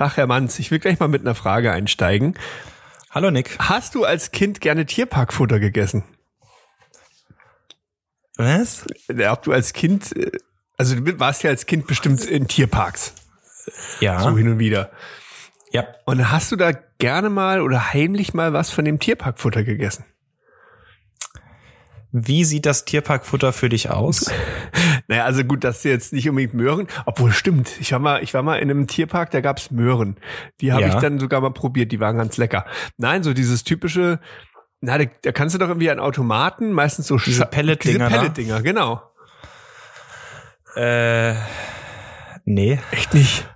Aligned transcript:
Tag, 0.00 0.16
Herr 0.16 0.26
Manns. 0.26 0.58
Ich 0.58 0.70
will 0.70 0.78
gleich 0.78 0.98
mal 0.98 1.08
mit 1.08 1.20
einer 1.20 1.34
Frage 1.34 1.70
einsteigen. 1.72 2.32
Hallo 3.10 3.30
Nick. 3.30 3.58
Hast 3.58 3.94
du 3.94 4.06
als 4.06 4.30
Kind 4.30 4.62
gerne 4.62 4.86
Tierparkfutter 4.86 5.60
gegessen? 5.60 6.04
Was? 8.38 8.86
Ob 9.30 9.42
du 9.42 9.52
als 9.52 9.74
Kind, 9.74 10.16
äh, 10.16 10.30
also 10.78 10.98
du 10.98 11.20
warst 11.20 11.42
ja 11.42 11.50
als 11.50 11.66
Kind 11.66 11.86
bestimmt 11.86 12.24
in 12.24 12.48
Tierparks, 12.48 13.12
Ja. 14.00 14.20
so 14.20 14.34
hin 14.38 14.48
und 14.48 14.58
wieder. 14.58 14.90
ja. 15.70 15.86
Und 16.06 16.30
hast 16.30 16.50
du 16.50 16.56
da 16.56 16.72
gerne 16.96 17.28
mal 17.28 17.60
oder 17.60 17.92
heimlich 17.92 18.32
mal 18.32 18.54
was 18.54 18.70
von 18.70 18.86
dem 18.86 19.00
Tierparkfutter 19.00 19.64
gegessen? 19.64 20.06
Wie 22.12 22.44
sieht 22.44 22.66
das 22.66 22.84
Tierparkfutter 22.84 23.52
für 23.52 23.68
dich 23.68 23.90
aus? 23.90 24.30
Naja, 25.08 25.24
also 25.24 25.42
gut, 25.42 25.64
das 25.64 25.78
ist 25.78 25.84
jetzt 25.84 26.12
nicht 26.12 26.28
unbedingt 26.28 26.54
Möhren, 26.54 26.86
obwohl 27.04 27.32
stimmt. 27.32 27.68
Ich 27.80 27.90
war 27.90 27.98
mal, 27.98 28.22
ich 28.22 28.32
war 28.32 28.44
mal 28.44 28.58
in 28.60 28.70
einem 28.70 28.86
Tierpark, 28.86 29.32
da 29.32 29.40
gab's 29.40 29.72
Möhren. 29.72 30.16
Die 30.60 30.72
habe 30.72 30.82
Ja. 30.82 30.88
ich 30.88 30.94
dann 30.96 31.18
sogar 31.18 31.40
mal 31.40 31.50
probiert, 31.50 31.90
die 31.90 31.98
waren 31.98 32.16
ganz 32.16 32.36
lecker. 32.36 32.64
Nein, 32.96 33.24
so 33.24 33.32
dieses 33.34 33.64
typische, 33.64 34.20
na, 34.80 34.98
da, 34.98 35.06
da 35.22 35.32
kannst 35.32 35.56
du 35.56 35.58
doch 35.58 35.66
irgendwie 35.66 35.90
an 35.90 35.98
Automaten, 35.98 36.70
meistens 36.70 37.08
so 37.08 37.16
Diese 37.16 37.44
Pelletdinger 37.44 38.06
Diese 38.06 38.10
da? 38.10 38.18
Pelletdinger, 38.20 38.62
genau. 38.62 39.02
äh, 40.76 41.34
nee, 42.44 42.78
Echt 42.92 43.12
nicht. 43.12 43.48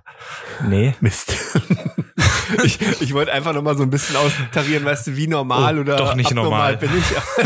Nee. 0.67 0.95
Mist. 1.01 1.33
ich, 2.63 2.79
ich 3.01 3.13
wollte 3.13 3.31
einfach 3.31 3.53
noch 3.53 3.61
mal 3.61 3.75
so 3.77 3.83
ein 3.83 3.89
bisschen 3.89 4.15
austarieren, 4.15 4.85
weißt 4.85 5.07
du, 5.07 5.17
wie 5.17 5.27
normal 5.27 5.77
Oh, 5.77 5.81
oder 5.81 5.95
doch 5.97 6.15
nicht 6.15 6.33
normal. 6.33 6.77
bin 6.77 6.89
ich. 6.97 7.05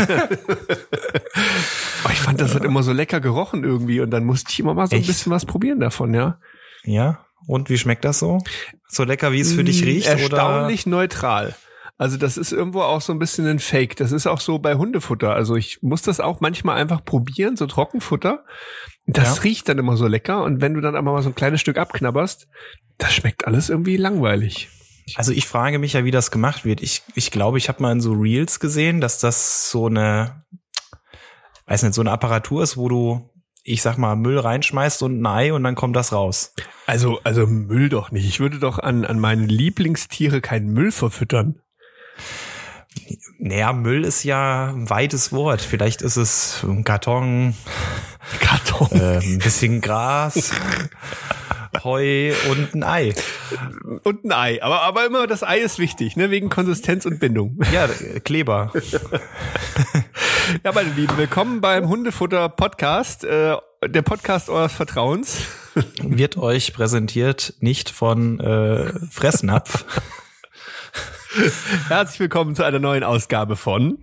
Aber 2.04 2.12
ich 2.12 2.20
fand, 2.20 2.40
das 2.40 2.54
hat 2.54 2.64
immer 2.64 2.82
so 2.82 2.92
lecker 2.92 3.20
gerochen 3.20 3.64
irgendwie 3.64 4.00
und 4.00 4.10
dann 4.10 4.24
musste 4.24 4.50
ich 4.52 4.60
immer 4.60 4.74
mal 4.74 4.86
so 4.86 4.94
ein 4.94 5.00
Echt? 5.00 5.08
bisschen 5.08 5.32
was 5.32 5.44
probieren 5.46 5.80
davon, 5.80 6.14
ja. 6.14 6.38
Ja. 6.84 7.24
Und 7.46 7.70
wie 7.70 7.78
schmeckt 7.78 8.04
das 8.04 8.18
so? 8.18 8.38
So 8.88 9.04
lecker, 9.04 9.32
wie 9.32 9.40
es 9.40 9.52
für 9.52 9.64
dich 9.64 9.82
Mm, 9.82 9.84
riecht? 9.86 10.06
Erstaunlich 10.08 10.86
neutral. 10.86 11.54
Also 12.00 12.16
das 12.16 12.38
ist 12.38 12.50
irgendwo 12.50 12.80
auch 12.80 13.02
so 13.02 13.12
ein 13.12 13.18
bisschen 13.18 13.46
ein 13.46 13.58
Fake. 13.58 13.94
Das 13.96 14.10
ist 14.10 14.26
auch 14.26 14.40
so 14.40 14.58
bei 14.58 14.74
Hundefutter. 14.76 15.34
Also 15.34 15.54
ich 15.56 15.82
muss 15.82 16.00
das 16.00 16.18
auch 16.18 16.40
manchmal 16.40 16.78
einfach 16.80 17.04
probieren, 17.04 17.58
so 17.58 17.66
Trockenfutter. 17.66 18.42
Das 19.06 19.36
Ja. 19.36 19.42
riecht 19.42 19.68
dann 19.68 19.76
immer 19.76 19.98
so 19.98 20.06
lecker. 20.06 20.42
Und 20.42 20.62
wenn 20.62 20.72
du 20.72 20.80
dann 20.80 20.96
aber 20.96 21.12
mal 21.12 21.20
so 21.22 21.28
ein 21.28 21.34
kleines 21.34 21.60
Stück 21.60 21.76
abknabberst, 21.76 22.48
das 22.96 23.12
schmeckt 23.12 23.46
alles 23.46 23.68
irgendwie 23.68 23.98
langweilig. 23.98 24.70
Also 25.16 25.32
ich 25.32 25.46
frage 25.46 25.78
mich 25.78 25.92
ja, 25.92 26.02
wie 26.06 26.10
das 26.10 26.30
gemacht 26.30 26.64
wird. 26.64 26.80
Ich, 26.80 27.02
ich 27.16 27.30
glaube, 27.30 27.58
ich 27.58 27.68
habe 27.68 27.82
mal 27.82 27.92
in 27.92 28.00
so 28.00 28.12
Reels 28.12 28.60
gesehen, 28.60 29.02
dass 29.02 29.18
das 29.18 29.70
so 29.70 29.84
eine, 29.86 30.44
weiß 31.66 31.82
nicht, 31.82 31.92
so 31.92 32.00
eine 32.00 32.12
Apparatur 32.12 32.62
ist, 32.62 32.78
wo 32.78 32.88
du, 32.88 33.28
ich 33.62 33.82
sag 33.82 33.98
mal, 33.98 34.16
Müll 34.16 34.38
reinschmeißt 34.38 35.02
und 35.02 35.20
ein 35.20 35.26
Ei 35.26 35.52
und 35.52 35.64
dann 35.64 35.74
kommt 35.74 35.96
das 35.96 36.14
raus. 36.14 36.54
Also, 36.86 37.20
also 37.24 37.46
Müll 37.46 37.90
doch 37.90 38.10
nicht. 38.10 38.26
Ich 38.26 38.40
würde 38.40 38.58
doch 38.58 38.78
an, 38.78 39.04
an 39.04 39.18
meine 39.18 39.44
Lieblingstiere 39.44 40.40
keinen 40.40 40.68
Müll 40.72 40.92
verfüttern. 40.92 41.60
Naja, 43.38 43.72
Müll 43.72 44.04
ist 44.04 44.24
ja 44.24 44.68
ein 44.68 44.90
weites 44.90 45.32
Wort. 45.32 45.60
Vielleicht 45.62 46.02
ist 46.02 46.16
es 46.16 46.62
ein 46.64 46.84
Karton, 46.84 47.54
Karton. 48.40 48.88
äh, 49.00 49.18
ein 49.18 49.38
bisschen 49.38 49.80
Gras, 49.80 50.52
Heu 51.84 52.32
und 52.50 52.74
ein 52.74 52.82
Ei. 52.82 53.14
Und 54.02 54.24
ein 54.24 54.32
Ei. 54.32 54.62
Aber, 54.62 54.82
aber 54.82 55.06
immer 55.06 55.26
das 55.26 55.42
Ei 55.42 55.58
ist 55.58 55.78
wichtig, 55.78 56.16
ne? 56.16 56.30
Wegen 56.30 56.48
Konsistenz 56.50 57.06
und 57.06 57.20
Bindung. 57.20 57.58
Ja, 57.72 57.88
Kleber. 58.24 58.72
Ja, 60.64 60.72
meine 60.72 60.90
Lieben, 60.90 61.16
willkommen 61.16 61.60
beim 61.60 61.88
Hundefutter 61.88 62.48
Podcast, 62.48 63.24
äh, 63.24 63.56
der 63.86 64.02
Podcast 64.02 64.48
eures 64.50 64.72
Vertrauens. 64.72 65.42
Wird 66.02 66.36
euch 66.36 66.72
präsentiert 66.72 67.54
nicht 67.60 67.88
von 67.90 68.40
äh, 68.40 68.92
Fressnapf. 69.10 69.84
Herzlich 71.88 72.18
willkommen 72.18 72.56
zu 72.56 72.64
einer 72.64 72.80
neuen 72.80 73.04
Ausgabe 73.04 73.54
von 73.54 73.98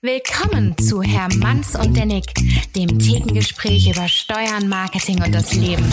Willkommen 0.00 0.76
zu 0.78 1.02
Herr 1.02 1.28
Manns 1.36 1.76
und 1.76 1.94
der 1.94 2.06
Nick, 2.06 2.32
dem 2.74 2.98
Thekengespräch 2.98 3.90
über 3.94 4.08
Steuern, 4.08 4.68
Marketing 4.68 5.22
und 5.22 5.34
das 5.34 5.52
Leben. 5.54 5.84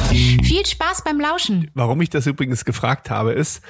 Viel 0.44 0.66
Spaß 0.66 1.04
beim 1.04 1.20
Lauschen. 1.20 1.70
Warum 1.74 2.00
ich 2.02 2.10
das 2.10 2.26
übrigens 2.26 2.64
gefragt 2.64 3.10
habe, 3.10 3.34
ist, 3.34 3.62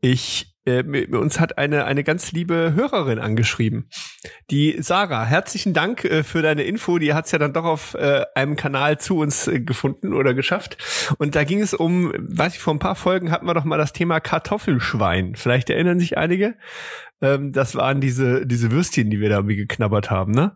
ich 0.00 0.55
äh, 0.66 1.06
uns 1.14 1.40
hat 1.40 1.58
eine 1.58 1.84
eine 1.84 2.04
ganz 2.04 2.32
liebe 2.32 2.72
Hörerin 2.74 3.18
angeschrieben. 3.18 3.88
Die 4.50 4.76
Sarah, 4.80 5.24
herzlichen 5.24 5.72
Dank 5.72 6.04
äh, 6.04 6.22
für 6.22 6.42
deine 6.42 6.64
Info. 6.64 6.98
Die 6.98 7.14
hat's 7.14 7.32
ja 7.32 7.38
dann 7.38 7.52
doch 7.52 7.64
auf 7.64 7.94
äh, 7.94 8.24
einem 8.34 8.56
Kanal 8.56 8.98
zu 8.98 9.18
uns 9.18 9.46
äh, 9.46 9.60
gefunden 9.60 10.12
oder 10.12 10.34
geschafft. 10.34 10.76
Und 11.18 11.34
da 11.34 11.44
ging 11.44 11.60
es 11.60 11.72
um, 11.72 12.12
weiß 12.16 12.54
ich, 12.54 12.60
vor 12.60 12.74
ein 12.74 12.80
paar 12.80 12.96
Folgen 12.96 13.30
hatten 13.30 13.46
wir 13.46 13.54
doch 13.54 13.64
mal 13.64 13.78
das 13.78 13.92
Thema 13.92 14.20
Kartoffelschwein. 14.20 15.36
Vielleicht 15.36 15.70
erinnern 15.70 16.00
sich 16.00 16.18
einige. 16.18 16.56
Ähm, 17.22 17.52
das 17.52 17.74
waren 17.74 18.00
diese 18.00 18.46
diese 18.46 18.70
Würstchen, 18.70 19.10
die 19.10 19.20
wir 19.20 19.28
da 19.28 19.36
irgendwie 19.36 19.56
geknabbert 19.56 20.10
haben, 20.10 20.32
ne? 20.32 20.54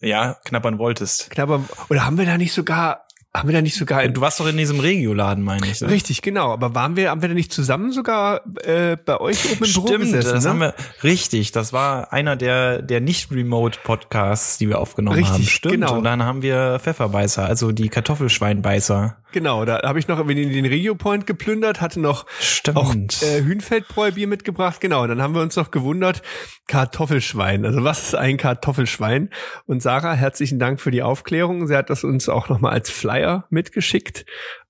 Ja, 0.00 0.36
knappern 0.44 0.78
wolltest. 0.78 1.30
Knabbern. 1.30 1.68
Oder 1.88 2.04
haben 2.04 2.18
wir 2.18 2.26
da 2.26 2.36
nicht 2.36 2.52
sogar 2.52 3.06
haben 3.34 3.48
wir 3.48 3.54
da 3.54 3.62
nicht 3.62 3.76
sogar 3.76 4.06
Du 4.08 4.20
warst 4.20 4.40
doch 4.40 4.46
in 4.46 4.56
diesem 4.58 4.78
Regioladen, 4.80 5.42
meine 5.42 5.66
ich. 5.66 5.80
ne? 5.80 5.88
Richtig, 5.88 6.20
genau. 6.20 6.52
Aber 6.52 6.74
waren 6.74 6.96
wir, 6.96 7.10
haben 7.10 7.22
wir 7.22 7.28
da 7.30 7.34
nicht 7.34 7.52
zusammen 7.52 7.90
sogar 7.92 8.42
äh, 8.64 8.96
bei 8.96 9.20
euch 9.20 9.44
oben 9.50 9.64
im 9.64 9.72
Büro 9.72 9.86
Stimmt, 9.86 10.04
gesessen? 10.04 10.32
das 10.34 10.44
ne? 10.44 10.50
haben 10.50 10.60
wir 10.60 10.74
richtig. 11.02 11.52
Das 11.52 11.72
war 11.72 12.12
einer 12.12 12.36
der 12.36 12.82
der 12.82 13.00
nicht 13.00 13.30
Remote 13.30 13.78
Podcasts, 13.84 14.58
die 14.58 14.68
wir 14.68 14.78
aufgenommen 14.78 15.16
Richtig, 15.16 15.32
haben. 15.32 15.42
Stimmt. 15.44 15.74
genau. 15.74 15.96
Und 15.98 16.04
dann 16.04 16.22
haben 16.22 16.42
wir 16.42 16.78
Pfefferbeißer, 16.80 17.44
also 17.46 17.72
die 17.72 17.88
Kartoffelschweinbeißer. 17.88 19.16
Genau, 19.32 19.64
da 19.64 19.80
habe 19.82 19.98
ich 19.98 20.08
noch 20.08 20.18
irgendwie 20.18 20.44
den 20.50 20.66
Regio 20.66 20.94
Point 20.94 21.26
geplündert, 21.26 21.80
hatte 21.80 22.00
noch 22.00 22.26
Stimmt. 22.38 22.76
auch 22.76 22.94
äh, 22.94 23.42
Hühnfeldbräubier 23.42 24.26
mitgebracht. 24.26 24.80
Genau, 24.80 25.06
dann 25.06 25.20
haben 25.22 25.34
wir 25.34 25.42
uns 25.42 25.56
noch 25.56 25.70
gewundert, 25.70 26.22
Kartoffelschwein. 26.68 27.64
Also 27.64 27.84
was 27.84 28.02
ist 28.08 28.14
ein 28.14 28.36
Kartoffelschwein? 28.36 29.30
Und 29.66 29.82
Sarah, 29.82 30.14
herzlichen 30.14 30.58
Dank 30.58 30.80
für 30.80 30.90
die 30.90 31.02
Aufklärung. 31.02 31.66
Sie 31.66 31.76
hat 31.76 31.90
das 31.90 32.04
uns 32.04 32.28
auch 32.28 32.48
nochmal 32.48 32.72
als 32.72 32.90
Flyer 32.90 33.46
mitgeschickt, 33.50 34.24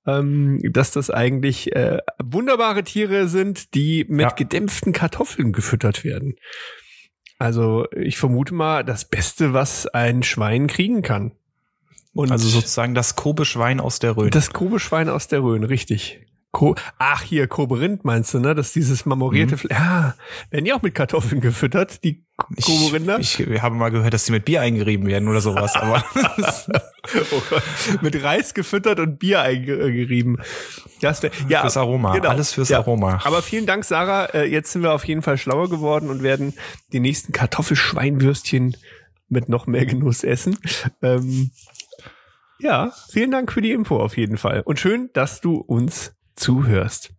ähm, 0.06 0.58
dass 0.72 0.90
das 0.90 1.10
eigentlich 1.10 1.74
äh, 1.74 1.98
wunderbare 2.22 2.82
Tiere 2.84 3.28
sind, 3.28 3.74
die 3.74 4.04
mit 4.08 4.22
Ja. 4.22 4.30
gedämpften 4.30 4.92
Kartoffeln 4.92 5.52
gefüttert 5.52 6.04
werden. 6.04 6.36
Also 7.38 7.86
ich 7.96 8.18
vermute 8.18 8.54
mal, 8.54 8.84
das 8.84 9.04
Beste, 9.08 9.52
was 9.52 9.86
ein 9.88 10.22
Schwein 10.22 10.68
kriegen 10.68 11.02
kann. 11.02 11.32
Und 12.14 12.30
also 12.30 12.48
sozusagen 12.48 12.94
das 12.94 13.16
Kobe-Schwein 13.16 13.80
aus 13.80 13.98
der 13.98 14.16
Rhön. 14.16 14.30
das 14.30 14.52
Kobe-Schwein 14.52 15.08
aus 15.08 15.28
der 15.28 15.42
Rhön, 15.42 15.64
richtig. 15.64 16.20
Ko 16.50 16.74
Ach, 16.98 17.22
hier, 17.22 17.46
Kobe-Rind 17.46 18.04
meinst 18.04 18.34
du, 18.34 18.38
ne? 18.38 18.54
Das 18.54 18.66
ist 18.66 18.74
dieses 18.76 19.06
marmorierte 19.06 19.56
Fle 19.56 19.70
Ja, 19.70 20.14
werden 20.50 20.66
die 20.66 20.74
auch 20.74 20.82
mit 20.82 20.94
Kartoffeln 20.94 21.40
gefüttert, 21.40 22.04
die 22.04 22.26
Kobe-Rinder? 22.36 23.18
ich, 23.20 23.40
ich 23.40 23.62
habe 23.62 23.74
mal 23.74 23.88
gehört, 23.90 24.12
dass 24.12 24.26
die 24.26 24.32
mit 24.32 24.44
Bier 24.44 24.60
eingerieben 24.60 25.06
werden 25.06 25.28
oder 25.28 25.40
sowas, 25.40 25.74
aber 25.76 26.04
Oh 27.32 27.42
Gott. 27.48 27.62
mit 28.02 28.22
Reis 28.22 28.52
gefüttert 28.52 29.00
und 29.00 29.18
Bier 29.18 29.40
eingerieben. 29.40 30.42
Das 31.00 31.22
wär, 31.22 31.30
ja, 31.48 31.62
fürs 31.62 31.78
Aroma. 31.78 32.12
genau. 32.14 32.28
Alles 32.28 32.52
fürs 32.52 32.68
Ja. 32.68 32.78
Aroma. 32.80 33.20
Aber 33.24 33.40
vielen 33.40 33.64
Dank, 33.64 33.86
Sarah. 33.86 34.26
Äh, 34.26 34.44
Jetzt 34.44 34.72
sind 34.72 34.82
wir 34.82 34.92
auf 34.92 35.04
jeden 35.06 35.22
Fall 35.22 35.38
schlauer 35.38 35.70
geworden 35.70 36.10
und 36.10 36.22
werden 36.22 36.52
die 36.92 37.00
nächsten 37.00 37.32
Kartoffelschweinwürstchen 37.32 38.76
mit 39.30 39.48
noch 39.48 39.66
mehr 39.66 39.86
Genuss 39.86 40.22
essen. 40.24 40.58
Ähm, 41.00 41.50
ja, 42.62 42.92
vielen 43.10 43.30
Dank 43.30 43.52
für 43.52 43.60
die 43.60 43.72
Info 43.72 43.98
auf 43.98 44.16
jeden 44.16 44.36
Fall. 44.36 44.62
Und 44.64 44.78
schön, 44.78 45.10
dass 45.12 45.40
du 45.40 45.56
uns 45.56 46.14
zuhörst. 46.36 47.12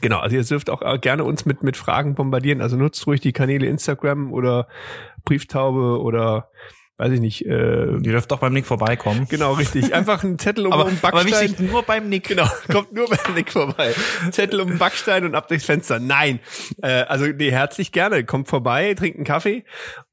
Genau, 0.00 0.18
also 0.18 0.36
ihr 0.36 0.44
dürft 0.44 0.70
auch 0.70 0.82
äh, 0.82 0.98
gerne 0.98 1.24
uns 1.24 1.46
mit, 1.46 1.62
mit 1.62 1.76
Fragen 1.76 2.14
bombardieren. 2.14 2.60
Also 2.60 2.76
nutzt 2.76 3.06
ruhig 3.06 3.20
die 3.20 3.32
Kanäle 3.32 3.66
Instagram 3.66 4.32
oder 4.32 4.68
Brieftaube 5.24 6.00
oder 6.00 6.50
weiß 6.96 7.12
ich 7.12 7.20
nicht. 7.20 7.46
Äh, 7.46 7.86
Ihr 7.86 8.00
dürft 8.00 8.30
doch 8.30 8.38
beim 8.38 8.52
Nick 8.52 8.66
vorbeikommen. 8.66 9.26
genau, 9.28 9.52
richtig. 9.54 9.92
Einfach 9.94 10.22
einen 10.22 10.38
Zettel 10.38 10.66
um, 10.66 10.72
Aber, 10.72 10.82
aber 10.86 10.92
Backstein. 10.92 11.50
wichtig, 11.50 11.70
nur 11.70 11.82
beim 11.82 12.08
Nick. 12.08 12.28
Genau, 12.28 12.48
kommt 12.70 12.92
nur 12.92 13.08
beim 13.08 13.34
Nick 13.34 13.50
vorbei. 13.52 13.92
Zettel 14.30 14.60
um 14.60 14.68
den 14.68 14.78
Backstein 14.78 15.24
und 15.24 15.34
ab 15.34 15.48
durchs 15.48 15.64
Fenster. 15.64 15.98
Nein. 15.98 16.40
Äh, 16.82 17.02
also 17.02 17.26
nee, 17.26 17.50
herzlich 17.50 17.92
gerne. 17.92 18.24
Kommt 18.24 18.48
vorbei, 18.48 18.94
trinkt 18.94 19.16
einen 19.16 19.24
Kaffee 19.24 19.64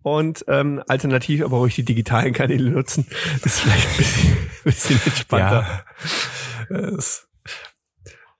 und 0.01 0.44
ähm, 0.48 0.81
alternativ 0.88 1.44
aber 1.44 1.57
ruhig 1.57 1.75
die 1.75 1.86
digitalen 1.86 2.33
Kanäle 2.33 2.69
nutzen. 2.72 3.06
Ist 3.44 3.60
vielleicht 3.60 3.88
ein 3.89 3.98
bisschen, 3.98 4.38
bisschen 4.63 5.01
entspannter. 5.06 5.84
Ja. 6.69 6.98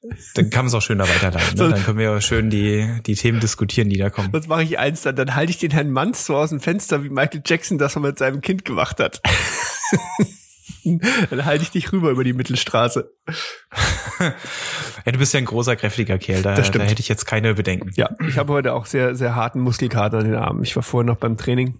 Dann 0.36 0.50
kann 0.50 0.66
man 0.66 0.68
es 0.68 0.74
auch 0.74 0.82
schön 0.82 0.98
da 0.98 1.08
weiterleiten. 1.08 1.58
Ne? 1.58 1.70
Dann 1.70 1.84
können 1.84 2.00
wir 2.00 2.22
schön 2.22 2.50
die, 2.50 2.90
die 3.06 3.16
Themen 3.16 3.40
diskutieren, 3.40 3.90
die 3.90 3.98
da 3.98 4.10
kommen. 4.10 4.30
Sonst 4.32 4.48
mache 4.48 4.64
ich 4.64 4.80
eins, 4.80 5.02
dann, 5.04 5.16
dann 5.16 5.36
halte 5.36 5.52
ich 5.52 5.60
den 5.60 5.72
Herrn 5.72 5.92
Manns 5.92 6.26
so 6.26 6.36
aus 6.36 6.50
dem 6.50 6.60
Fenster, 6.60 7.04
wie 7.04 7.10
Michael 7.10 7.42
Jackson 7.46 7.78
das 7.78 7.96
mal 7.96 8.10
mit 8.10 8.18
seinem 8.18 8.42
Kind 8.42 8.66
gemacht 8.66 9.00
hat. 9.00 9.22
dann 11.30 11.46
halte 11.46 11.64
ich 11.64 11.72
dich 11.72 11.92
rüber 11.92 12.10
über 12.10 12.24
die 12.24 12.34
Mittelstraße. 12.34 13.12
Ja, 15.04 15.12
du 15.12 15.18
bist 15.18 15.34
ja 15.34 15.40
ein 15.40 15.46
großer, 15.46 15.76
kräftiger 15.76 16.20
Kerl. 16.20 16.44
Da, 16.44 16.54
da 16.54 16.84
hätte 16.84 17.02
ich 17.02 17.08
jetzt 17.08 17.26
keine 17.26 17.56
Bedenken. 17.56 17.90
Ja, 17.96 18.12
ich 18.28 18.38
habe 18.38 18.54
heute 18.54 18.74
auch 18.74 18.86
sehr, 18.86 19.16
sehr 19.16 19.36
harten 19.36 19.60
Muskelkater 19.60 20.20
an 20.20 20.26
den 20.26 20.36
Armen. 20.36 20.62
Ich 20.62 20.76
war 20.76 20.84
vorher 20.84 21.08
noch 21.08 21.18
beim 21.18 21.38
Training. 21.38 21.80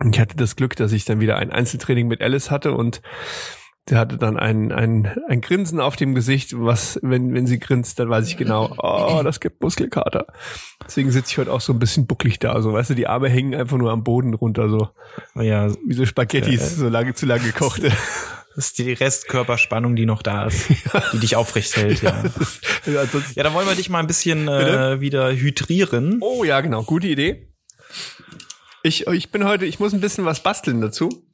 Und 0.00 0.16
ich 0.16 0.20
hatte 0.20 0.36
das 0.36 0.56
Glück, 0.56 0.74
dass 0.74 0.90
ich 0.90 1.04
dann 1.04 1.20
wieder 1.20 1.36
ein 1.36 1.52
Einzeltraining 1.52 2.08
mit 2.08 2.20
Alice 2.20 2.50
hatte 2.50 2.72
und 2.72 3.02
Sie 3.86 3.96
hatte 3.96 4.16
dann 4.16 4.38
ein, 4.38 4.72
ein, 4.72 5.14
ein 5.28 5.42
Grinsen 5.42 5.78
auf 5.78 5.94
dem 5.96 6.14
Gesicht, 6.14 6.54
was, 6.56 6.98
wenn, 7.02 7.34
wenn 7.34 7.46
sie 7.46 7.58
grinst, 7.58 7.98
dann 7.98 8.08
weiß 8.08 8.26
ich 8.28 8.38
genau, 8.38 8.74
oh, 8.78 9.20
das 9.22 9.40
gibt 9.40 9.60
Muskelkater. 9.62 10.26
Deswegen 10.86 11.10
sitze 11.10 11.32
ich 11.32 11.38
heute 11.38 11.52
auch 11.52 11.60
so 11.60 11.74
ein 11.74 11.78
bisschen 11.78 12.06
bucklig 12.06 12.38
da, 12.38 12.62
so, 12.62 12.72
weißt 12.72 12.90
du, 12.90 12.94
die 12.94 13.06
Arme 13.06 13.28
hängen 13.28 13.54
einfach 13.54 13.76
nur 13.76 13.92
am 13.92 14.02
Boden 14.02 14.32
runter, 14.32 14.70
so. 14.70 14.88
Ja, 15.34 15.70
Wie 15.86 15.92
so 15.92 16.06
Spaghettis, 16.06 16.60
Ja, 16.60 16.66
äh. 16.66 16.70
so 16.70 16.88
lange 16.88 17.12
zu 17.12 17.26
lange 17.26 17.44
gekochte. 17.44 17.90
das 18.56 18.66
ist 18.68 18.78
die 18.78 18.90
Restkörperspannung, 18.94 19.96
die 19.96 20.06
noch 20.06 20.22
da 20.22 20.46
ist, 20.46 20.66
die 21.12 21.18
dich 21.18 21.36
aufrecht 21.36 21.76
hält, 21.76 22.00
ja. 22.00 22.22
Ja, 22.86 23.02
ansonsten, 23.02 23.32
Ja, 23.34 23.42
dann 23.42 23.52
wollen 23.52 23.68
wir 23.68 23.74
dich 23.74 23.90
mal 23.90 23.98
ein 23.98 24.06
bisschen 24.06 24.48
äh, 24.48 25.00
wieder 25.02 25.30
hydrieren. 25.30 26.20
oh 26.22 26.42
ja, 26.42 26.62
genau, 26.62 26.84
gute 26.84 27.08
Idee. 27.08 27.52
Ich, 28.82 29.06
ich 29.08 29.30
bin 29.30 29.44
heute, 29.44 29.66
ich 29.66 29.78
muss 29.78 29.92
ein 29.92 30.00
bisschen 30.00 30.24
was 30.24 30.42
basteln 30.42 30.80
dazu. 30.80 31.26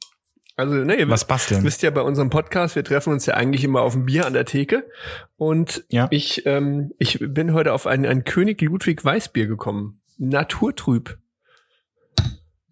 Also, 0.57 0.75
ne, 0.75 0.95
ihr 0.95 1.07
Was 1.09 1.21
wisst, 1.21 1.27
basteln? 1.27 1.63
wisst 1.63 1.81
ja 1.81 1.89
bei 1.91 2.01
unserem 2.01 2.29
Podcast, 2.29 2.75
wir 2.75 2.83
treffen 2.83 3.13
uns 3.13 3.25
ja 3.25 3.33
eigentlich 3.35 3.63
immer 3.63 3.81
auf 3.81 3.95
ein 3.95 4.05
Bier 4.05 4.25
an 4.25 4.33
der 4.33 4.45
Theke. 4.45 4.89
Und 5.37 5.83
Ja. 5.89 6.07
ich, 6.11 6.45
ähm, 6.45 6.91
ich 6.99 7.19
bin 7.21 7.53
heute 7.53 7.73
auf 7.73 7.87
ein, 7.87 8.05
ein 8.05 8.23
König 8.25 8.61
Ludwig 8.61 9.03
Weißbier 9.03 9.47
gekommen. 9.47 10.01
Naturtrüb. 10.17 11.17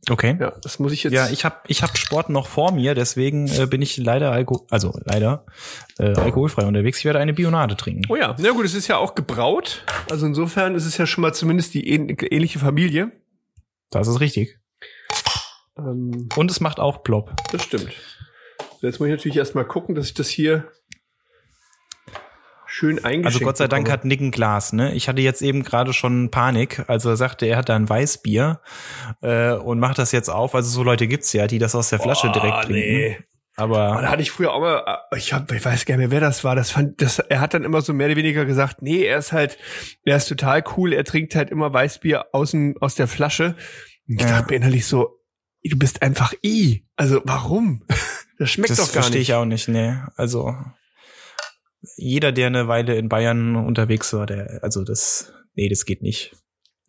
Okay. 0.10 0.38
Ja, 0.40 0.54
das 0.62 0.80
muss 0.80 0.92
ich 0.92 1.04
jetzt. 1.04 1.14
Ja, 1.14 1.30
ich 1.30 1.46
habe 1.46 1.58
ich 1.68 1.84
hab 1.84 1.98
Sport 1.98 2.30
noch 2.30 2.48
vor 2.48 2.72
mir, 2.72 2.96
deswegen 2.96 3.48
äh, 3.48 3.68
bin 3.68 3.82
ich 3.82 3.98
leider 3.98 4.32
Alko 4.32 4.66
also 4.70 4.98
leider 5.06 5.46
äh, 6.00 6.14
alkoholfrei 6.16 6.66
unterwegs. 6.66 7.00
Ich 7.00 7.06
werde 7.06 7.20
eine 7.20 7.34
Bionade 7.34 7.76
trinken. 7.76 8.04
Oh 8.10 8.16
ja, 8.16 8.36
na 8.40 8.52
gut, 8.52 8.66
es 8.66 8.74
ist 8.74 8.88
ja 8.88 8.98
auch 8.98 9.14
gebraut. 9.14 9.84
Also 10.10 10.26
insofern 10.26 10.74
ist 10.74 10.86
es 10.86 10.98
ja 10.98 11.06
schon 11.06 11.22
mal 11.22 11.34
zumindest 11.34 11.74
die 11.76 11.88
ähn 11.90 12.10
ähnliche 12.10 12.60
Familie. 12.60 13.12
Das 13.92 14.08
ist 14.08 14.20
richtig. 14.20 14.58
Ähm, 15.80 16.30
Und 16.36 16.52
es 16.52 16.60
macht 16.60 16.80
auch 16.80 17.04
plopp. 17.04 17.34
das 17.52 17.64
stimmt. 17.64 17.92
Jetzt 18.82 19.00
muss 19.00 19.08
ich 19.08 19.14
natürlich 19.14 19.38
erstmal 19.38 19.66
gucken, 19.66 19.96
dass 19.96 20.08
ich 20.08 20.14
das 20.14 20.30
hier 20.30 20.70
schön 22.66 22.98
eingeschenkt 23.04 23.26
Also 23.26 23.40
Gott 23.40 23.58
sei 23.58 23.68
Dank 23.68 23.86
bekomme. 23.86 23.94
hat 23.94 24.06
Nick 24.06 24.22
ein 24.22 24.32
Glas, 24.32 24.74
ne? 24.74 24.94
Ich 24.94 25.10
hatte 25.10 25.22
jetzt 25.22 25.42
eben 25.42 25.64
gerade 25.64 25.92
schon 25.94 26.30
Panik, 26.32 26.84
als 26.88 27.04
er 27.06 27.16
sagte, 27.18 27.46
er 27.46 27.58
hat 27.58 27.68
da 27.70 27.76
ein 27.76 27.90
Weißbier 27.90 28.62
äh, 29.22 29.54
und 29.54 29.80
macht 29.80 29.98
das 29.98 30.12
jetzt 30.12 30.30
auf. 30.30 30.56
Also 30.56 30.70
so 30.70 30.84
Leute 30.84 31.08
gibt's 31.08 31.34
ja, 31.34 31.48
die 31.48 31.58
das 31.60 31.76
aus 31.76 31.90
der 31.90 32.00
Flasche 32.00 32.28
Boah, 32.28 32.34
direkt 32.34 32.64
trinken. 32.66 32.74
nee. 32.74 33.18
Aber 33.56 33.80
Aber 33.92 34.02
da 34.04 34.12
hatte 34.12 34.22
ich 34.22 34.32
früher 34.32 34.54
auch 34.54 34.62
mal, 34.62 34.84
äh, 35.12 35.18
ich 35.18 35.34
hab, 35.34 35.52
ich 35.52 35.66
weiß 35.66 35.84
gar 35.86 35.96
nicht 35.98 36.04
mehr, 36.08 36.12
wer 36.12 36.22
das 36.22 36.46
war. 36.46 36.56
Das 36.56 36.72
fand, 36.72 37.02
das, 37.02 37.20
er 37.20 37.42
hat 37.42 37.54
dann 37.54 37.66
immer 37.66 37.82
so 37.82 37.92
mehr 37.92 38.08
oder 38.08 38.16
weniger 38.16 38.46
gesagt, 38.46 38.82
nee, 38.82 39.04
er 39.04 39.18
ist 39.18 39.34
halt, 39.34 39.58
er 40.06 40.16
ist 40.16 40.30
total 40.30 40.64
cool. 40.78 40.94
Er 40.94 41.04
trinkt 41.04 41.36
halt 41.36 41.50
immer 41.50 41.74
Weißbier 41.74 42.28
außen 42.32 42.76
aus 42.80 42.96
der 42.96 43.08
Flasche. 43.10 43.56
Und 44.08 44.16
ich 44.16 44.22
Ja. 44.22 44.38
dachte 44.40 44.52
mir 44.52 44.56
innerlich 44.58 44.86
so, 44.86 45.19
du 45.64 45.78
bist 45.78 46.02
einfach 46.02 46.34
I. 46.44 46.86
Also 46.96 47.22
warum? 47.26 47.84
Das 48.38 48.50
schmeckt 48.52 48.70
das 48.72 48.78
doch 48.78 48.86
gar 48.86 49.04
verstehe 49.04 49.20
nicht. 49.20 49.30
ich 49.30 49.36
auch 49.36 49.46
nicht, 49.46 49.68
ne? 49.68 50.12
Also 50.16 50.56
jeder, 51.96 52.32
der 52.32 52.48
eine 52.48 52.68
Weile 52.68 52.96
in 52.96 53.10
Bayern 53.10 53.56
unterwegs 53.56 54.12
war, 54.14 54.26
der, 54.26 54.60
also 54.64 54.84
das, 54.84 55.34
nee, 55.56 55.70
das 55.70 55.86
geht 55.86 56.02
nicht. 56.02 56.36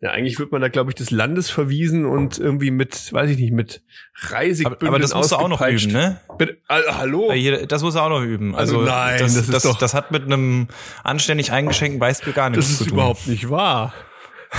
Ja, 0.03 0.09
eigentlich 0.09 0.39
wird 0.39 0.51
man 0.51 0.61
da, 0.61 0.67
glaube 0.67 0.89
ich, 0.89 0.95
des 0.95 1.11
Landes 1.11 1.51
verwiesen 1.51 2.05
und 2.05 2.39
irgendwie 2.39 2.71
mit, 2.71 3.13
weiß 3.13 3.29
ich 3.29 3.37
nicht, 3.37 3.53
mit 3.53 3.83
Reisigbündeln 4.19 4.87
aber 4.87 4.97
das 4.99 5.13
musst 5.13 5.31
du 5.31 5.35
auch 5.35 5.47
noch 5.47 5.61
üben, 5.65 5.91
ne? 5.91 6.19
Bitte, 6.39 6.57
also, 6.67 6.97
hallo? 6.97 7.31
Das 7.67 7.83
muss 7.83 7.93
er 7.93 8.03
auch 8.05 8.09
noch 8.09 8.23
üben. 8.23 8.55
Also 8.55 8.79
Also, 8.79 8.89
nein, 8.91 9.19
das, 9.19 9.35
das 9.35 9.43
ist 9.43 9.53
das, 9.53 9.63
doch- 9.63 9.77
das 9.77 9.93
hat 9.93 10.11
mit 10.11 10.23
einem 10.23 10.69
anständig 11.03 11.51
eingeschenkten 11.51 12.01
Weißbier 12.01 12.33
gar 12.33 12.49
nichts 12.49 12.65
Das 12.67 12.77
zu 12.79 12.83
ist 12.85 12.89
tun. 12.89 12.97
überhaupt 12.97 13.27
nicht 13.27 13.49
wahr. 13.51 13.93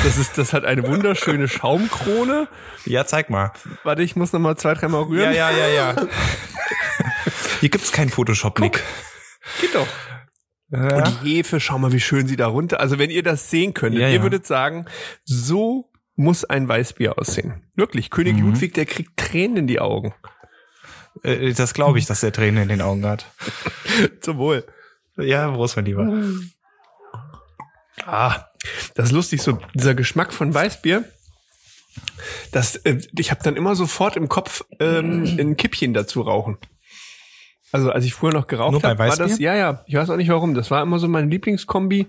Das 0.05 0.17
ist, 0.19 0.39
das 0.39 0.53
hat 0.53 0.65
eine 0.65 0.87
wunderschöne 0.87 1.49
Schaumkrone. 1.49 2.49
Ja, 2.87 3.05
zeig 3.07 3.29
mal. 3.31 3.53
Warte, 3.85 4.03
ich 4.03 4.17
muss 4.17 4.33
noch 4.33 4.41
mal 4.41 4.57
zwei, 4.57 4.75
dreimal 4.75 5.03
Ja, 5.03 5.07
rühren. 5.09 5.35
ja, 5.35 5.51
ja, 5.51 5.69
ja. 5.69 5.97
Hier 7.61 7.69
gibt's 7.69 7.93
kein 7.93 8.09
Photoshop, 8.09 8.59
Nick. 8.59 8.83
Geht 9.61 9.75
doch. 9.75 9.87
Ja. 10.71 10.97
Und 11.05 11.21
die 11.23 11.37
Hefe, 11.37 11.61
schau 11.61 11.79
mal, 11.79 11.93
wie 11.93 12.01
schön 12.01 12.27
sie 12.27 12.37
da 12.37 12.47
runter. 12.47 12.81
Also 12.81 12.99
wenn 12.99 13.11
ihr 13.11 13.23
das 13.23 13.51
sehen 13.51 13.75
könntet, 13.75 14.01
Ja, 14.01 14.09
ihr 14.09 14.17
ja. 14.17 14.23
würdet 14.23 14.47
sagen, 14.47 14.87
so 15.25 15.91
muss 16.17 16.45
ein 16.45 16.67
Weißbier 16.69 17.19
aussehen. 17.19 17.63
Wirklich. 17.77 18.11
König 18.11 18.37
Mhm. 18.37 18.47
Ludwig, 18.53 18.73
der 18.75 18.87
kriegt 18.87 19.17
Tränen 19.19 19.59
in 19.59 19.67
die 19.67 19.81
Augen. 19.81 20.15
Äh, 21.23 21.53
Das 21.53 21.75
glaube 21.75 21.99
ich, 21.99 22.07
dass 22.07 22.23
er 22.23 22.33
Tränen 22.33 22.63
in 22.65 22.69
den 22.71 22.81
Augen 22.83 23.05
hat. 23.07 23.27
Zum 24.23 24.39
Wohl. 24.39 24.65
Ja, 25.17 25.51
Prost, 25.51 25.77
mein 25.77 25.85
Lieber. 25.85 26.09
Ah, 28.07 28.47
das 28.95 29.07
ist 29.07 29.13
lustig, 29.13 29.43
so 29.43 29.59
dieser 29.75 29.95
Geschmack 29.95 30.33
von 30.33 30.53
Weißbier. 30.53 31.05
Das, 32.53 32.77
äh, 32.77 33.01
ich 33.19 33.31
habe 33.31 33.43
dann 33.43 33.57
immer 33.57 33.75
sofort 33.75 34.17
im 34.17 34.29
Kopf 34.29 34.65
ähm, 34.81 35.25
ein 35.39 35.57
Kippchen 35.57 35.95
dazu 35.95 36.23
rauchen. 36.23 36.59
Also 37.71 37.91
als 37.91 38.05
ich 38.05 38.15
früher 38.15 38.33
noch 38.33 38.47
geraucht 38.47 38.85
habe, 38.85 38.99
war 38.99 39.17
das, 39.17 39.39
ja, 39.39 39.57
ja, 39.57 39.83
ich 39.87 39.95
weiß 39.95 40.11
auch 40.11 40.17
nicht 40.17 40.29
warum, 40.29 40.55
das 40.55 40.71
war 40.71 40.83
immer 40.83 40.99
so 40.99 41.09
meine 41.09 41.29
Lieblingskombi. 41.29 42.07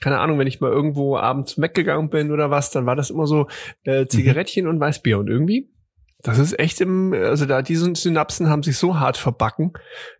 Keine 0.00 0.18
Ahnung, 0.18 0.38
wenn 0.38 0.46
ich 0.46 0.60
mal 0.60 0.72
irgendwo 0.72 1.16
abends 1.16 1.60
weggegangen 1.60 2.10
bin 2.10 2.32
oder 2.32 2.50
was, 2.50 2.70
dann 2.70 2.86
war 2.86 2.96
das 2.96 3.10
immer 3.10 3.26
so 3.26 3.48
äh, 3.84 4.06
Zigarettchen 4.06 4.66
und 4.66 4.80
Weißbier. 4.80 5.18
Und 5.18 5.28
irgendwie, 5.28 5.70
das 6.22 6.38
ist 6.38 6.58
echt 6.58 6.80
im, 6.80 7.12
also 7.12 7.46
da 7.46 7.62
diese 7.62 7.94
Synapsen 7.94 8.48
haben 8.48 8.62
sich 8.62 8.78
so 8.78 8.98
hart 8.98 9.16
verbacken 9.16 9.72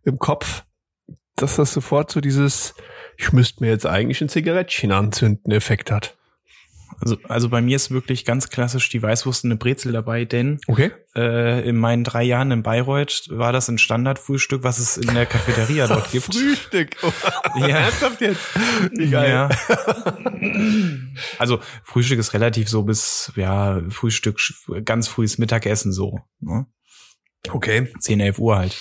im 0.05 0.19
Kopf, 0.19 0.65
dass 1.35 1.57
das 1.57 1.73
sofort 1.73 2.11
so 2.11 2.21
dieses, 2.21 2.75
ich 3.17 3.33
müsste 3.33 3.63
mir 3.65 3.71
jetzt 3.71 3.87
eigentlich 3.87 4.21
ein 4.21 4.29
Zigarettchen 4.29 4.93
anzünden, 4.93 5.53
Effekt 5.53 5.91
hat. 5.91 6.17
Also, 7.01 7.17
also 7.29 7.49
bei 7.49 7.61
mir 7.61 7.75
ist 7.75 7.91
wirklich 7.91 8.25
ganz 8.25 8.51
klassisch 8.51 8.89
die 8.89 9.03
Weißwurst 9.03 9.43
und 9.45 9.51
eine 9.51 9.59
Brezel 9.59 9.91
dabei, 9.93 10.25
denn 10.25 10.61
Okay. 10.69 10.93
äh, 11.17 11.69
in 11.69 11.77
meinen 11.77 12.05
drei 12.05 12.23
Jahren 12.23 12.53
in 12.53 12.63
Bayreuth 12.63 13.25
war 13.31 13.53
das 13.53 13.69
ein 13.69 13.79
Standardfrühstück, 13.79 14.63
was 14.63 14.79
es 14.79 14.97
in 14.97 15.13
der 15.13 15.27
Cafeteria 15.27 15.89
dort 15.89 16.13
gibt. 16.13 16.27
Frühstück. 16.27 16.97
Oh, 17.03 17.11
Ja. 17.59 17.79
Ernsthaft 17.79 18.21
jetzt? 18.21 18.47
Wie 18.93 19.11
geil. 19.11 19.29
Ja. 19.31 19.49
Also 21.39 21.61
Frühstück 21.83 22.19
ist 22.19 22.33
relativ 22.33 22.69
so 22.69 22.83
bis, 22.83 23.33
ja, 23.37 23.81
Frühstück, 23.91 24.39
ganz 24.85 25.09
frühes 25.09 25.39
Mittagessen 25.39 25.93
so. 25.93 26.21
Ne? 26.41 26.67
Okay. 27.51 27.93
10, 27.99 28.21
11 28.21 28.39
Uhr 28.39 28.57
halt. 28.57 28.81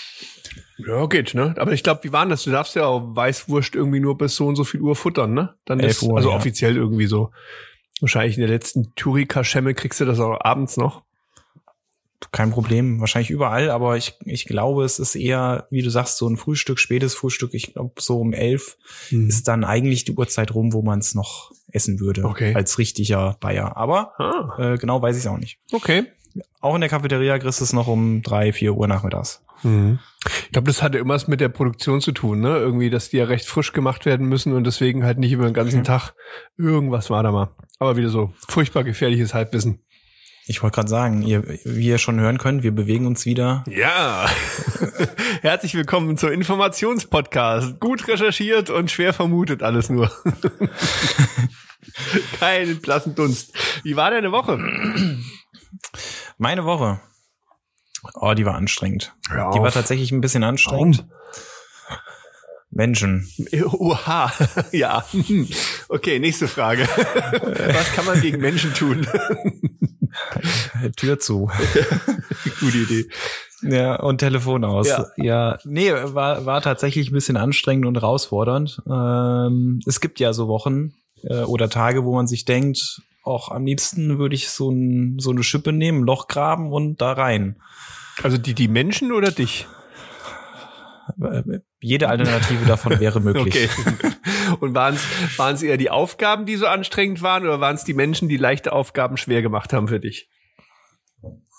Ja, 0.88 1.06
geht, 1.08 1.34
ne? 1.34 1.54
Aber 1.58 1.72
ich 1.74 1.84
glaube, 1.84 2.04
wie 2.04 2.12
war 2.12 2.24
denn 2.24 2.30
das? 2.30 2.44
Du 2.44 2.52
darfst 2.52 2.76
ja 2.76 2.86
auch 2.86 3.16
Weißwurst 3.16 3.76
irgendwie 3.76 4.00
nur 4.00 4.18
bis 4.18 4.36
so 4.36 4.48
und 4.48 4.56
so 4.56 4.64
viel 4.64 4.82
Uhr 4.82 4.96
futtern, 4.96 5.34
ne? 5.34 5.54
Dann 5.66 5.80
11 5.80 5.92
ist, 5.92 6.04
Uhr, 6.04 6.18
also 6.18 6.30
ja. 6.30 6.36
offiziell 6.36 6.76
irgendwie 6.76 7.08
so. 7.08 7.32
Wahrscheinlich 8.02 8.36
in 8.38 8.42
der 8.42 8.50
letzten 8.50 8.94
Turika-Schemme 8.96 9.74
kriegst 9.74 10.00
du 10.02 10.06
das 10.06 10.20
auch 10.20 10.40
abends 10.42 10.78
noch. 10.78 11.04
Kein 12.32 12.52
Problem, 12.52 13.02
wahrscheinlich 13.02 13.30
überall, 13.32 13.70
aber 13.70 13.98
ich, 13.98 14.16
ich 14.24 14.46
glaube, 14.46 14.86
es 14.86 14.98
ist 14.98 15.16
eher, 15.16 15.68
wie 15.70 15.82
du 15.82 15.90
sagst, 15.90 16.18
so 16.18 16.28
ein 16.28 16.38
Frühstück, 16.38 16.80
spätes 16.80 17.14
Frühstück. 17.16 17.54
Ich 17.54 17.74
glaube, 17.74 17.94
so 18.02 18.20
um 18.20 18.32
elf 18.32 18.78
ist 19.12 19.48
dann 19.50 19.66
eigentlich 19.66 20.06
die 20.06 20.14
Uhrzeit 20.14 20.54
rum, 20.56 20.72
wo 20.72 20.82
man 20.82 21.00
es 21.00 21.16
noch 21.16 21.52
essen 21.72 22.00
würde. 22.00 22.24
Okay. 22.24 22.56
Als 22.56 22.78
richtiger 22.78 23.36
Bayer. 23.42 23.76
Aber 23.76 24.14
Ah, 24.20 24.74
äh, 24.74 24.78
genau 24.78 25.02
weiß 25.02 25.18
ich 25.18 25.24
es 25.24 25.28
auch 25.28 25.38
nicht. 25.38 25.60
okay. 25.74 26.06
Auch 26.62 26.74
in 26.74 26.82
der 26.82 26.90
Cafeteria 26.90 27.38
kriegst 27.38 27.60
du 27.60 27.64
es 27.66 27.74
noch 27.74 27.88
um 27.88 28.24
drei, 28.24 28.54
vier 28.54 28.74
Uhr 28.74 28.88
nachmittags. 28.88 29.44
Mhm. 29.64 30.00
Ich 30.46 30.52
glaube, 30.52 30.68
das 30.68 30.82
hatte 30.82 30.98
immer 30.98 31.16
was 31.16 31.28
mit 31.28 31.42
der 31.42 31.50
Produktion 31.50 32.00
zu 32.02 32.12
tun, 32.12 32.40
ne? 32.40 32.58
Irgendwie, 32.58 32.90
dass 32.90 33.10
die 33.10 33.18
ja 33.18 33.26
recht 33.26 33.46
frisch 33.46 33.74
gemacht 33.74 34.06
werden 34.06 34.28
müssen 34.28 34.54
und 34.54 34.64
deswegen 34.66 35.04
halt 35.04 35.18
nicht 35.18 35.32
über 35.32 35.46
den 35.46 35.54
ganzen 35.54 35.80
Mhm. 35.80 35.84
Tag 35.86 36.14
irgendwas 36.58 37.10
war 37.10 37.24
da 37.24 37.32
mal. 37.32 37.50
Aber 37.80 37.98
wieder 37.98 38.10
so 38.10 38.34
furchtbar 38.48 38.84
gefährliches 38.84 39.34
Halbwissen. 39.34 39.80
Ich 40.46 40.62
wollte 40.62 40.76
gerade 40.76 40.90
sagen, 40.90 41.22
ihr, 41.22 41.44
wie 41.64 41.88
ihr 41.88 41.98
schon 41.98 42.20
hören 42.20 42.38
könnt, 42.38 42.64
wir 42.64 42.74
bewegen 42.76 43.08
uns 43.08 43.26
wieder. 43.26 43.64
Ja. 43.68 44.30
Herzlich 45.42 45.74
willkommen 45.74 46.18
zum 46.18 46.32
Informationspodcast. 46.34 47.80
Gut 47.80 48.08
recherchiert 48.10 48.70
und 48.70 48.92
schwer 48.92 49.14
vermutet 49.14 49.64
alles 49.64 49.90
nur. 49.90 50.12
Keinen 52.40 52.80
blassen 52.82 53.16
Dunst. 53.16 53.56
Wie 53.84 53.96
war 53.96 54.12
deine 54.12 54.32
Woche? 54.34 54.60
Meine 56.38 56.66
Woche. 56.66 57.00
Oh, 58.16 58.34
die 58.34 58.46
war 58.46 58.56
anstrengend. 58.56 59.14
Hör 59.30 59.52
Die 59.52 59.60
war 59.60 59.72
tatsächlich 59.72 60.12
ein 60.12 60.22
bisschen 60.22 60.44
anstrengend. 60.44 61.06
Menschen. 62.70 63.30
Oha. 63.72 64.32
Ja. 64.72 65.06
Okay, 65.90 66.18
nächste 66.18 66.48
Frage. 66.48 66.88
Was 66.88 67.94
kann 67.94 68.06
man 68.06 68.20
gegen 68.20 68.42
Menschen 68.42 68.74
tun? 68.74 69.06
Tür 70.96 71.20
zu. 71.20 71.52
Gute 72.60 72.78
Idee. 72.80 73.06
Ja, 73.62 74.00
und 74.00 74.18
Telefon 74.18 74.64
aus. 74.64 74.88
Ja. 74.88 75.06
ja. 75.18 75.58
Nee, 75.66 75.92
war, 75.92 76.46
war 76.46 76.62
tatsächlich 76.62 77.12
ein 77.12 77.14
bisschen 77.14 77.38
anstrengend 77.38 77.86
und 77.86 77.96
herausfordernd. 77.96 78.82
Ähm, 78.90 79.82
es 79.86 80.02
gibt 80.02 80.20
ja 80.20 80.34
so 80.34 80.48
Wochen 80.48 80.94
äh, 81.24 81.44
oder 81.44 81.70
Tage, 81.70 82.04
wo 82.06 82.16
man 82.16 82.26
sich 82.28 82.46
denkt, 82.46 83.02
auch 83.24 83.50
am 83.50 83.66
liebsten 83.66 84.20
würde 84.20 84.36
ich 84.36 84.50
so, 84.50 84.70
ein, 84.70 85.18
so 85.20 85.32
eine 85.32 85.44
Schippe 85.44 85.74
nehmen, 85.74 86.02
ein 86.02 86.06
Loch 86.06 86.28
graben 86.28 86.72
und 86.72 87.02
da 87.02 87.14
rein. 87.14 87.56
Also 88.22 88.38
die, 88.38 88.54
die 88.54 88.68
Menschen 88.68 89.12
oder 89.12 89.32
dich? 89.32 89.68
Äh, 91.22 91.60
Jede 91.82 92.10
Alternative 92.10 92.66
davon 92.66 93.00
wäre 93.00 93.20
möglich. 93.22 93.70
Okay. 93.76 94.14
Und 94.60 94.76
waren 94.76 94.96
es 94.96 95.38
waren 95.38 95.56
es 95.56 95.64
eher 95.64 95.78
die 95.78 95.90
Aufgaben, 95.90 96.46
die 96.46 96.56
so 96.56 96.68
anstrengend 96.68 97.22
waren, 97.22 97.44
oder 97.44 97.60
waren 97.60 97.76
es 97.76 97.84
die 97.84 97.94
Menschen, 97.94 98.30
die 98.30 98.38
leichte 98.38 98.72
Aufgaben 98.72 99.18
schwer 99.18 99.42
gemacht 99.42 99.74
haben 99.74 99.88
für 99.88 100.00
dich? 100.00 100.30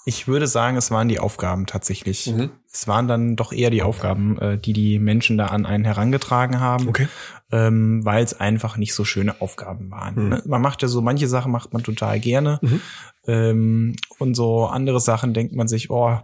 Ich 0.06 0.28
würde 0.28 0.46
sagen, 0.46 0.76
es 0.76 0.90
waren 0.90 1.08
die 1.08 1.18
Aufgaben 1.18 1.66
tatsächlich. 1.66 2.26
Mhm. 2.26 2.50
Es 2.70 2.86
waren 2.86 3.08
dann 3.08 3.36
doch 3.36 3.52
eher 3.52 3.70
die 3.70 3.82
Aufgaben, 3.82 4.38
äh, 4.38 4.58
die 4.58 4.74
die 4.74 4.98
Menschen 4.98 5.38
da 5.38 5.46
an 5.46 5.64
einen 5.64 5.84
herangetragen 5.84 6.60
haben, 6.60 6.88
okay. 6.88 7.08
ähm, 7.50 8.04
weil 8.04 8.22
es 8.22 8.38
einfach 8.38 8.76
nicht 8.76 8.94
so 8.94 9.04
schöne 9.04 9.40
Aufgaben 9.40 9.90
waren. 9.90 10.14
Mhm. 10.16 10.28
Ne? 10.28 10.42
Man 10.44 10.60
macht 10.60 10.82
ja 10.82 10.88
so, 10.88 11.00
manche 11.00 11.28
Sachen 11.28 11.52
macht 11.52 11.72
man 11.72 11.82
total 11.82 12.20
gerne 12.20 12.58
mhm. 12.60 12.80
ähm, 13.26 13.96
und 14.18 14.34
so 14.34 14.66
andere 14.66 15.00
Sachen 15.00 15.32
denkt 15.32 15.54
man 15.54 15.68
sich, 15.68 15.90
oh, 15.90 16.18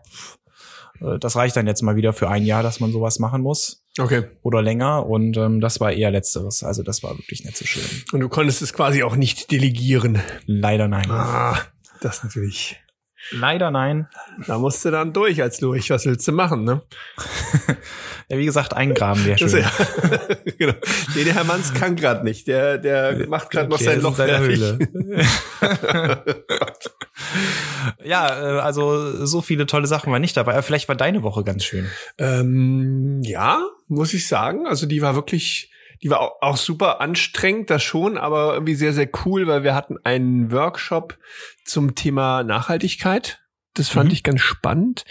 äh, 1.01 1.19
das 1.19 1.37
reicht 1.37 1.57
dann 1.57 1.67
jetzt 1.67 1.83
mal 1.83 1.97
wieder 1.97 2.13
für 2.13 2.29
ein 2.29 2.45
Jahr, 2.45 2.63
dass 2.63 2.81
man 2.81 2.93
sowas 2.93 3.19
machen 3.19 3.43
muss. 3.43 3.83
Okay. 3.99 4.25
Oder 4.43 4.63
länger. 4.63 5.07
Und 5.07 5.37
ähm, 5.37 5.61
das 5.61 5.81
war 5.81 5.93
eher 5.93 6.11
letzteres. 6.11 6.63
Also 6.63 6.83
das 6.83 7.03
war 7.03 7.17
wirklich 7.17 7.45
nicht 7.45 7.57
so 7.57 7.65
schön. 7.65 7.83
Und 8.13 8.21
du 8.21 8.29
konntest 8.29 8.63
es 8.63 8.73
quasi 8.73 9.03
auch 9.03 9.17
nicht 9.17 9.51
delegieren. 9.51 10.21
Leider 10.47 10.87
nein. 10.89 11.11
Ah, 11.11 11.59
das 12.01 12.23
natürlich. 12.23 12.81
Leider 13.31 13.71
nein. 13.71 14.09
Da 14.47 14.59
musst 14.59 14.85
du 14.85 14.91
dann 14.91 15.13
durch 15.13 15.41
als 15.43 15.61
Lurch. 15.61 15.91
Was 15.91 16.07
willst 16.07 16.27
du 16.27 16.33
machen, 16.33 16.65
ne? 16.65 16.83
ja, 18.29 18.39
wie 18.39 18.45
gesagt, 18.45 18.75
eingraben 18.75 19.25
wäre 19.25 19.39
schön. 19.39 19.63
Ja, 19.63 19.71
genau. 20.59 20.75
Nee, 21.15 21.25
der 21.25 21.35
Herr 21.35 21.45
Manns 21.45 21.73
kann 21.75 21.97
gerade 21.97 22.25
nicht. 22.25 22.49
Der, 22.49 22.79
der 22.79 23.29
macht 23.29 23.51
gerade 23.51 23.69
noch 23.69 23.79
sein 23.79 24.01
Loch 24.01 24.19
in 24.19 24.39
Höhle. 24.39 24.79
ja, 28.03 28.29
äh, 28.29 28.61
also 28.61 29.25
so 29.27 29.43
viele 29.43 29.67
tolle 29.67 29.87
Sachen 29.87 30.13
waren 30.13 30.23
nicht 30.23 30.37
dabei. 30.37 30.53
Aber 30.53 30.63
vielleicht 30.63 30.89
war 30.89 30.97
deine 30.97 31.23
Woche 31.23 31.45
ganz 31.45 31.65
schön. 31.65 31.87
Ähm, 32.19 33.21
ja, 33.23 33.63
muss 33.87 34.13
ich 34.15 34.27
sagen. 34.27 34.67
Also 34.67 34.87
die 34.87 35.03
war 35.03 35.15
wirklich 35.15 35.71
die 36.03 36.11
war 36.11 36.21
auch, 36.21 36.33
auch 36.41 36.57
super 36.57 37.01
anstrengend, 37.01 37.71
das 37.71 37.83
schon, 37.83 38.17
aber 38.17 38.55
irgendwie 38.55 38.75
sehr, 38.75 38.93
sehr 38.93 39.09
cool, 39.25 39.47
weil 39.47 39.63
wir 39.63 39.75
hatten 39.75 39.99
einen 40.03 40.51
Workshop 40.51 41.19
zum 41.65 41.95
Thema 41.95 42.43
Nachhaltigkeit. 42.43 43.41
Das 43.75 43.89
fand 43.89 44.09
mhm. 44.09 44.15
ich 44.15 44.23
ganz 44.23 44.41
spannend. 44.41 45.05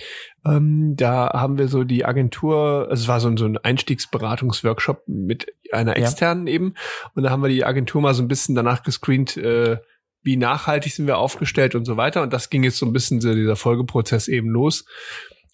Ähm, 0.45 0.95
da 0.95 1.31
haben 1.33 1.57
wir 1.57 1.67
so 1.67 1.83
die 1.83 2.05
Agentur, 2.05 2.87
also 2.89 3.03
es 3.03 3.07
war 3.07 3.19
so 3.19 3.29
ein, 3.29 3.37
so 3.37 3.45
ein 3.45 3.57
Einstiegsberatungsworkshop 3.57 5.03
mit 5.07 5.47
einer 5.71 5.95
externen 5.95 6.47
ja. 6.47 6.53
eben. 6.53 6.73
Und 7.13 7.23
da 7.23 7.29
haben 7.29 7.41
wir 7.41 7.49
die 7.49 7.65
Agentur 7.65 8.01
mal 8.01 8.13
so 8.13 8.21
ein 8.21 8.27
bisschen 8.27 8.55
danach 8.55 8.83
gescreent, 8.83 9.37
äh, 9.37 9.77
wie 10.21 10.35
nachhaltig 10.35 10.93
sind 10.93 11.07
wir 11.07 11.17
aufgestellt 11.17 11.75
und 11.75 11.85
so 11.85 11.95
weiter. 11.95 12.21
Und 12.21 12.33
das 12.33 12.49
ging 12.49 12.63
jetzt 12.63 12.77
so 12.77 12.85
ein 12.85 12.93
bisschen 12.93 13.21
so 13.21 13.33
dieser 13.33 13.55
Folgeprozess 13.55 14.27
eben 14.27 14.49
los. 14.49 14.85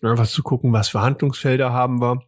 Einfach 0.02 0.28
zu 0.28 0.44
gucken, 0.44 0.74
was 0.74 0.90
für 0.90 1.02
Handlungsfelder 1.02 1.74
haben 1.74 2.02
wir. 2.02 2.22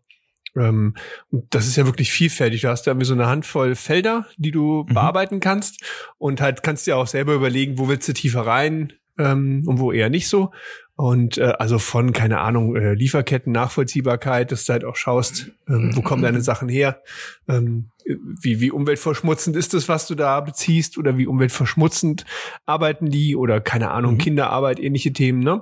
Ähm, 0.60 0.96
das 1.32 1.68
ist 1.68 1.76
ja 1.76 1.86
wirklich 1.86 2.12
vielfältig. 2.12 2.62
Du 2.62 2.70
hast 2.70 2.84
da 2.84 2.92
irgendwie 2.92 3.08
so 3.08 3.14
eine 3.14 3.28
Handvoll 3.28 3.76
Felder, 3.76 4.26
die 4.38 4.52
du 4.52 4.86
mhm. 4.88 4.94
bearbeiten 4.94 5.40
kannst 5.40 5.84
und 6.18 6.42
halt 6.42 6.64
kannst 6.64 6.88
dir 6.88 6.98
auch 6.98 7.08
selber 7.08 7.34
überlegen, 7.34 7.78
wo 7.78 7.88
willst 7.88 8.08
du 8.08 8.14
tiefer 8.14 8.42
rein 8.46 8.94
ähm, 9.18 9.64
und 9.66 9.80
wo 9.80 9.92
eher 9.92 10.10
nicht 10.10 10.28
so. 10.28 10.52
Und 10.96 11.38
äh, 11.38 11.54
also 11.60 11.78
von, 11.78 12.12
keine 12.12 12.40
Ahnung, 12.40 12.76
äh, 12.76 12.96
Lieferketten, 12.96 13.54
Nachvollziehbarkeit, 13.54 14.52
dass 14.52 14.66
du 14.66 14.74
halt 14.74 14.84
auch 14.84 14.96
schaust, 14.96 15.52
ähm, 15.68 15.92
wo 15.96 16.02
kommen 16.02 16.24
deine 16.24 16.42
Sachen 16.42 16.70
her, 16.70 17.04
ähm, 17.48 17.92
wie, 18.06 18.60
wie 18.60 18.72
umweltverschmutzend 18.72 19.56
ist 19.56 19.76
das, 19.76 19.88
was 19.88 20.08
du 20.08 20.16
da 20.16 20.40
beziehst, 20.42 20.98
oder 20.98 21.18
wie 21.18 21.28
umweltverschmutzend 21.28 22.26
arbeiten 22.66 23.12
die, 23.12 23.36
oder 23.36 23.62
keine 23.62 23.92
Ahnung, 23.92 24.14
mhm. 24.14 24.20
Kinderarbeit, 24.20 24.80
ähnliche 24.80 25.14
Themen, 25.14 25.40
ne? 25.40 25.62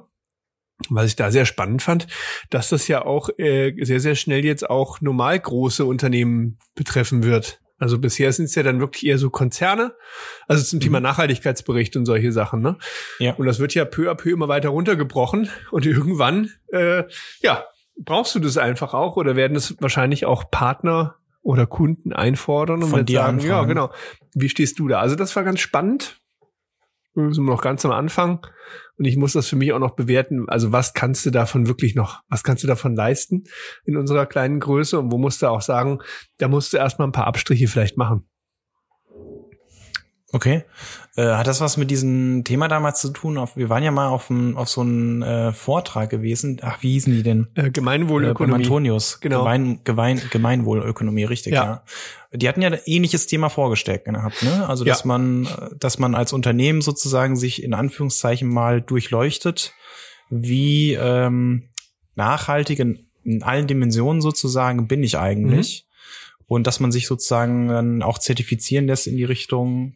Was 0.89 1.08
ich 1.08 1.15
da 1.15 1.32
sehr 1.32 1.46
spannend 1.46 1.82
fand, 1.82 2.08
dass 2.50 2.70
das 2.70 2.88
ja 2.88 3.05
auch 3.05 3.29
äh, 3.38 3.74
sehr, 3.84 4.00
sehr 4.00 4.15
schnell 4.15 4.44
jetzt 4.46 4.70
auch 4.70 5.01
normal 5.01 5.39
große 5.39 5.86
Unternehmen 5.86 6.60
betreffen 6.75 7.24
wird. 7.24 7.62
Also 7.77 8.00
bisher 8.00 8.32
sind 8.32 8.46
es 8.46 8.55
ja 8.55 8.63
dann 8.63 8.79
wirklich 8.79 9.05
eher 9.05 9.17
so 9.17 9.29
Konzerne, 9.29 9.96
also 10.48 10.63
zum 10.63 10.77
mhm. 10.77 10.84
Thema 10.84 11.00
Nachhaltigkeitsbericht 11.01 11.98
und 11.98 12.05
solche 12.05 12.32
Sachen, 12.32 12.62
ne? 12.62 12.77
Ja. 13.20 13.34
Und 13.34 13.46
das 13.48 13.60
wird 13.60 13.74
ja 13.74 13.84
peu 13.84 14.10
à 14.10 14.15
peu 14.15 14.32
immer 14.32 14.48
weiter 14.48 14.70
runtergebrochen 14.70 15.50
und 15.72 15.86
irgendwann, 15.86 16.51
äh, 16.72 17.03
ja, 17.41 17.65
brauchst 17.98 18.34
du 18.36 18.39
das 18.39 18.58
einfach 18.58 18.94
auch 18.94 19.17
oder 19.17 19.36
werden 19.36 19.58
es 19.58 19.75
wahrscheinlich 19.82 20.25
auch 20.25 20.50
Partner 20.50 21.15
oder 21.41 21.67
Kunden 21.67 22.13
einfordern 22.13 22.82
und 22.82 22.89
Von 22.89 23.08
sagen, 23.08 23.39
anfangen. 23.39 23.50
ja, 23.50 23.63
genau. 23.65 23.91
Wie 24.34 24.50
stehst 24.50 24.79
du 24.79 24.88
da? 24.88 25.00
Also 25.00 25.15
das 25.15 25.36
war 25.36 25.44
ganz 25.44 25.60
spannend. 25.60 26.22
Wir 27.15 27.34
sind 27.34 27.45
noch 27.45 27.62
ganz 27.62 27.86
am 27.86 27.91
Anfang. 27.91 28.45
Und 28.98 29.05
ich 29.05 29.17
muss 29.17 29.34
das 29.34 29.48
für 29.48 29.55
mich 29.55 29.74
auch 29.74 29.79
noch 29.79 29.95
bewerten. 29.95 30.48
Also 30.48 30.72
was 30.72 30.93
kannst 30.93 31.25
du 31.25 31.31
davon 31.31 31.67
wirklich 31.67 31.95
noch, 31.95 32.22
was 32.29 32.43
kannst 32.43 32.63
du 32.63 32.67
davon 32.67 32.95
leisten 32.95 33.43
in 33.86 33.98
unserer 33.98 34.25
kleinen 34.25 34.60
Größe? 34.60 35.00
Und 35.00 35.12
wo 35.12 35.17
musst 35.17 35.41
du 35.41 35.48
auch 35.48 35.62
sagen, 35.62 36.00
da 36.38 36.48
musst 36.48 36.74
du 36.74 36.77
erstmal 36.77 37.07
ein 37.07 37.13
paar 37.13 37.27
Abstriche 37.27 37.67
vielleicht 37.67 37.98
machen. 37.98 38.27
Okay. 40.36 40.63
Äh, 41.15 41.27
hat 41.27 41.48
das 41.48 41.62
was 41.62 41.77
mit 41.77 41.89
diesem 41.89 42.44
Thema 42.44 42.68
damals 42.68 43.00
zu 43.00 43.12
tun? 43.12 43.38
Auf, 43.38 43.56
wir 43.56 43.70
waren 43.70 43.84
ja 43.84 43.92
mal 43.92 44.10
auf, 44.10 44.30
ein, 44.30 44.58
auf 44.58 44.68
so 44.68 44.82
einen 44.82 45.22
äh, 45.22 45.54
Vortrag 45.54 46.10
gewesen. 46.10 46.60
Ach, 46.62 46.84
wie 46.84 46.92
hießen 46.92 47.13
die 47.13 47.24
denn? 47.24 47.48
Äh, 47.56 47.72
Gemeinwohlökonomie. 47.72 48.63
Äh, 48.63 48.65
Antonius. 48.65 49.22
Genau. 49.22 49.39
Gemein, 49.39 49.80
Gemein, 49.86 50.22
Gemeinwohlökonomie, 50.30 51.24
richtig, 51.24 51.54
ja. 51.54 51.63
ja. 51.63 51.84
Die 52.34 52.50
hatten 52.50 52.62
ja 52.62 52.70
ein 52.70 52.80
ähnliches 52.86 53.27
Thema 53.27 53.48
vorgestellt 53.48 54.04
gehabt, 54.04 54.44
ne? 54.44 54.68
Also, 54.68 54.84
dass 54.84 55.04
ja. 55.04 55.08
man, 55.08 55.48
dass 55.80 56.00
man 56.00 56.15
als 56.15 56.34
Unternehmen 56.34 56.82
sozusagen 56.82 57.38
sich 57.38 57.63
in 57.63 57.74
Anführungszeichen 57.74 58.50
mal 58.50 58.82
durchleuchtet, 58.82 59.74
wie 60.30 60.96
ähm, 60.96 61.70
nachhaltig 62.15 62.80
in, 62.80 63.08
in 63.24 63.42
allen 63.42 63.68
Dimensionen 63.68 64.22
sozusagen 64.22 64.89
bin 64.89 65.01
ich 65.01 65.18
eigentlich. 65.18 65.86
Mhm. 65.88 66.44
Und 66.48 66.68
dass 66.68 66.82
man 66.82 66.92
sich 66.92 67.08
sozusagen 67.08 67.70
dann 67.70 68.04
auch 68.04 68.20
zertifizieren 68.20 68.86
lässt 68.86 69.08
in 69.08 69.15
die 69.15 69.24
Richtung, 69.24 69.96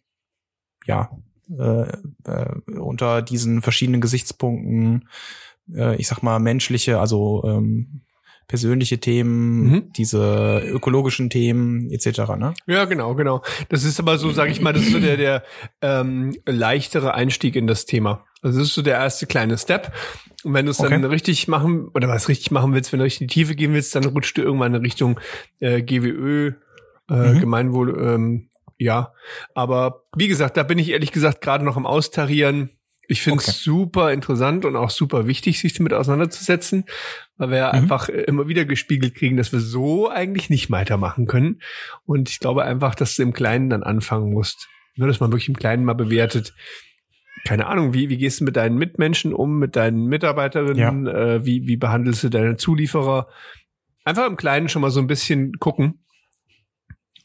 ja, 0.85 1.09
äh, 1.57 1.91
äh, 2.25 2.77
unter 2.79 3.21
diesen 3.21 3.61
verschiedenen 3.61 4.01
Gesichtspunkten, 4.01 5.07
äh, 5.73 5.95
ich 5.95 6.07
sag 6.07 6.21
mal, 6.21 6.39
menschliche, 6.39 6.99
also 6.99 7.43
ähm, 7.45 8.01
persönliche 8.49 8.99
Themen, 8.99 9.69
mhm. 9.69 9.93
diese 9.93 10.61
ökologischen 10.65 11.29
Themen 11.29 11.89
etc. 11.91 12.35
Ne? 12.37 12.53
Ja, 12.65 12.85
genau, 12.85 13.15
genau. 13.15 13.43
Das 13.69 13.83
ist 13.83 13.99
aber 13.99 14.17
so, 14.17 14.31
sage 14.31 14.51
ich 14.51 14.59
mal, 14.59 14.73
das 14.73 14.83
ist 14.83 14.91
so 14.91 14.99
der, 14.99 15.17
der 15.17 15.43
ähm, 15.81 16.35
leichtere 16.45 17.13
Einstieg 17.13 17.55
in 17.55 17.67
das 17.67 17.85
Thema. 17.85 18.25
Also 18.41 18.59
das 18.59 18.69
ist 18.69 18.73
so 18.73 18.81
der 18.81 18.95
erste 18.95 19.27
kleine 19.27 19.57
Step. 19.57 19.93
Und 20.43 20.53
wenn 20.53 20.65
du 20.65 20.71
es 20.71 20.79
okay. 20.79 20.89
dann 20.89 21.05
richtig 21.05 21.47
machen 21.47 21.89
oder 21.93 22.07
was 22.07 22.27
richtig 22.27 22.49
machen 22.49 22.73
willst, 22.73 22.91
wenn 22.91 22.99
du 22.99 23.03
richtig 23.05 23.21
in 23.21 23.27
die 23.27 23.33
Tiefe 23.33 23.55
gehen 23.55 23.73
willst, 23.73 23.95
dann 23.95 24.05
rutscht 24.05 24.37
du 24.37 24.41
irgendwann 24.41 24.73
in 24.73 24.81
Richtung 24.81 25.19
äh, 25.59 25.83
GWÖ, 25.83 26.53
äh, 27.09 27.13
mhm. 27.13 27.39
Gemeinwohl, 27.39 27.97
ähm, 28.01 28.48
ja, 28.79 29.13
aber 29.53 30.05
wie 30.15 30.29
gesagt, 30.29 30.55
da 30.55 30.63
bin 30.63 30.79
ich 30.79 30.89
ehrlich 30.89 31.11
gesagt 31.11 31.41
gerade 31.41 31.65
noch 31.65 31.75
am 31.75 31.85
Austarieren. 31.85 32.69
Ich 33.09 33.21
finde 33.21 33.39
es 33.39 33.49
okay. 33.49 33.57
super 33.57 34.13
interessant 34.13 34.63
und 34.63 34.75
auch 34.77 34.89
super 34.89 35.27
wichtig, 35.27 35.59
sich 35.59 35.73
damit 35.73 35.93
auseinanderzusetzen, 35.93 36.85
weil 37.37 37.49
wir 37.49 37.57
ja 37.57 37.67
mhm. 37.69 37.73
einfach 37.73 38.07
immer 38.07 38.47
wieder 38.47 38.63
gespiegelt 38.63 39.15
kriegen, 39.15 39.35
dass 39.35 39.51
wir 39.51 39.59
so 39.59 40.09
eigentlich 40.09 40.49
nicht 40.49 40.71
weitermachen 40.71 41.25
können. 41.25 41.59
Und 42.05 42.29
ich 42.29 42.39
glaube 42.39 42.63
einfach, 42.63 42.95
dass 42.95 43.15
du 43.15 43.23
im 43.23 43.33
Kleinen 43.33 43.69
dann 43.69 43.83
anfangen 43.83 44.31
musst. 44.31 44.69
Nur, 44.95 45.07
dass 45.07 45.19
man 45.19 45.31
wirklich 45.31 45.49
im 45.49 45.57
Kleinen 45.57 45.83
mal 45.83 45.93
bewertet. 45.93 46.53
Keine 47.45 47.67
Ahnung, 47.67 47.93
wie, 47.93 48.09
wie 48.09 48.17
gehst 48.17 48.39
du 48.39 48.45
mit 48.45 48.55
deinen 48.55 48.77
Mitmenschen 48.77 49.33
um, 49.33 49.59
mit 49.59 49.75
deinen 49.75 50.05
Mitarbeiterinnen, 50.05 51.07
ja. 51.07 51.13
äh, 51.13 51.45
wie, 51.45 51.67
wie 51.67 51.77
behandelst 51.77 52.23
du 52.23 52.29
deine 52.29 52.55
Zulieferer? 52.55 53.27
Einfach 54.05 54.27
im 54.27 54.37
Kleinen 54.37 54.69
schon 54.69 54.81
mal 54.81 54.91
so 54.91 54.99
ein 55.01 55.07
bisschen 55.07 55.53
gucken. 55.59 56.05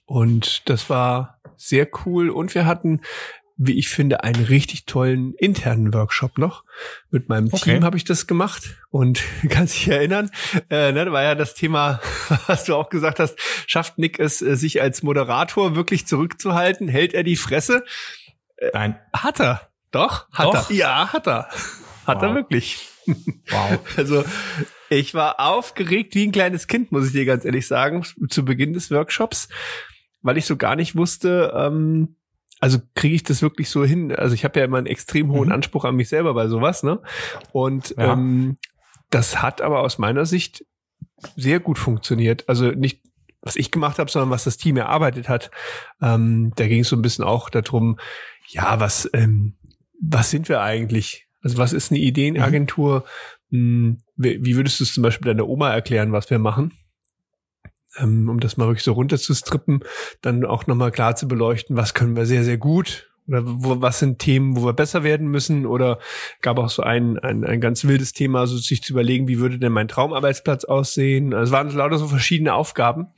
Und 0.06 0.68
das 0.68 0.90
war 0.90 1.33
sehr 1.68 1.88
cool. 2.04 2.30
Und 2.30 2.54
wir 2.54 2.66
hatten, 2.66 3.00
wie 3.56 3.78
ich 3.78 3.88
finde, 3.88 4.24
einen 4.24 4.44
richtig 4.44 4.86
tollen 4.86 5.34
internen 5.34 5.94
Workshop 5.94 6.38
noch. 6.38 6.64
Mit 7.10 7.28
meinem 7.28 7.48
okay. 7.52 7.74
Team 7.74 7.84
habe 7.84 7.96
ich 7.96 8.04
das 8.04 8.26
gemacht 8.26 8.76
und 8.90 9.22
kannst 9.48 9.74
dich 9.74 9.88
erinnern, 9.88 10.30
äh, 10.70 10.92
ne, 10.92 11.04
da 11.04 11.12
war 11.12 11.22
ja 11.22 11.34
das 11.34 11.54
Thema, 11.54 12.00
was 12.46 12.64
du 12.64 12.74
auch 12.74 12.88
gesagt 12.88 13.20
hast, 13.20 13.38
schafft 13.66 13.98
Nick 13.98 14.18
es, 14.18 14.42
äh, 14.42 14.56
sich 14.56 14.82
als 14.82 15.02
Moderator 15.02 15.76
wirklich 15.76 16.06
zurückzuhalten? 16.06 16.88
Hält 16.88 17.14
er 17.14 17.22
die 17.22 17.36
Fresse? 17.36 17.84
Äh, 18.56 18.70
Nein. 18.74 18.98
Hat 19.12 19.40
er. 19.40 19.68
Doch, 19.90 20.28
hat 20.32 20.46
Doch. 20.46 20.70
er. 20.70 20.76
Ja, 20.76 21.12
hat 21.12 21.26
er. 21.26 21.48
Hat 22.06 22.16
wow. 22.18 22.24
er 22.24 22.34
wirklich. 22.34 22.86
Wow. 23.48 23.78
Also 23.96 24.24
ich 24.90 25.14
war 25.14 25.40
aufgeregt 25.40 26.14
wie 26.14 26.26
ein 26.26 26.32
kleines 26.32 26.66
Kind, 26.66 26.92
muss 26.92 27.06
ich 27.06 27.12
dir 27.12 27.24
ganz 27.24 27.46
ehrlich 27.46 27.66
sagen, 27.66 28.04
zu 28.28 28.44
Beginn 28.44 28.74
des 28.74 28.90
Workshops 28.90 29.48
weil 30.24 30.38
ich 30.38 30.46
so 30.46 30.56
gar 30.56 30.74
nicht 30.74 30.96
wusste, 30.96 31.52
ähm, 31.54 32.16
also 32.58 32.78
kriege 32.94 33.14
ich 33.14 33.22
das 33.22 33.42
wirklich 33.42 33.68
so 33.68 33.84
hin? 33.84 34.12
Also 34.12 34.34
ich 34.34 34.44
habe 34.44 34.58
ja 34.58 34.64
immer 34.64 34.78
einen 34.78 34.86
extrem 34.86 35.30
hohen 35.30 35.48
mhm. 35.48 35.54
Anspruch 35.54 35.84
an 35.84 35.94
mich 35.94 36.08
selber 36.08 36.34
bei 36.34 36.48
sowas, 36.48 36.82
ne? 36.82 37.00
Und 37.52 37.94
ja. 37.96 38.14
ähm, 38.14 38.56
das 39.10 39.42
hat 39.42 39.60
aber 39.60 39.80
aus 39.80 39.98
meiner 39.98 40.24
Sicht 40.24 40.64
sehr 41.36 41.60
gut 41.60 41.78
funktioniert. 41.78 42.48
Also 42.48 42.70
nicht 42.70 43.02
was 43.42 43.56
ich 43.56 43.70
gemacht 43.70 43.98
habe, 43.98 44.10
sondern 44.10 44.30
was 44.30 44.44
das 44.44 44.56
Team 44.56 44.78
erarbeitet 44.78 45.28
hat. 45.28 45.50
Ähm, 46.00 46.52
da 46.56 46.66
ging 46.66 46.80
es 46.80 46.88
so 46.88 46.96
ein 46.96 47.02
bisschen 47.02 47.24
auch 47.24 47.50
darum, 47.50 47.98
ja, 48.48 48.80
was 48.80 49.10
ähm, 49.12 49.56
was 50.00 50.30
sind 50.30 50.48
wir 50.48 50.62
eigentlich? 50.62 51.28
Also 51.42 51.58
was 51.58 51.74
ist 51.74 51.92
eine 51.92 52.00
Ideenagentur? 52.00 53.04
Mhm. 53.50 53.58
Hm, 53.58 53.98
wie 54.16 54.56
würdest 54.56 54.80
du 54.80 54.84
es 54.84 54.94
zum 54.94 55.02
Beispiel 55.02 55.26
deiner 55.26 55.46
Oma 55.46 55.70
erklären, 55.72 56.12
was 56.12 56.30
wir 56.30 56.38
machen? 56.38 56.72
Ähm, 57.98 58.28
um 58.28 58.40
das 58.40 58.56
mal 58.56 58.66
wirklich 58.66 58.84
so 58.84 58.92
runterzustrippen, 58.92 59.80
dann 60.22 60.44
auch 60.44 60.66
nochmal 60.66 60.90
klar 60.90 61.16
zu 61.16 61.28
beleuchten, 61.28 61.76
was 61.76 61.94
können 61.94 62.16
wir 62.16 62.26
sehr, 62.26 62.44
sehr 62.44 62.58
gut 62.58 63.10
Oder 63.26 63.42
wo, 63.44 63.80
was 63.80 64.00
sind 64.00 64.18
Themen, 64.18 64.56
wo 64.56 64.66
wir 64.66 64.74
besser 64.74 65.02
werden 65.02 65.28
müssen? 65.28 65.64
Oder 65.64 65.98
gab 66.42 66.58
auch 66.58 66.68
so 66.68 66.82
ein, 66.82 67.18
ein, 67.18 67.44
ein 67.44 67.60
ganz 67.60 67.84
wildes 67.84 68.12
Thema, 68.12 68.46
so 68.46 68.56
sich 68.56 68.82
zu 68.82 68.92
überlegen, 68.92 69.28
wie 69.28 69.38
würde 69.38 69.58
denn 69.58 69.72
mein 69.72 69.88
Traumarbeitsplatz 69.88 70.64
aussehen? 70.64 71.32
Also 71.32 71.44
es 71.44 71.52
waren 71.52 71.70
lauter 71.70 71.98
so 71.98 72.08
verschiedene 72.08 72.54
Aufgaben. 72.54 73.08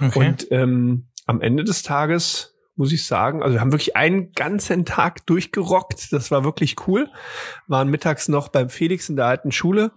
Okay. 0.00 0.18
Und 0.18 0.46
ähm, 0.50 1.08
am 1.26 1.42
Ende 1.42 1.64
des 1.64 1.82
Tages 1.82 2.56
muss 2.76 2.92
ich 2.92 3.04
sagen, 3.04 3.42
also 3.42 3.54
wir 3.54 3.60
haben 3.60 3.72
wirklich 3.72 3.94
einen 3.94 4.32
ganzen 4.32 4.86
Tag 4.86 5.26
durchgerockt. 5.26 6.12
Das 6.12 6.30
war 6.30 6.44
wirklich 6.44 6.76
cool. 6.86 7.08
Waren 7.68 7.90
mittags 7.90 8.28
noch 8.28 8.48
beim 8.48 8.70
Felix 8.70 9.10
in 9.10 9.16
der 9.16 9.26
alten 9.26 9.52
Schule. 9.52 9.92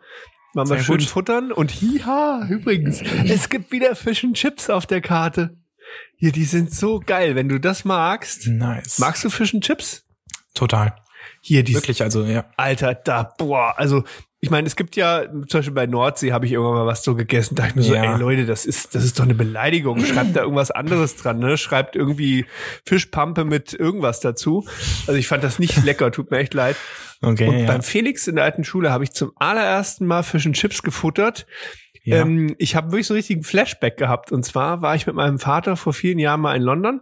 Waren 0.53 0.69
wir 0.69 0.79
schön 0.79 0.99
gut. 0.99 1.07
futtern. 1.07 1.51
Und 1.51 1.71
hiha, 1.71 2.47
übrigens, 2.49 3.01
es 3.01 3.49
gibt 3.49 3.71
wieder 3.71 3.95
Fish 3.95 4.23
and 4.23 4.35
Chips 4.35 4.69
auf 4.69 4.85
der 4.85 5.01
Karte. 5.01 5.57
Hier, 6.15 6.31
die 6.31 6.45
sind 6.45 6.73
so 6.73 6.99
geil. 6.99 7.35
Wenn 7.35 7.49
du 7.49 7.59
das 7.59 7.85
magst, 7.85 8.47
nice. 8.47 8.99
magst 8.99 9.23
du 9.23 9.29
Fish 9.29 9.53
and 9.53 9.63
Chips? 9.63 10.05
Total. 10.53 10.95
Hier, 11.41 11.63
die 11.63 11.73
Wirklich, 11.73 12.01
also 12.01 12.23
ja. 12.23 12.45
Alter, 12.55 12.95
da, 12.95 13.23
boah, 13.37 13.73
also 13.77 14.03
ich 14.43 14.49
meine, 14.49 14.67
es 14.67 14.75
gibt 14.75 14.97
ja, 14.97 15.23
zum 15.23 15.47
Beispiel 15.47 15.73
bei 15.73 15.85
Nordsee 15.87 16.33
habe 16.33 16.45
ich 16.45 16.51
irgendwann 16.51 16.73
mal 16.73 16.85
was 16.85 17.01
so 17.01 17.15
gegessen, 17.15 17.55
da 17.55 17.63
dachte 17.63 17.69
ich 17.69 17.75
mir 17.77 17.83
so, 17.83 17.95
Ja. 17.95 18.11
ey 18.13 18.19
Leute, 18.19 18.45
das 18.45 18.65
ist, 18.65 18.93
das 18.93 19.05
ist 19.05 19.17
doch 19.17 19.23
eine 19.23 19.35
Beleidigung. 19.35 20.03
Schreibt 20.03 20.35
da 20.35 20.41
irgendwas 20.41 20.69
anderes 20.69 21.15
dran, 21.15 21.39
ne? 21.39 21.57
Schreibt 21.57 21.95
irgendwie 21.95 22.45
Fischpampe 22.85 23.45
mit 23.45 23.71
irgendwas 23.71 24.19
dazu. 24.19 24.67
Also 25.07 25.13
ich 25.13 25.29
fand 25.29 25.45
das 25.45 25.59
nicht 25.59 25.81
lecker, 25.85 26.11
tut 26.11 26.29
mir 26.29 26.39
echt 26.39 26.53
leid. 26.53 26.75
Okay. 27.21 27.47
Und 27.47 27.59
ja. 27.59 27.67
beim 27.67 27.81
Felix 27.83 28.27
in 28.27 28.35
der 28.35 28.43
alten 28.43 28.65
Schule 28.65 28.91
habe 28.91 29.05
ich 29.05 29.13
zum 29.13 29.31
allerersten 29.37 30.05
Mal 30.05 30.23
Fish 30.23 30.45
and 30.45 30.57
Chips 30.57 30.83
gefuttert. 30.83 31.45
ja. 32.03 32.17
Ähm, 32.17 32.53
ich 32.57 32.75
habe 32.75 32.91
wirklich 32.91 33.07
so 33.07 33.13
einen 33.13 33.19
richtigen 33.19 33.43
Flashback 33.43 33.95
gehabt. 33.95 34.33
Und 34.33 34.43
zwar 34.43 34.81
war 34.81 34.93
ich 34.93 35.07
mit 35.07 35.15
meinem 35.15 35.39
Vater 35.39 35.77
vor 35.77 35.93
vielen 35.93 36.19
Jahren 36.19 36.41
mal 36.41 36.53
in 36.57 36.63
London 36.63 36.99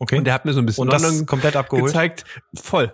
okay. 0.00 0.18
und 0.18 0.24
der 0.24 0.34
hat 0.34 0.44
mir 0.44 0.52
so 0.52 0.58
ein 0.58 0.66
bisschen 0.66 0.82
Und 0.82 1.00
London 1.00 1.26
komplett 1.26 1.54
abgeholt. 1.54 1.92
gezeigt. 1.92 2.24
Voll. 2.56 2.92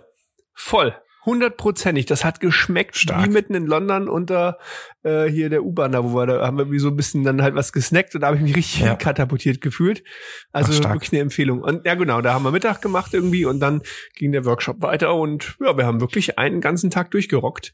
Voll. 0.53 0.95
Hundertprozentig. 1.25 2.05
Das 2.05 2.25
hat 2.25 2.39
geschmeckt 2.39 2.97
Stark. 2.97 3.25
wie 3.25 3.29
mitten 3.29 3.55
in 3.55 3.65
London 3.65 4.09
unter 4.09 4.57
äh, 5.03 5.25
hier 5.25 5.49
der 5.49 5.63
U-Bahn, 5.63 5.93
da 5.93 6.03
wo 6.03 6.13
wir 6.15 6.25
da 6.25 6.45
haben 6.45 6.57
wir 6.57 6.69
wie 6.69 6.79
so 6.79 6.89
ein 6.89 6.95
bisschen 6.97 7.23
dann 7.23 7.41
halt 7.41 7.55
was 7.55 7.71
gesnackt 7.71 8.13
und 8.15 8.21
da 8.21 8.27
habe 8.27 8.37
ich 8.37 8.43
mich 8.43 8.55
richtig 8.55 8.81
Ja. 8.81 8.95
katapultiert 8.95 9.61
gefühlt. 9.61 10.03
Also 10.51 10.73
Ach, 10.83 10.93
wirklich 10.93 11.13
eine 11.13 11.21
Empfehlung. 11.21 11.61
Und 11.61 11.85
ja 11.85 11.95
genau, 11.95 12.21
da 12.21 12.33
haben 12.33 12.43
wir 12.43 12.51
Mittag 12.51 12.81
gemacht 12.81 13.13
irgendwie 13.13 13.45
und 13.45 13.59
dann 13.59 13.81
ging 14.15 14.31
der 14.33 14.43
Workshop 14.45 14.81
weiter 14.81 15.15
und 15.15 15.55
ja, 15.61 15.77
wir 15.77 15.85
haben 15.85 16.01
wirklich 16.01 16.37
einen 16.37 16.59
ganzen 16.61 16.89
Tag 16.89 17.11
durchgerockt. 17.11 17.73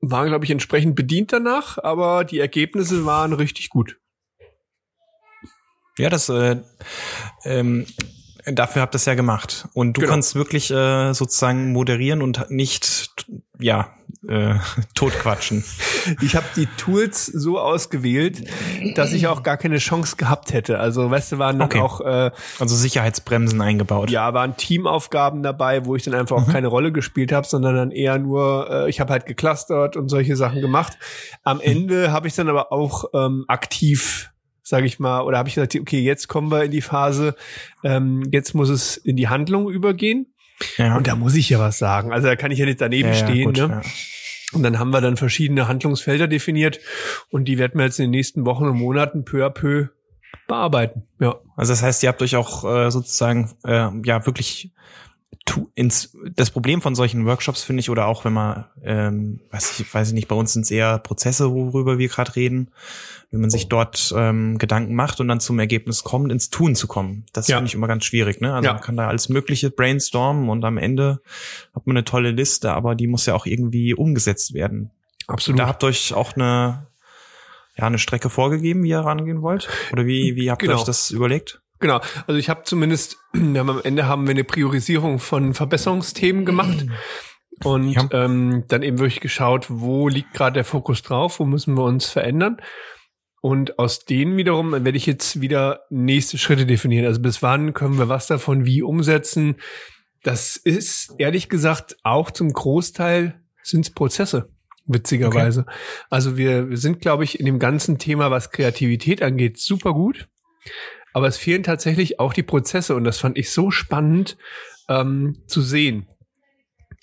Waren, 0.00 0.28
glaube 0.28 0.44
ich, 0.44 0.50
entsprechend 0.50 0.96
bedient 0.96 1.32
danach, 1.32 1.76
aber 1.78 2.24
die 2.24 2.38
Ergebnisse 2.38 3.04
waren 3.04 3.32
richtig 3.32 3.68
gut. 3.68 3.98
Ja, 5.98 6.08
das 6.08 6.28
äh, 6.30 6.56
ähm, 7.44 7.86
dafür 8.46 8.82
habt 8.82 8.94
ihr 8.94 8.96
es 8.96 9.04
ja 9.04 9.14
gemacht. 9.14 9.68
Und 9.74 9.96
du 9.96 10.00
Genau. 10.02 10.12
kannst 10.12 10.34
wirklich 10.34 10.70
äh, 10.70 11.12
sozusagen 11.12 11.72
moderieren 11.72 12.22
und 12.22 12.50
nicht 12.50 13.10
ja 13.58 13.88
äh, 14.28 14.54
totquatschen. 14.94 15.64
Ich 16.20 16.34
habe 16.36 16.46
die 16.56 16.66
Tools 16.76 17.26
so 17.26 17.58
ausgewählt, 17.58 18.42
dass 18.96 19.12
ich 19.12 19.26
auch 19.28 19.42
gar 19.42 19.56
keine 19.56 19.78
Chance 19.78 20.16
gehabt 20.16 20.52
hätte. 20.52 20.78
Also, 20.78 21.10
weißt 21.10 21.32
du, 21.32 21.38
waren 21.38 21.58
dann 21.58 21.66
Okay. 21.68 21.80
auch 21.80 22.00
äh, 22.00 22.30
Also 22.58 22.74
Sicherheitsbremsen 22.76 23.60
eingebaut. 23.60 24.10
ja, 24.10 24.32
waren 24.34 24.56
Teamaufgaben 24.56 25.42
dabei, 25.42 25.84
wo 25.86 25.94
ich 25.96 26.02
dann 26.04 26.14
einfach 26.14 26.36
auch 26.36 26.46
Mhm. 26.46 26.52
keine 26.52 26.66
Rolle 26.68 26.92
gespielt 26.92 27.32
habe, 27.32 27.46
sondern 27.46 27.76
dann 27.76 27.90
eher 27.90 28.18
nur, 28.18 28.68
äh, 28.70 28.90
ich 28.90 29.00
habe 29.00 29.12
halt 29.12 29.26
geclustert 29.26 29.96
und 29.96 30.08
solche 30.08 30.36
Sachen 30.36 30.60
gemacht. 30.60 30.98
Am 31.44 31.58
Mhm. 31.58 31.62
Ende 31.62 32.12
habe 32.12 32.28
ich 32.28 32.34
dann 32.34 32.48
aber 32.48 32.72
auch 32.72 33.04
ähm, 33.14 33.44
aktiv, 33.48 34.30
sage 34.70 34.86
ich 34.86 35.00
mal, 35.00 35.22
oder 35.22 35.36
habe 35.36 35.48
ich 35.48 35.56
gesagt, 35.56 35.74
okay, 35.74 36.00
jetzt 36.00 36.28
kommen 36.28 36.50
wir 36.50 36.62
in 36.62 36.70
die 36.70 36.80
Phase, 36.80 37.34
ähm, 37.82 38.22
jetzt 38.30 38.54
muss 38.54 38.68
es 38.68 38.96
in 38.96 39.16
die 39.16 39.28
Handlung 39.28 39.68
übergehen. 39.68 40.32
Ja. 40.78 40.96
Und 40.96 41.08
da 41.08 41.16
muss 41.16 41.34
ich 41.34 41.50
ja 41.50 41.58
was 41.58 41.78
sagen. 41.78 42.12
Also 42.12 42.28
da 42.28 42.36
kann 42.36 42.52
ich 42.52 42.58
ja 42.60 42.66
nicht 42.66 42.80
daneben 42.80 43.08
ja, 43.08 43.14
ja, 43.14 43.26
stehen. 43.26 43.44
gut, 43.46 43.56
ne? 43.56 43.68
ja. 43.68 43.82
Und 44.52 44.62
dann 44.62 44.78
haben 44.78 44.90
wir 44.90 45.00
dann 45.00 45.16
verschiedene 45.16 45.66
Handlungsfelder 45.66 46.28
definiert 46.28 46.80
und 47.30 47.46
die 47.46 47.58
werden 47.58 47.78
wir 47.78 47.84
jetzt 47.84 47.98
in 47.98 48.04
den 48.04 48.10
nächsten 48.12 48.46
Wochen 48.46 48.64
und 48.64 48.78
Monaten 48.78 49.24
peu 49.24 49.44
à 49.44 49.50
peu 49.50 49.88
bearbeiten. 50.46 51.02
Ja. 51.18 51.40
Also 51.56 51.72
das 51.72 51.82
heißt, 51.82 52.02
ihr 52.04 52.08
habt 52.08 52.22
euch 52.22 52.36
auch 52.36 52.64
äh, 52.64 52.90
sozusagen 52.90 53.50
äh, 53.64 53.88
ja 54.04 54.26
wirklich 54.26 54.72
ins 55.74 56.16
das 56.36 56.50
Problem 56.50 56.80
von 56.80 56.94
solchen 56.94 57.26
Workshops 57.26 57.62
finde 57.64 57.80
ich 57.80 57.90
oder 57.90 58.06
auch 58.06 58.24
wenn 58.24 58.32
man 58.32 58.66
ähm, 58.84 59.40
weiß 59.50 59.80
ich 59.80 59.92
weiß 59.92 60.08
ich 60.08 60.14
nicht 60.14 60.28
bei 60.28 60.36
uns 60.36 60.52
sind 60.52 60.62
es 60.62 60.70
eher 60.70 60.98
Prozesse 60.98 61.50
worüber 61.50 61.98
wir 61.98 62.08
gerade 62.08 62.36
reden 62.36 62.70
wenn 63.32 63.40
man 63.40 63.50
sich 63.50 63.68
dort 63.68 64.12
ähm, 64.16 64.58
Gedanken 64.58 64.94
macht 64.94 65.18
und 65.20 65.26
dann 65.28 65.40
zum 65.40 65.58
Ergebnis 65.58 66.04
kommt 66.04 66.30
ins 66.30 66.50
Tun 66.50 66.76
zu 66.76 66.86
kommen 66.86 67.24
das 67.32 67.48
Ja. 67.48 67.56
finde 67.56 67.68
ich 67.68 67.74
immer 67.74 67.88
ganz 67.88 68.04
schwierig 68.04 68.40
ne 68.40 68.54
also 68.54 68.66
Ja. 68.66 68.74
man 68.74 68.82
kann 68.82 68.96
da 68.96 69.08
alles 69.08 69.28
mögliche 69.28 69.70
brainstormen 69.70 70.48
und 70.50 70.64
am 70.64 70.78
Ende 70.78 71.20
hat 71.74 71.84
man 71.86 71.96
eine 71.96 72.04
tolle 72.04 72.30
Liste 72.30 72.72
aber 72.72 72.94
die 72.94 73.08
muss 73.08 73.26
ja 73.26 73.34
auch 73.34 73.46
irgendwie 73.46 73.92
umgesetzt 73.94 74.54
werden 74.54 74.90
Absolut. 75.26 75.58
da 75.58 75.66
habt 75.66 75.82
ihr 75.82 75.88
euch 75.88 76.14
auch 76.14 76.34
eine 76.36 76.86
ja 77.76 77.86
eine 77.86 77.98
Strecke 77.98 78.30
vorgegeben 78.30 78.84
wie 78.84 78.90
ihr 78.90 79.00
rangehen 79.00 79.42
wollt 79.42 79.68
oder 79.92 80.06
wie 80.06 80.36
wie 80.36 80.50
habt 80.50 80.62
ihr 80.62 80.68
Genau. 80.68 80.78
euch 80.80 80.84
das 80.86 81.10
überlegt 81.10 81.59
Genau. 81.80 82.00
Also 82.26 82.38
ich 82.38 82.48
habe 82.48 82.62
zumindest, 82.64 83.16
wir 83.32 83.60
haben 83.60 83.70
am 83.70 83.80
Ende 83.82 84.06
haben 84.06 84.26
wir 84.26 84.32
eine 84.32 84.44
Priorisierung 84.44 85.18
von 85.18 85.54
Verbesserungsthemen 85.54 86.44
gemacht 86.44 86.86
und 87.64 87.90
Ja. 87.92 88.08
ähm, 88.12 88.64
dann 88.68 88.82
eben 88.82 88.98
wirklich 88.98 89.20
geschaut, 89.20 89.66
wo 89.68 90.08
liegt 90.08 90.32
gerade 90.34 90.54
der 90.54 90.64
Fokus 90.64 91.02
drauf, 91.02 91.40
wo 91.40 91.44
müssen 91.44 91.76
wir 91.76 91.84
uns 91.84 92.06
verändern. 92.06 92.58
Und 93.42 93.78
aus 93.78 94.04
denen 94.04 94.36
wiederum 94.36 94.72
werde 94.72 94.96
ich 94.98 95.06
jetzt 95.06 95.40
wieder 95.40 95.80
nächste 95.88 96.36
Schritte 96.36 96.66
definieren. 96.66 97.06
Also 97.06 97.20
bis 97.22 97.42
wann 97.42 97.72
können 97.72 97.98
wir 97.98 98.10
was 98.10 98.26
davon 98.26 98.66
wie 98.66 98.82
umsetzen? 98.82 99.56
Das 100.22 100.56
ist 100.56 101.14
ehrlich 101.16 101.48
gesagt 101.48 101.96
auch 102.02 102.30
zum 102.30 102.52
Großteil 102.52 103.40
sind 103.62 103.86
es 103.86 103.94
Prozesse, 103.94 104.50
witzigerweise. 104.84 105.64
Also 106.10 106.36
wir, 106.36 106.68
wir 106.68 106.76
sind, 106.76 107.00
glaube 107.00 107.24
ich, 107.24 107.40
in 107.40 107.46
dem 107.46 107.58
ganzen 107.58 107.98
Thema, 107.98 108.30
was 108.30 108.50
Kreativität 108.50 109.22
angeht, 109.22 109.58
super 109.58 109.94
gut. 109.94 110.28
Aber 111.12 111.26
es 111.26 111.36
fehlen 111.36 111.62
tatsächlich 111.62 112.20
auch 112.20 112.32
die 112.32 112.42
Prozesse 112.42 112.94
und 112.94 113.04
das 113.04 113.18
fand 113.18 113.38
ich 113.38 113.50
so 113.50 113.70
spannend 113.70 114.36
ähm, 114.88 115.42
zu 115.46 115.60
sehen. 115.60 116.06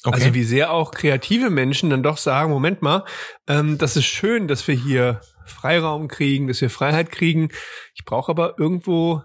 Also 0.04 0.34
wie 0.34 0.44
sehr 0.44 0.72
auch 0.72 0.92
kreative 0.92 1.50
Menschen 1.50 1.90
dann 1.90 2.04
doch 2.04 2.18
sagen, 2.18 2.52
Moment 2.52 2.82
mal, 2.82 3.04
ähm, 3.48 3.78
das 3.78 3.98
ist 3.98 4.06
schön, 4.06 4.48
dass 4.48 4.68
wir 4.68 4.76
hier 4.76 5.22
Freiraum 5.46 6.08
kriegen, 6.08 6.48
dass 6.48 6.62
wir 6.62 6.70
Freiheit 6.70 7.12
kriegen. 7.12 7.50
Ich 7.96 8.06
brauche 8.06 8.32
aber 8.32 8.56
irgendwo 8.58 9.24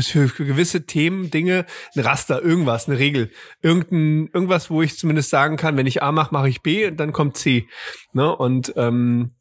für 0.00 0.28
gewisse 0.28 0.86
Themen, 0.86 1.30
Dinge, 1.30 1.66
ein 1.94 2.00
Raster, 2.00 2.42
irgendwas, 2.42 2.88
eine 2.88 2.98
Regel, 2.98 3.30
irgendein, 3.60 4.28
irgendwas, 4.32 4.70
wo 4.70 4.82
ich 4.82 4.98
zumindest 4.98 5.30
sagen 5.30 5.56
kann, 5.56 5.76
wenn 5.76 5.86
ich 5.86 6.02
A 6.02 6.12
mache, 6.12 6.32
mache 6.32 6.48
ich 6.48 6.62
B 6.62 6.86
und 6.86 6.96
dann 6.96 7.12
kommt 7.12 7.36
C. 7.36 7.68
Ne? 8.12 8.34
Und 8.34 8.72
ähm, 8.76 9.35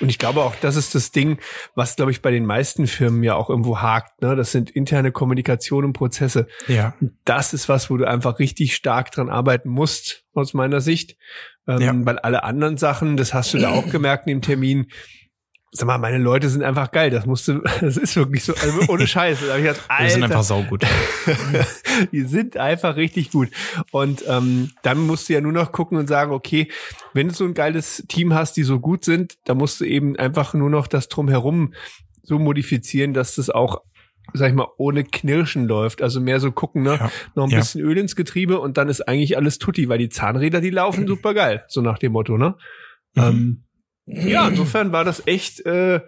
und 0.00 0.08
ich 0.08 0.18
glaube 0.18 0.42
auch, 0.42 0.54
das 0.56 0.76
ist 0.76 0.94
das 0.94 1.10
Ding, 1.10 1.38
was, 1.74 1.96
glaube 1.96 2.10
ich, 2.10 2.22
bei 2.22 2.30
den 2.30 2.46
meisten 2.46 2.86
Firmen 2.86 3.22
ja 3.22 3.34
auch 3.34 3.50
irgendwo 3.50 3.80
hakt. 3.80 4.22
Ne? 4.22 4.36
Das 4.36 4.52
sind 4.52 4.70
interne 4.70 5.12
Kommunikation 5.12 5.84
und 5.84 5.92
Prozesse. 5.92 6.46
Ja. 6.66 6.94
Das 7.24 7.52
ist 7.52 7.68
was, 7.68 7.90
wo 7.90 7.96
du 7.96 8.06
einfach 8.06 8.38
richtig 8.38 8.74
stark 8.74 9.10
dran 9.10 9.28
arbeiten 9.28 9.68
musst, 9.68 10.24
aus 10.34 10.54
meiner 10.54 10.80
Sicht. 10.80 11.16
Ähm, 11.66 11.80
Ja. 11.80 11.92
Weil 12.06 12.18
alle 12.18 12.44
anderen 12.44 12.76
Sachen, 12.76 13.16
das 13.16 13.34
hast 13.34 13.54
du 13.54 13.58
da 13.58 13.70
auch 13.70 13.88
gemerkt 13.90 14.26
in 14.26 14.38
dem 14.38 14.42
Termin, 14.42 14.86
sag 15.70 15.86
mal, 15.86 15.98
meine 15.98 16.18
Leute 16.18 16.48
sind 16.48 16.62
einfach 16.62 16.90
geil. 16.90 17.10
Das 17.10 17.26
musste, 17.26 17.62
das 17.80 17.96
ist 17.96 18.16
wirklich 18.16 18.44
so, 18.44 18.54
also 18.54 18.80
ohne 18.88 19.06
Scheiße. 19.06 19.46
Da 19.46 19.52
hab 19.52 19.58
ich 19.58 19.66
gedacht, 19.66 19.88
Wir 19.98 20.10
sind 20.10 20.22
Alter, 20.22 20.34
einfach 20.34 20.44
saugut. 20.44 20.84
die 22.12 22.22
sind 22.22 22.56
einfach 22.56 22.96
richtig 22.96 23.30
gut. 23.30 23.48
Und 23.90 24.24
ähm, 24.26 24.70
dann 24.82 25.06
musst 25.06 25.28
du 25.28 25.34
ja 25.34 25.40
nur 25.40 25.52
noch 25.52 25.72
gucken 25.72 25.98
und 25.98 26.06
sagen, 26.06 26.32
okay, 26.32 26.68
wenn 27.14 27.28
du 27.28 27.34
so 27.34 27.44
ein 27.44 27.54
geiles 27.54 28.04
Team 28.08 28.34
hast, 28.34 28.56
die 28.56 28.62
so 28.62 28.80
gut 28.80 29.04
sind, 29.04 29.34
dann 29.44 29.58
musst 29.58 29.80
du 29.80 29.84
eben 29.84 30.16
einfach 30.16 30.54
nur 30.54 30.70
noch 30.70 30.86
das 30.86 31.08
drumherum 31.08 31.74
so 32.22 32.38
modifizieren, 32.38 33.14
dass 33.14 33.36
das 33.36 33.50
auch 33.50 33.82
sag 34.34 34.50
ich 34.50 34.54
mal, 34.54 34.68
ohne 34.76 35.04
Knirschen 35.04 35.66
läuft. 35.66 36.02
Also 36.02 36.20
mehr 36.20 36.38
so 36.38 36.52
gucken, 36.52 36.82
ne? 36.82 36.96
Ja. 37.00 37.10
Noch 37.34 37.44
ein 37.44 37.50
Ja. 37.50 37.60
bisschen 37.60 37.80
Öl 37.80 37.96
ins 37.96 38.14
Getriebe 38.14 38.60
und 38.60 38.76
dann 38.76 38.90
ist 38.90 39.00
eigentlich 39.08 39.38
alles 39.38 39.56
tutti, 39.58 39.88
weil 39.88 39.96
die 39.96 40.10
Zahnräder, 40.10 40.60
die 40.60 40.68
laufen 40.68 41.06
super 41.06 41.32
geil. 41.32 41.64
So 41.68 41.80
nach 41.80 41.98
dem 41.98 42.12
Motto, 42.12 42.36
ne? 42.36 42.54
Mhm. 43.14 43.22
Ähm, 43.22 43.64
ja, 44.08 44.48
insofern 44.48 44.92
war 44.92 45.04
das 45.04 45.26
echt, 45.26 45.64
äh, 45.66 46.00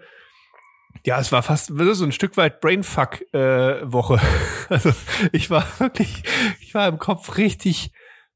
ja, 1.05 1.19
es 1.19 1.31
war 1.31 1.43
fast 1.43 1.67
so 1.67 2.03
ein 2.03 2.11
Stück 2.11 2.37
weit 2.37 2.61
Brainfuck-Woche. 2.61 4.19
also 4.69 4.91
ich 5.31 5.49
war 5.49 5.65
wirklich, 5.79 6.23
ich 6.59 6.73
war 6.73 6.87
im 6.87 6.99
Kopf 6.99 7.37
richtig 7.37 7.91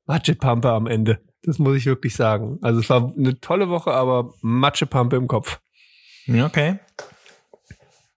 Matschepampe 0.06 0.69
am 0.69 0.88
Ende. 0.88 1.19
Das 1.43 1.60
muss 1.60 1.78
ich 1.78 1.86
wirklich 1.86 2.15
sagen. 2.15 2.58
Also 2.62 2.80
es 2.80 2.89
war 2.89 3.13
eine 3.15 3.39
tolle 3.39 3.69
Woche, 3.69 3.91
aber 3.91 4.34
Matschepampe 4.41 5.15
im 5.15 5.28
Kopf. 5.28 5.60
Okay. 6.28 6.80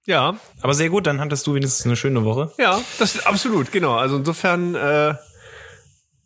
Ja, 0.06 0.38
Aber 0.62 0.72
sehr 0.72 0.88
gut, 0.88 1.06
dann 1.06 1.20
hattest 1.20 1.46
du 1.46 1.54
wenigstens 1.54 1.84
eine 1.84 1.94
schöne 1.94 2.24
Woche. 2.24 2.50
ja, 2.58 2.80
das 2.98 3.16
ist 3.16 3.26
absolut, 3.26 3.70
genau. 3.72 3.94
Also 3.96 4.16
insofern, 4.16 4.74
äh, 4.74 5.14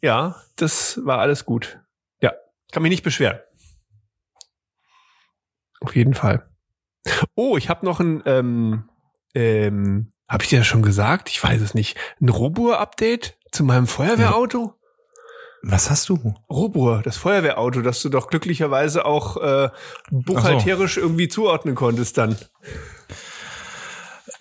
ja, 0.01 0.37
das 0.55 1.01
war 1.05 1.19
alles 1.19 1.45
gut. 1.45 1.81
Ja, 2.21 2.33
kann 2.71 2.85
mich 2.85 2.91
nicht 2.91 3.03
beschweren. 3.03 3.41
Auf 5.83 5.97
jeden 5.97 6.14
Fall. 6.14 6.49
Oh, 7.35 7.57
ich 7.57 7.68
habe 7.68 7.85
noch 7.85 8.01
ein, 8.01 8.23
ähm, 8.27 8.88
ähm, 9.35 10.12
habe 10.29 10.45
ich 10.45 10.51
dir 10.51 10.59
das 10.59 10.66
schon 10.66 10.83
gesagt? 10.83 11.29
Ich 11.29 11.42
weiß 11.42 11.61
es 11.61 11.75
nicht. 11.75 11.97
Ein 12.21 12.29
Robur-Update 12.29 13.37
Zu 13.51 13.64
meinem 13.64 13.87
Feuerwehrauto? 13.87 14.75
Was 15.62 15.90
hast 15.90 16.09
du? 16.09 16.35
Robur, 16.51 17.03
das 17.05 17.16
Feuerwehrauto, 17.16 17.83
das 17.83 18.03
du 18.03 18.09
doch 18.09 18.29
glücklicherweise 18.29 19.05
auch 19.05 19.37
äh, 19.37 19.71
buchhalterisch 20.11 20.97
irgendwie 20.97 21.29
zuordnen 21.29 21.75
konntest 21.75 22.18
dann. 22.18 22.37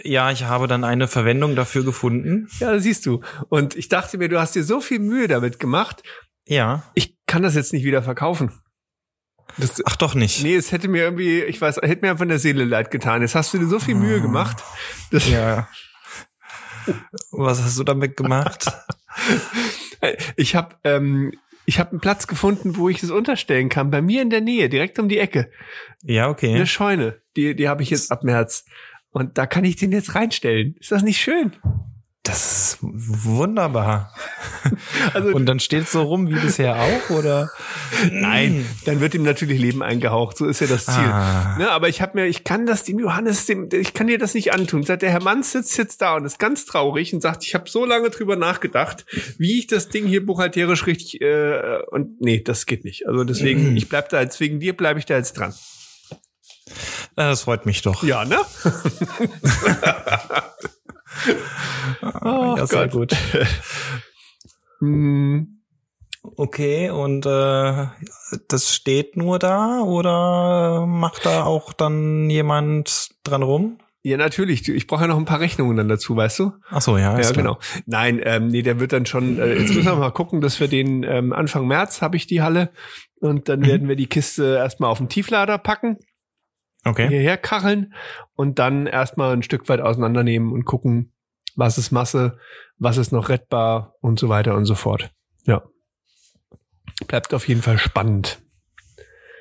Ja, 0.04 0.32
ich 0.32 0.46
habe 0.46 0.68
dann 0.68 0.84
eine 0.84 1.08
Verwendung 1.08 1.56
dafür 1.56 1.84
gefunden. 1.84 2.48
Ja, 2.60 2.80
siehst 2.80 3.06
du. 3.06 3.22
Und 3.50 3.76
ich 3.76 3.88
dachte 3.88 4.18
mir, 4.18 4.30
du 4.30 4.40
hast 4.40 4.56
dir 4.56 4.64
so 4.64 4.82
viel 4.82 5.00
Mühe 5.00 5.28
damit 5.28 5.60
gemacht. 5.60 6.02
Ja. 6.48 6.84
Ich 6.96 7.18
kann 7.28 7.44
das 7.44 7.54
jetzt 7.54 7.74
nicht 7.74 7.84
wieder 7.84 8.02
verkaufen. 8.02 8.52
Das, 9.58 9.82
Ach 9.86 9.96
doch 9.96 10.16
nicht. 10.16 10.44
Nee, 10.44 10.56
es 10.56 10.72
hätte 10.72 10.88
mir 10.88 11.04
irgendwie, 11.04 11.42
ich 11.42 11.60
weiß, 11.60 11.78
hätte 11.78 12.06
mir 12.06 12.18
von 12.18 12.28
der 12.28 12.40
Seele 12.40 12.66
leid 12.66 12.92
getan. 12.92 13.22
Jetzt 13.22 13.36
hast 13.36 13.54
du 13.54 13.60
dir 13.60 13.68
so 13.68 13.80
viel 13.80 13.96
Mühe 13.96 14.22
gemacht. 14.22 14.64
Das 15.12 15.30
ja. 15.30 15.68
Was 17.32 17.62
hast 17.62 17.78
du 17.78 17.84
damit 17.84 18.18
gemacht? 18.18 18.72
ich 20.36 20.56
habe 20.56 20.76
ähm, 20.84 21.32
ich 21.66 21.80
habe 21.80 21.92
einen 21.92 22.00
Platz 22.00 22.28
gefunden, 22.28 22.76
wo 22.76 22.90
ich 22.90 23.04
es 23.04 23.12
unterstellen 23.12 23.70
kann. 23.70 23.92
Bei 23.92 24.02
mir 24.02 24.22
in 24.22 24.30
der 24.30 24.42
Nähe, 24.42 24.68
direkt 24.68 25.00
um 25.00 25.10
die 25.10 25.20
Ecke. 25.20 25.52
Ja, 26.04 26.30
okay. 26.30 26.56
Eine 26.56 26.68
Scheune. 26.68 27.22
Die, 27.36 27.56
die 27.56 27.70
habe 27.70 27.84
ich 27.84 27.92
jetzt 27.92 28.12
ab 28.12 28.24
März. 28.24 28.66
Und 29.12 29.38
da 29.38 29.46
kann 29.46 29.64
ich 29.64 29.76
den 29.76 29.92
jetzt 29.92 30.16
reinstellen. 30.16 30.76
Ist 30.80 30.92
das 30.92 31.04
nicht 31.04 31.22
schön? 31.22 31.54
Das 32.24 32.74
ist 32.74 32.78
wunderbar. 32.82 34.14
Also, 35.14 35.30
und 35.30 35.48
dann 35.48 35.60
steht 35.60 35.84
es 35.84 35.92
so 35.92 36.04
rum 36.04 36.30
wie 36.30 36.40
bisher 36.40 36.76
auch, 36.76 37.10
oder? 37.10 37.50
Nein, 38.12 38.66
dann 38.86 39.00
wird 39.00 39.16
ihm 39.16 39.24
natürlich 39.24 39.60
Leben 39.60 39.82
eingehaucht. 39.82 40.38
So 40.38 40.46
ist 40.46 40.62
ja 40.62 40.68
das 40.68 40.86
Ziel. 40.86 40.94
Ah. 40.94 41.58
Ne, 41.58 41.72
aber 41.72 41.90
ich 41.90 42.02
habe 42.02 42.20
mir, 42.20 42.28
ich 42.28 42.44
kann 42.44 42.68
das 42.68 42.84
dem 42.84 43.00
Johannes, 43.00 43.48
dem, 43.48 43.68
ich 43.72 43.94
kann 43.94 44.08
dir 44.08 44.20
das 44.20 44.36
nicht 44.36 44.54
antun. 44.54 44.84
Seit 44.84 45.02
der 45.02 45.10
Herr 45.10 45.24
Mann 45.24 45.44
sitzt 45.44 45.78
jetzt 45.78 46.02
da 46.02 46.16
und 46.16 46.26
ist 46.26 46.40
ganz 46.40 46.66
traurig 46.66 47.14
und 47.14 47.22
sagt, 47.22 47.46
ich 47.46 47.56
habe 47.56 47.70
so 47.70 47.86
lange 47.86 48.12
drüber 48.12 48.36
nachgedacht, 48.36 49.06
wie 49.38 49.60
ich 49.60 49.68
das 49.68 49.90
Ding 49.90 50.06
hier 50.06 50.26
buchhalterisch 50.26 50.86
richtig 50.86 51.22
äh, 51.22 51.80
und 51.90 52.22
nee, 52.22 52.42
das 52.42 52.68
geht 52.68 52.86
nicht. 52.86 53.08
Also 53.08 53.24
deswegen, 53.24 53.76
ich 53.76 53.90
bleib 53.90 54.10
da 54.10 54.22
jetzt 54.22 54.40
wegen 54.40 54.60
dir 54.60 54.78
bleibe 54.78 55.00
ich 55.00 55.06
da 55.06 55.18
jetzt 55.18 55.34
dran. 55.34 55.54
Das 57.16 57.42
freut 57.42 57.66
mich 57.66 57.82
doch. 57.82 58.04
Ja, 58.04 58.24
ne? 58.24 58.40
oh, 62.22 62.56
ja, 62.58 62.66
sehr 62.66 62.88
Gott. 62.88 63.12
gut. 63.12 63.18
hm. 64.80 65.58
Okay, 66.24 66.92
und 66.92 67.26
äh, 67.26 67.88
das 68.48 68.76
steht 68.76 69.18
nur 69.18 69.40
da 69.40 69.82
oder 69.82 70.86
macht 70.86 71.26
da 71.26 71.44
auch 71.46 71.74
dann 71.74 72.30
jemand 72.30 73.10
dran 73.24 73.42
rum? 73.42 73.80
Ja, 74.04 74.18
natürlich. 74.18 74.68
Ich 74.68 74.88
brauche 74.88 75.02
ja 75.02 75.08
noch 75.08 75.18
ein 75.18 75.26
paar 75.26 75.40
Rechnungen 75.40 75.78
dann 75.78 75.88
dazu, 75.88 76.16
weißt 76.16 76.40
du? 76.40 76.54
Ach 76.70 76.82
so, 76.82 76.98
ja. 76.98 77.20
Ja, 77.20 77.32
genau. 77.32 77.60
Nein, 77.86 78.20
ähm, 78.24 78.48
nee, 78.48 78.64
der 78.64 78.80
wird 78.80 78.94
dann 78.94 79.06
schon. 79.06 79.38
Äh, 79.40 79.60
jetzt 79.60 79.74
müssen 79.76 79.86
wir 79.86 79.96
mal 79.96 80.12
gucken, 80.12 80.42
dass 80.42 80.60
wir 80.60 80.68
den 80.68 81.04
ähm, 81.04 81.34
Anfang 81.34 81.68
März 81.68 82.02
habe 82.02 82.18
ich 82.18 82.26
die 82.26 82.42
Halle 82.42 82.72
und 83.20 83.48
dann 83.48 83.60
mhm. 83.60 83.68
werden 83.68 83.88
wir 83.88 83.96
die 83.96 84.08
Kiste 84.08 84.56
erstmal 84.56 84.90
auf 84.90 84.98
den 84.98 85.10
Tieflader 85.10 85.60
packen. 85.60 85.98
Okay. 86.84 87.08
Hierher 87.08 87.38
kacheln 87.38 87.94
und 88.36 88.60
dann 88.60 88.88
erstmal 88.88 89.34
ein 89.34 89.44
Stück 89.44 89.70
weit 89.70 89.82
auseinandernehmen 89.82 90.52
und 90.52 90.66
gucken, 90.66 91.14
was 91.56 91.78
ist 91.78 91.92
Masse, 91.92 92.40
was 92.80 92.98
ist 92.98 93.12
noch 93.12 93.30
rettbar 93.30 93.96
und 94.02 94.20
so 94.20 94.30
weiter 94.30 94.56
und 94.56 94.66
so 94.66 94.76
fort. 94.76 95.12
Ja. 95.46 95.64
Bleibt 97.08 97.34
auf 97.34 97.48
jeden 97.48 97.62
Fall 97.62 97.78
spannend. 97.78 98.40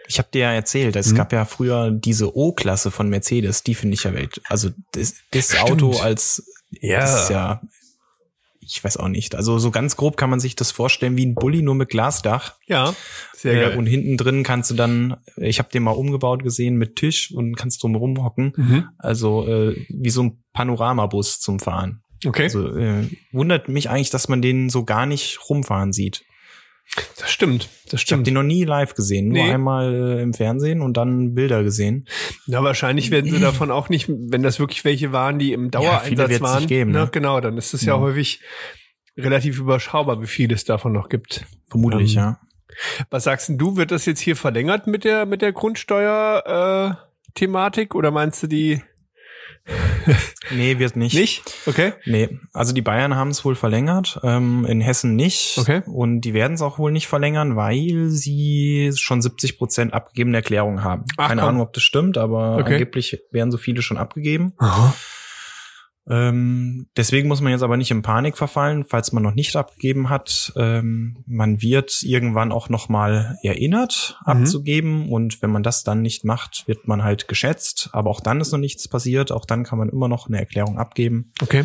Ich 0.07 0.18
habe 0.18 0.29
dir 0.33 0.40
ja 0.40 0.53
erzählt, 0.53 0.96
es 0.96 1.12
mhm. 1.12 1.16
gab 1.16 1.33
ja 1.33 1.44
früher 1.44 1.90
diese 1.90 2.37
O-Klasse 2.37 2.90
von 2.90 3.09
Mercedes, 3.09 3.62
die 3.62 3.74
finde 3.74 3.94
ich 3.94 4.05
ja 4.05 4.12
Welt. 4.12 4.40
Also 4.48 4.70
das, 4.92 5.14
das 5.31 5.57
Auto 5.61 5.98
als 6.00 6.44
ja. 6.70 7.00
Das 7.00 7.22
ist 7.22 7.31
ja 7.31 7.61
ich 8.70 8.85
weiß 8.85 8.96
auch 8.96 9.09
nicht. 9.09 9.35
Also 9.35 9.59
so 9.59 9.70
ganz 9.70 9.96
grob 9.96 10.16
kann 10.16 10.30
man 10.30 10.40
sich 10.40 10.54
das 10.54 10.70
vorstellen 10.70 11.16
wie 11.16 11.26
ein 11.26 11.35
Bulli 11.35 11.61
nur 11.62 11.74
mit 11.74 11.88
Glasdach. 11.88 12.54
Ja, 12.66 12.94
sehr 13.35 13.54
äh, 13.54 13.68
geil. 13.68 13.78
Und 13.78 13.87
hinten 13.87 14.16
drin 14.16 14.42
kannst 14.42 14.70
du 14.70 14.74
dann, 14.74 15.16
ich 15.37 15.59
habe 15.59 15.70
den 15.70 15.83
mal 15.83 15.90
umgebaut 15.90 16.42
gesehen 16.42 16.76
mit 16.76 16.96
Tisch 16.96 17.33
und 17.33 17.56
kannst 17.56 17.83
drum 17.83 17.96
rumhocken. 17.96 18.52
Mhm. 18.56 18.88
Also 18.98 19.46
äh, 19.46 19.76
wie 19.88 20.11
so 20.11 20.22
ein 20.22 20.42
Panoramabus 20.52 21.40
zum 21.40 21.59
Fahren. 21.59 22.02
Okay. 22.24 22.44
Also 22.44 22.76
äh, 22.76 23.09
wundert 23.33 23.68
mich 23.68 23.90
eigentlich, 23.90 24.11
dass 24.11 24.28
man 24.28 24.42
den 24.42 24.68
so 24.68 24.85
gar 24.85 25.06
nicht 25.06 25.38
rumfahren 25.48 25.92
sieht. 25.92 26.22
Das 27.18 27.31
stimmt, 27.31 27.68
das 27.90 28.00
stimmt. 28.00 28.05
Ich 28.05 28.12
habe 28.12 28.22
den 28.22 28.35
noch 28.35 28.42
nie 28.42 28.64
live 28.64 28.94
gesehen, 28.94 29.29
nur 29.29 29.44
nee. 29.44 29.53
einmal 29.53 30.18
äh, 30.18 30.22
im 30.22 30.35
Fernsehen 30.35 30.81
und 30.81 30.96
dann 30.96 31.35
Bilder 31.35 31.62
gesehen. 31.62 32.09
Ja, 32.46 32.64
wahrscheinlich 32.64 33.11
werden 33.11 33.31
sie 33.31 33.38
davon 33.38 33.70
auch 33.70 33.88
nicht, 33.88 34.09
wenn 34.09 34.42
das 34.42 34.59
wirklich 34.59 34.85
welche 34.85 35.12
waren, 35.12 35.38
die 35.38 35.53
im 35.53 35.70
Dauereinsatz 35.70 36.31
ja, 36.31 36.40
waren. 36.40 36.66
Geben, 36.66 36.90
ne? 36.90 37.09
Genau, 37.12 37.40
dann 37.40 37.57
ist 37.57 37.74
es 37.74 37.83
ja. 37.83 37.94
ja. 37.94 38.00
häufig 38.00 38.40
relativ 39.16 39.59
überschaubar, 39.59 40.20
wie 40.20 40.26
viel 40.26 40.53
es 40.53 40.64
davon 40.64 40.92
noch 40.92 41.09
gibt. 41.09 41.46
Vermutlich, 41.68 42.16
ähm, 42.16 42.18
ja. 42.18 42.40
Was 43.11 43.24
sagst 43.24 43.48
denn 43.48 43.59
du, 43.59 43.76
wird 43.76 43.90
das 43.90 44.07
jetzt 44.07 44.20
hier 44.20 44.37
verlängert 44.37 44.87
mit 44.87 45.05
der 45.05 45.26
mit 45.26 45.42
der 45.42 45.53
Grundsteuer 45.53 46.96
äh, 46.96 47.33
Thematik 47.35 47.94
oder 47.94 48.11
meinst 48.11 48.42
du 48.42 48.46
die 48.46 48.83
nee, 50.51 50.79
wird 50.79 50.96
nicht. 50.96 51.14
Nicht? 51.14 51.42
Okay. 51.66 51.92
Nee, 52.05 52.38
also 52.53 52.73
die 52.73 52.83
Bayern 52.83 53.14
haben 53.14 53.31
es 53.31 53.44
wohl 53.44 53.55
verlängert, 53.55 54.20
ähm, 54.23 54.64
in 54.66 54.81
Hessen 54.81 55.16
nicht. 55.16 55.59
Okay. 55.59 55.83
Und 55.87 56.23
die 56.23 56.35
werden 56.35 56.55
es 56.55 56.62
auch 56.62 56.79
wohl 56.79 56.92
nicht 56.92 57.07
verlängern, 57.07 57.57
weil 57.57 58.09
sie 58.09 58.92
schon 58.94 59.23
70 59.23 59.59
Prozent 59.59 59.94
abgegebene 59.94 60.38
Erklärungen 60.38 60.83
haben. 60.83 61.05
Ach, 61.16 61.29
Keine 61.29 61.42
komm. 61.42 61.49
Ahnung, 61.49 61.62
ob 61.62 61.73
das 61.73 61.83
stimmt, 61.83 62.18
aber 62.18 62.57
okay. 62.57 62.75
angeblich 62.75 63.23
werden 63.31 63.51
so 63.51 63.59
viele 63.59 63.83
schon 63.83 63.99
abgegeben. 63.99 64.55
Aha. 64.59 64.94
Ähm, 66.11 66.88
deswegen 66.96 67.29
muss 67.29 67.40
man 67.40 67.53
jetzt 67.53 67.62
aber 67.62 67.77
nicht 67.77 67.92
in 67.92 68.03
Panik 68.03 68.37
verfallen, 68.37 68.85
falls 68.85 69.12
man 69.12 69.23
noch 69.23 69.35
nicht 69.35 69.55
abgegeben 69.55 70.11
hat. 70.11 70.53
Ähm, 70.57 71.23
man 71.27 71.62
wird 71.62 72.03
irgendwann 72.03 72.51
auch 72.51 72.68
noch 72.68 72.88
mal 72.88 73.38
erinnert, 73.44 74.18
mhm. 74.27 74.33
abzugeben. 74.33 75.09
Und 75.09 75.40
wenn 75.40 75.51
man 75.51 75.62
das 75.62 75.85
dann 75.85 76.03
nicht 76.03 76.25
macht, 76.25 76.64
wird 76.66 76.88
man 76.88 77.05
halt 77.05 77.29
geschätzt. 77.29 77.90
Aber 77.92 78.11
auch 78.11 78.20
dann 78.20 78.40
ist 78.40 78.51
noch 78.51 78.59
nichts 78.59 78.88
passiert. 78.88 79.31
Auch 79.31 79.44
dann 79.44 79.62
kann 79.62 79.79
man 79.79 79.88
immer 79.88 80.09
noch 80.09 80.27
eine 80.27 80.38
Erklärung 80.38 80.79
abgeben. 80.79 81.33
Okay. 81.40 81.64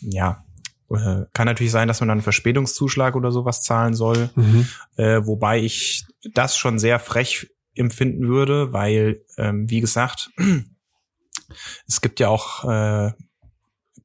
Ja. 0.00 0.44
Äh, 0.88 1.24
kann 1.32 1.46
natürlich 1.46 1.72
sein, 1.72 1.88
dass 1.88 2.00
man 2.00 2.08
dann 2.08 2.18
einen 2.18 2.22
Verspätungszuschlag 2.22 3.16
oder 3.16 3.32
sowas 3.32 3.62
zahlen 3.62 3.94
soll. 3.94 4.30
Mhm. 4.36 4.68
Äh, 4.96 5.26
wobei 5.26 5.58
ich 5.58 6.04
das 6.34 6.56
schon 6.56 6.78
sehr 6.78 7.00
frech 7.00 7.48
empfinden 7.74 8.28
würde, 8.28 8.72
weil, 8.72 9.24
ähm, 9.38 9.68
wie 9.68 9.80
gesagt, 9.80 10.30
es 11.88 12.00
gibt 12.00 12.20
ja 12.20 12.28
auch 12.28 12.64
äh, 12.68 13.12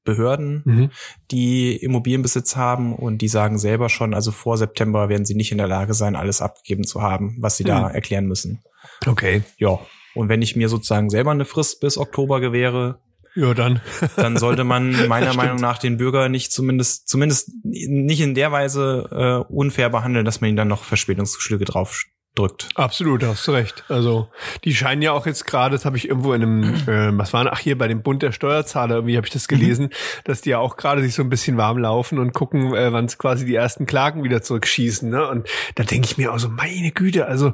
Behörden, 0.07 0.63
mhm. 0.65 0.89
die 1.29 1.75
Immobilienbesitz 1.75 2.55
haben 2.55 2.95
und 2.95 3.19
die 3.19 3.27
sagen 3.27 3.59
selber 3.59 3.89
schon, 3.89 4.13
also 4.13 4.31
vor 4.31 4.57
September 4.57 5.09
werden 5.09 5.25
sie 5.25 5.35
nicht 5.35 5.51
in 5.51 5.59
der 5.59 5.67
Lage 5.67 5.93
sein, 5.93 6.15
alles 6.15 6.41
abgegeben 6.41 6.85
zu 6.85 7.01
haben, 7.03 7.37
was 7.39 7.57
sie 7.57 7.63
mhm. 7.63 7.67
da 7.67 7.89
erklären 7.89 8.25
müssen. 8.25 8.63
Okay. 9.05 9.43
Ja. 9.57 9.79
Und 10.15 10.29
wenn 10.29 10.41
ich 10.41 10.55
mir 10.55 10.69
sozusagen 10.69 11.11
selber 11.11 11.31
eine 11.31 11.45
Frist 11.45 11.81
bis 11.81 11.97
Oktober 11.97 12.39
gewähre, 12.39 12.99
ja, 13.35 13.53
dann. 13.53 13.81
dann 14.15 14.37
sollte 14.37 14.63
man 14.63 15.07
meiner 15.07 15.35
Meinung 15.35 15.57
nach 15.57 15.77
den 15.77 15.97
Bürger 15.97 16.27
nicht 16.27 16.51
zumindest, 16.51 17.07
zumindest 17.07 17.51
nicht 17.63 18.21
in 18.21 18.33
der 18.33 18.51
Weise 18.51 19.45
äh, 19.49 19.53
unfair 19.53 19.91
behandeln, 19.91 20.25
dass 20.25 20.41
man 20.41 20.47
ihnen 20.47 20.57
dann 20.57 20.67
noch 20.67 20.83
Verspätungszuschläge 20.83 21.65
drauf 21.65 22.05
drückt. 22.37 22.69
Absolut, 22.75 23.23
hast 23.23 23.47
du 23.47 23.51
recht. 23.51 23.83
Also 23.89 24.29
die 24.63 24.75
scheinen 24.75 25.01
ja 25.01 25.11
auch 25.11 25.25
jetzt 25.25 25.45
gerade, 25.45 25.75
das 25.75 25.85
habe 25.85 25.97
ich 25.97 26.07
irgendwo 26.07 26.33
in 26.33 26.43
einem, 26.43 26.63
äh, 26.87 27.17
was 27.17 27.33
war 27.33 27.51
ach 27.51 27.59
hier 27.59 27.77
bei 27.77 27.87
dem 27.87 28.01
Bund 28.01 28.21
der 28.21 28.31
Steuerzahler, 28.31 28.95
irgendwie 28.95 29.17
habe 29.17 29.27
ich 29.27 29.33
das 29.33 29.47
gelesen, 29.47 29.85
mhm. 29.85 30.21
dass 30.25 30.41
die 30.41 30.51
ja 30.51 30.59
auch 30.59 30.77
gerade 30.77 31.01
sich 31.01 31.15
so 31.15 31.21
ein 31.21 31.29
bisschen 31.29 31.57
warm 31.57 31.77
laufen 31.77 32.19
und 32.19 32.33
gucken, 32.33 32.73
äh, 32.73 32.91
wann 32.93 33.05
es 33.05 33.17
quasi 33.17 33.45
die 33.45 33.55
ersten 33.55 33.85
Klagen 33.85 34.23
wieder 34.23 34.41
zurückschießen. 34.41 35.09
Ne? 35.09 35.27
Und 35.27 35.47
da 35.75 35.83
denke 35.83 36.07
ich 36.07 36.17
mir 36.17 36.33
auch 36.33 36.39
so, 36.39 36.49
meine 36.49 36.91
Güte, 36.91 37.25
also 37.25 37.53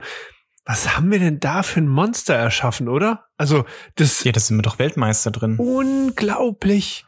was 0.65 0.95
haben 0.95 1.11
wir 1.11 1.19
denn 1.19 1.39
da 1.39 1.61
für 1.61 1.81
ein 1.81 1.87
Monster 1.87 2.35
erschaffen, 2.35 2.87
oder? 2.87 3.25
Also 3.37 3.65
das. 3.95 4.23
Ja, 4.23 4.31
das 4.31 4.47
sind 4.47 4.57
wir 4.57 4.61
doch 4.61 4.79
Weltmeister 4.79 5.29
drin. 5.29 5.57
Unglaublich. 5.57 7.05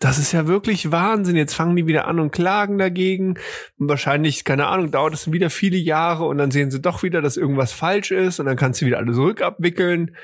Das 0.00 0.18
ist 0.18 0.32
ja 0.32 0.46
wirklich 0.46 0.90
Wahnsinn. 0.90 1.36
Jetzt 1.36 1.54
fangen 1.54 1.76
die 1.76 1.86
wieder 1.86 2.06
an 2.06 2.20
und 2.20 2.30
klagen 2.30 2.78
dagegen. 2.78 3.38
Und 3.78 3.88
wahrscheinlich, 3.88 4.44
keine 4.44 4.66
Ahnung, 4.66 4.90
dauert 4.90 5.14
es 5.14 5.32
wieder 5.32 5.50
viele 5.50 5.76
Jahre 5.76 6.24
und 6.24 6.38
dann 6.38 6.50
sehen 6.50 6.70
sie 6.70 6.80
doch 6.80 7.02
wieder, 7.02 7.22
dass 7.22 7.36
irgendwas 7.36 7.72
falsch 7.72 8.10
ist 8.10 8.40
und 8.40 8.46
dann 8.46 8.56
kannst 8.56 8.82
du 8.82 8.86
wieder 8.86 8.98
alles 8.98 9.16
rückabwickeln. 9.16 10.16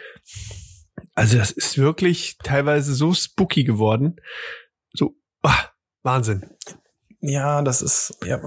Also 1.15 1.39
das 1.39 1.51
ist 1.51 1.79
wirklich 1.79 2.37
teilweise 2.43 2.95
so 2.95 3.15
spooky 3.15 3.65
geworden. 3.65 4.17
So, 4.93 5.17
ah, 5.43 5.69
Wahnsinn. 6.03 6.45
Ja, 7.23 7.63
das 7.63 7.83
ist, 7.83 8.19
ja, 8.25 8.41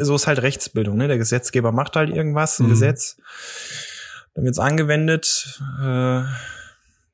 so 0.00 0.14
ist 0.14 0.26
halt 0.26 0.40
Rechtsbildung, 0.40 0.96
ne? 0.96 1.08
Der 1.08 1.18
Gesetzgeber 1.18 1.72
macht 1.72 1.94
halt 1.94 2.08
irgendwas, 2.08 2.58
ein 2.58 2.66
mhm. 2.66 2.70
Gesetz. 2.70 3.18
Dann 4.34 4.44
wird's 4.44 4.58
angewendet, 4.58 5.60
äh, 5.82 6.22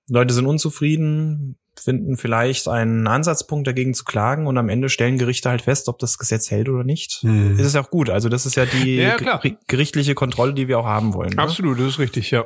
Leute 0.08 0.34
sind 0.34 0.46
unzufrieden, 0.46 1.58
finden 1.82 2.16
vielleicht 2.16 2.68
einen 2.68 3.06
Ansatzpunkt 3.06 3.66
dagegen 3.66 3.94
zu 3.94 4.04
klagen 4.04 4.46
und 4.46 4.58
am 4.58 4.68
Ende 4.68 4.88
stellen 4.88 5.18
Gerichte 5.18 5.48
halt 5.48 5.62
fest, 5.62 5.88
ob 5.88 5.98
das 5.98 6.18
Gesetz 6.18 6.50
hält 6.50 6.68
oder 6.68 6.84
nicht. 6.84 7.20
Hm. 7.22 7.56
Das 7.56 7.66
ist 7.66 7.74
ja 7.74 7.82
auch 7.82 7.90
gut. 7.90 8.10
Also 8.10 8.28
das 8.28 8.46
ist 8.46 8.56
ja 8.56 8.66
die 8.66 8.96
ja, 8.96 9.16
gerichtliche 9.66 10.14
Kontrolle, 10.14 10.54
die 10.54 10.68
wir 10.68 10.78
auch 10.78 10.86
haben 10.86 11.14
wollen. 11.14 11.30
Ne? 11.30 11.38
Absolut, 11.38 11.78
das 11.78 11.86
ist 11.86 11.98
richtig, 11.98 12.30
ja. 12.30 12.44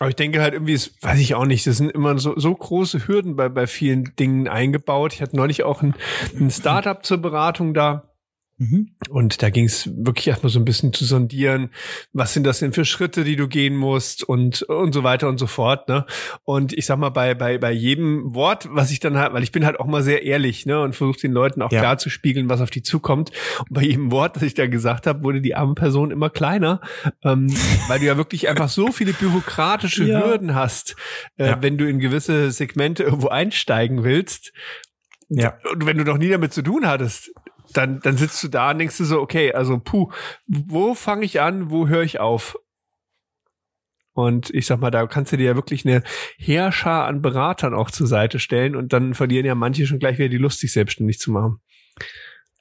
Aber 0.00 0.08
ich 0.08 0.16
denke 0.16 0.42
halt 0.42 0.54
irgendwie, 0.54 0.72
ist, 0.72 1.02
weiß 1.02 1.20
ich 1.20 1.34
auch 1.34 1.46
nicht, 1.46 1.66
das 1.66 1.76
sind 1.76 1.90
immer 1.90 2.18
so, 2.18 2.34
so 2.36 2.52
große 2.54 3.06
Hürden 3.06 3.36
bei, 3.36 3.48
bei 3.48 3.66
vielen 3.66 4.16
Dingen 4.18 4.48
eingebaut. 4.48 5.14
Ich 5.14 5.22
hatte 5.22 5.36
neulich 5.36 5.62
auch 5.62 5.82
ein, 5.82 5.94
ein 6.38 6.50
Startup 6.50 7.04
zur 7.04 7.18
Beratung 7.18 7.74
da. 7.74 8.13
Mhm. 8.56 8.90
Und 9.08 9.42
da 9.42 9.50
ging 9.50 9.64
es 9.64 9.90
wirklich 9.96 10.28
erstmal 10.28 10.50
so 10.50 10.60
ein 10.60 10.64
bisschen 10.64 10.92
zu 10.92 11.04
sondieren, 11.04 11.70
was 12.12 12.32
sind 12.32 12.44
das 12.44 12.60
denn 12.60 12.72
für 12.72 12.84
Schritte, 12.84 13.24
die 13.24 13.34
du 13.34 13.48
gehen 13.48 13.76
musst 13.76 14.22
und 14.22 14.62
und 14.62 14.92
so 14.92 15.02
weiter 15.02 15.28
und 15.28 15.38
so 15.38 15.46
fort. 15.46 15.88
Ne? 15.88 16.06
Und 16.44 16.72
ich 16.72 16.86
sag 16.86 16.98
mal, 16.98 17.10
bei, 17.10 17.34
bei, 17.34 17.58
bei 17.58 17.72
jedem 17.72 18.34
Wort, 18.34 18.68
was 18.70 18.90
ich 18.90 19.00
dann 19.00 19.18
halt, 19.18 19.32
weil 19.32 19.42
ich 19.42 19.52
bin 19.52 19.66
halt 19.66 19.80
auch 19.80 19.86
mal 19.86 20.02
sehr 20.02 20.22
ehrlich, 20.22 20.66
ne, 20.66 20.80
und 20.80 20.94
versuche 20.94 21.20
den 21.20 21.32
Leuten 21.32 21.62
auch 21.62 21.72
ja. 21.72 21.80
klar 21.80 21.98
zu 21.98 22.10
spiegeln, 22.10 22.48
was 22.48 22.60
auf 22.60 22.70
die 22.70 22.82
zukommt. 22.82 23.32
Und 23.60 23.72
bei 23.72 23.82
jedem 23.82 24.10
Wort, 24.10 24.36
das 24.36 24.42
ich 24.42 24.54
da 24.54 24.66
gesagt 24.66 25.06
habe, 25.06 25.24
wurde 25.24 25.40
die 25.40 25.54
arme 25.54 25.74
Person 25.74 26.10
immer 26.10 26.30
kleiner, 26.30 26.80
ähm, 27.24 27.48
weil 27.88 27.98
du 27.98 28.06
ja 28.06 28.16
wirklich 28.16 28.48
einfach 28.48 28.68
so 28.68 28.92
viele 28.92 29.12
bürokratische 29.12 30.04
ja. 30.04 30.24
Hürden 30.24 30.54
hast, 30.54 30.96
äh, 31.36 31.48
ja. 31.48 31.62
wenn 31.62 31.78
du 31.78 31.88
in 31.88 31.98
gewisse 31.98 32.50
Segmente 32.50 33.02
irgendwo 33.02 33.28
einsteigen 33.28 34.04
willst. 34.04 34.52
Ja. 35.28 35.58
Und 35.72 35.86
wenn 35.86 35.98
du 35.98 36.04
noch 36.04 36.18
nie 36.18 36.28
damit 36.28 36.52
zu 36.52 36.62
tun 36.62 36.86
hattest, 36.86 37.32
dann, 37.76 38.00
dann 38.00 38.16
sitzt 38.16 38.42
du 38.42 38.48
da 38.48 38.70
und 38.70 38.78
denkst 38.78 38.98
du 38.98 39.04
so, 39.04 39.20
okay, 39.20 39.52
also 39.52 39.78
puh, 39.78 40.10
wo 40.46 40.94
fange 40.94 41.24
ich 41.24 41.40
an, 41.40 41.70
wo 41.70 41.88
höre 41.88 42.02
ich 42.02 42.20
auf? 42.20 42.56
Und 44.14 44.50
ich 44.50 44.66
sag 44.66 44.80
mal, 44.80 44.92
da 44.92 45.06
kannst 45.06 45.32
du 45.32 45.36
dir 45.36 45.46
ja 45.46 45.56
wirklich 45.56 45.84
eine 45.84 46.02
Heerschar 46.38 47.06
an 47.06 47.20
Beratern 47.20 47.74
auch 47.74 47.90
zur 47.90 48.06
Seite 48.06 48.38
stellen 48.38 48.76
und 48.76 48.92
dann 48.92 49.14
verlieren 49.14 49.44
ja 49.44 49.56
manche 49.56 49.86
schon 49.86 49.98
gleich 49.98 50.18
wieder 50.18 50.28
die 50.28 50.38
Lust, 50.38 50.60
sich 50.60 50.72
selbstständig 50.72 51.18
zu 51.18 51.32
machen. 51.32 51.60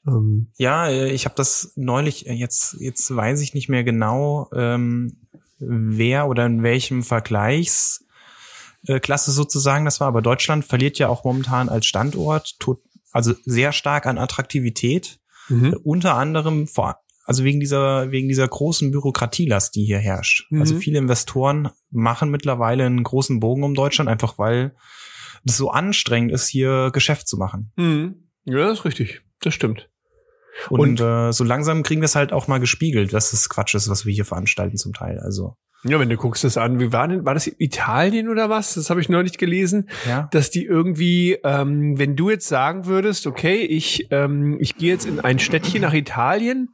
Ähm. 0.08 0.52
Ja, 0.58 0.90
äh, 0.90 1.12
ich 1.12 1.26
habe 1.26 1.36
das 1.36 1.74
neulich, 1.76 2.28
äh, 2.28 2.34
jetzt, 2.34 2.78
jetzt 2.80 3.16
weiß 3.16 3.40
ich 3.42 3.54
nicht 3.54 3.70
mehr 3.70 3.84
genau, 3.84 4.50
ähm, 4.54 5.28
wer 5.60 6.28
oder 6.28 6.48
in 6.48 6.64
welchem 6.64 7.04
Vergleichsklasse 7.04 9.32
sozusagen 9.32 9.86
das 9.86 10.00
war, 10.00 10.08
aber 10.08 10.24
Deutschland 10.24 10.66
verliert 10.66 10.98
ja 10.98 11.08
auch 11.08 11.24
momentan 11.24 11.70
als 11.70 11.86
Standort 11.86 12.60
tot, 12.60 12.82
also 13.14 13.34
sehr 13.46 13.72
stark 13.72 14.06
an 14.06 14.18
Attraktivität. 14.18 15.20
Mhm. 15.48 15.76
Unter 15.84 16.16
anderem 16.16 16.68
vor, 16.68 16.98
also 17.26 17.44
wegen 17.44 17.60
dieser, 17.60 18.12
wegen 18.12 18.28
dieser 18.28 18.48
großen 18.48 18.92
Bürokratielast, 18.92 19.76
die 19.76 19.86
hier 19.86 20.00
herrscht. 20.00 20.52
Mhm. 20.52 20.62
Also 20.62 20.76
viele 20.76 20.98
Investoren 20.98 21.70
machen 21.92 22.30
mittlerweile 22.30 22.86
einen 22.86 23.04
großen 23.04 23.40
Bogen 23.40 23.64
um 23.64 23.76
Deutschland, 23.76 24.10
einfach 24.10 24.38
weil 24.38 24.76
es 25.46 25.58
so 25.58 25.70
anstrengend 25.70 26.32
ist, 26.32 26.48
hier 26.48 26.90
Geschäft 26.94 27.28
zu 27.28 27.38
machen. 27.38 27.72
Mhm. 27.76 28.30
Ja, 28.46 28.68
das 28.68 28.80
ist 28.80 28.86
richtig. 28.86 29.22
Das 29.42 29.54
stimmt. 29.54 29.90
Und, 30.70 30.80
Und 30.80 31.02
äh, 31.02 31.32
so 31.32 31.44
langsam 31.44 31.84
kriegen 31.84 32.02
wir 32.02 32.06
es 32.06 32.16
halt 32.16 32.32
auch 32.32 32.48
mal 32.48 32.60
gespiegelt, 32.60 33.14
dass 33.14 33.32
das 33.32 33.50
Quatsch 33.50 33.74
ist, 33.76 33.90
was 33.90 34.06
wir 34.06 34.14
hier 34.14 34.26
veranstalten 34.26 34.78
zum 34.78 34.94
Teil. 34.94 35.20
Also 35.20 35.58
ja, 35.84 36.00
wenn 36.00 36.10
du 36.10 36.18
guckst 36.18 36.44
das 36.44 36.58
an, 36.58 36.80
wie 36.80 36.94
war 36.94 37.08
denn, 37.08 37.26
war 37.26 37.34
das 37.34 37.48
Italien 37.58 38.30
oder 38.30 38.50
was? 38.50 38.76
Das 38.76 38.90
habe 38.90 39.02
ich 39.02 39.10
neulich 39.10 39.38
gelesen, 39.38 39.90
ja. 40.08 40.30
dass 40.32 40.50
die 40.50 40.66
irgendwie, 40.66 41.38
ähm, 41.44 42.00
wenn 42.00 42.16
du 42.16 42.30
jetzt 42.30 42.48
sagen 42.48 42.86
würdest, 42.86 43.28
okay, 43.28 43.58
ich, 43.58 44.08
ähm, 44.12 44.58
ich 44.60 44.78
gehe 44.78 44.92
jetzt 44.92 45.06
in 45.06 45.20
ein 45.20 45.40
Städtchen 45.40 45.82
nach 45.82 45.94
Italien, 45.94 46.74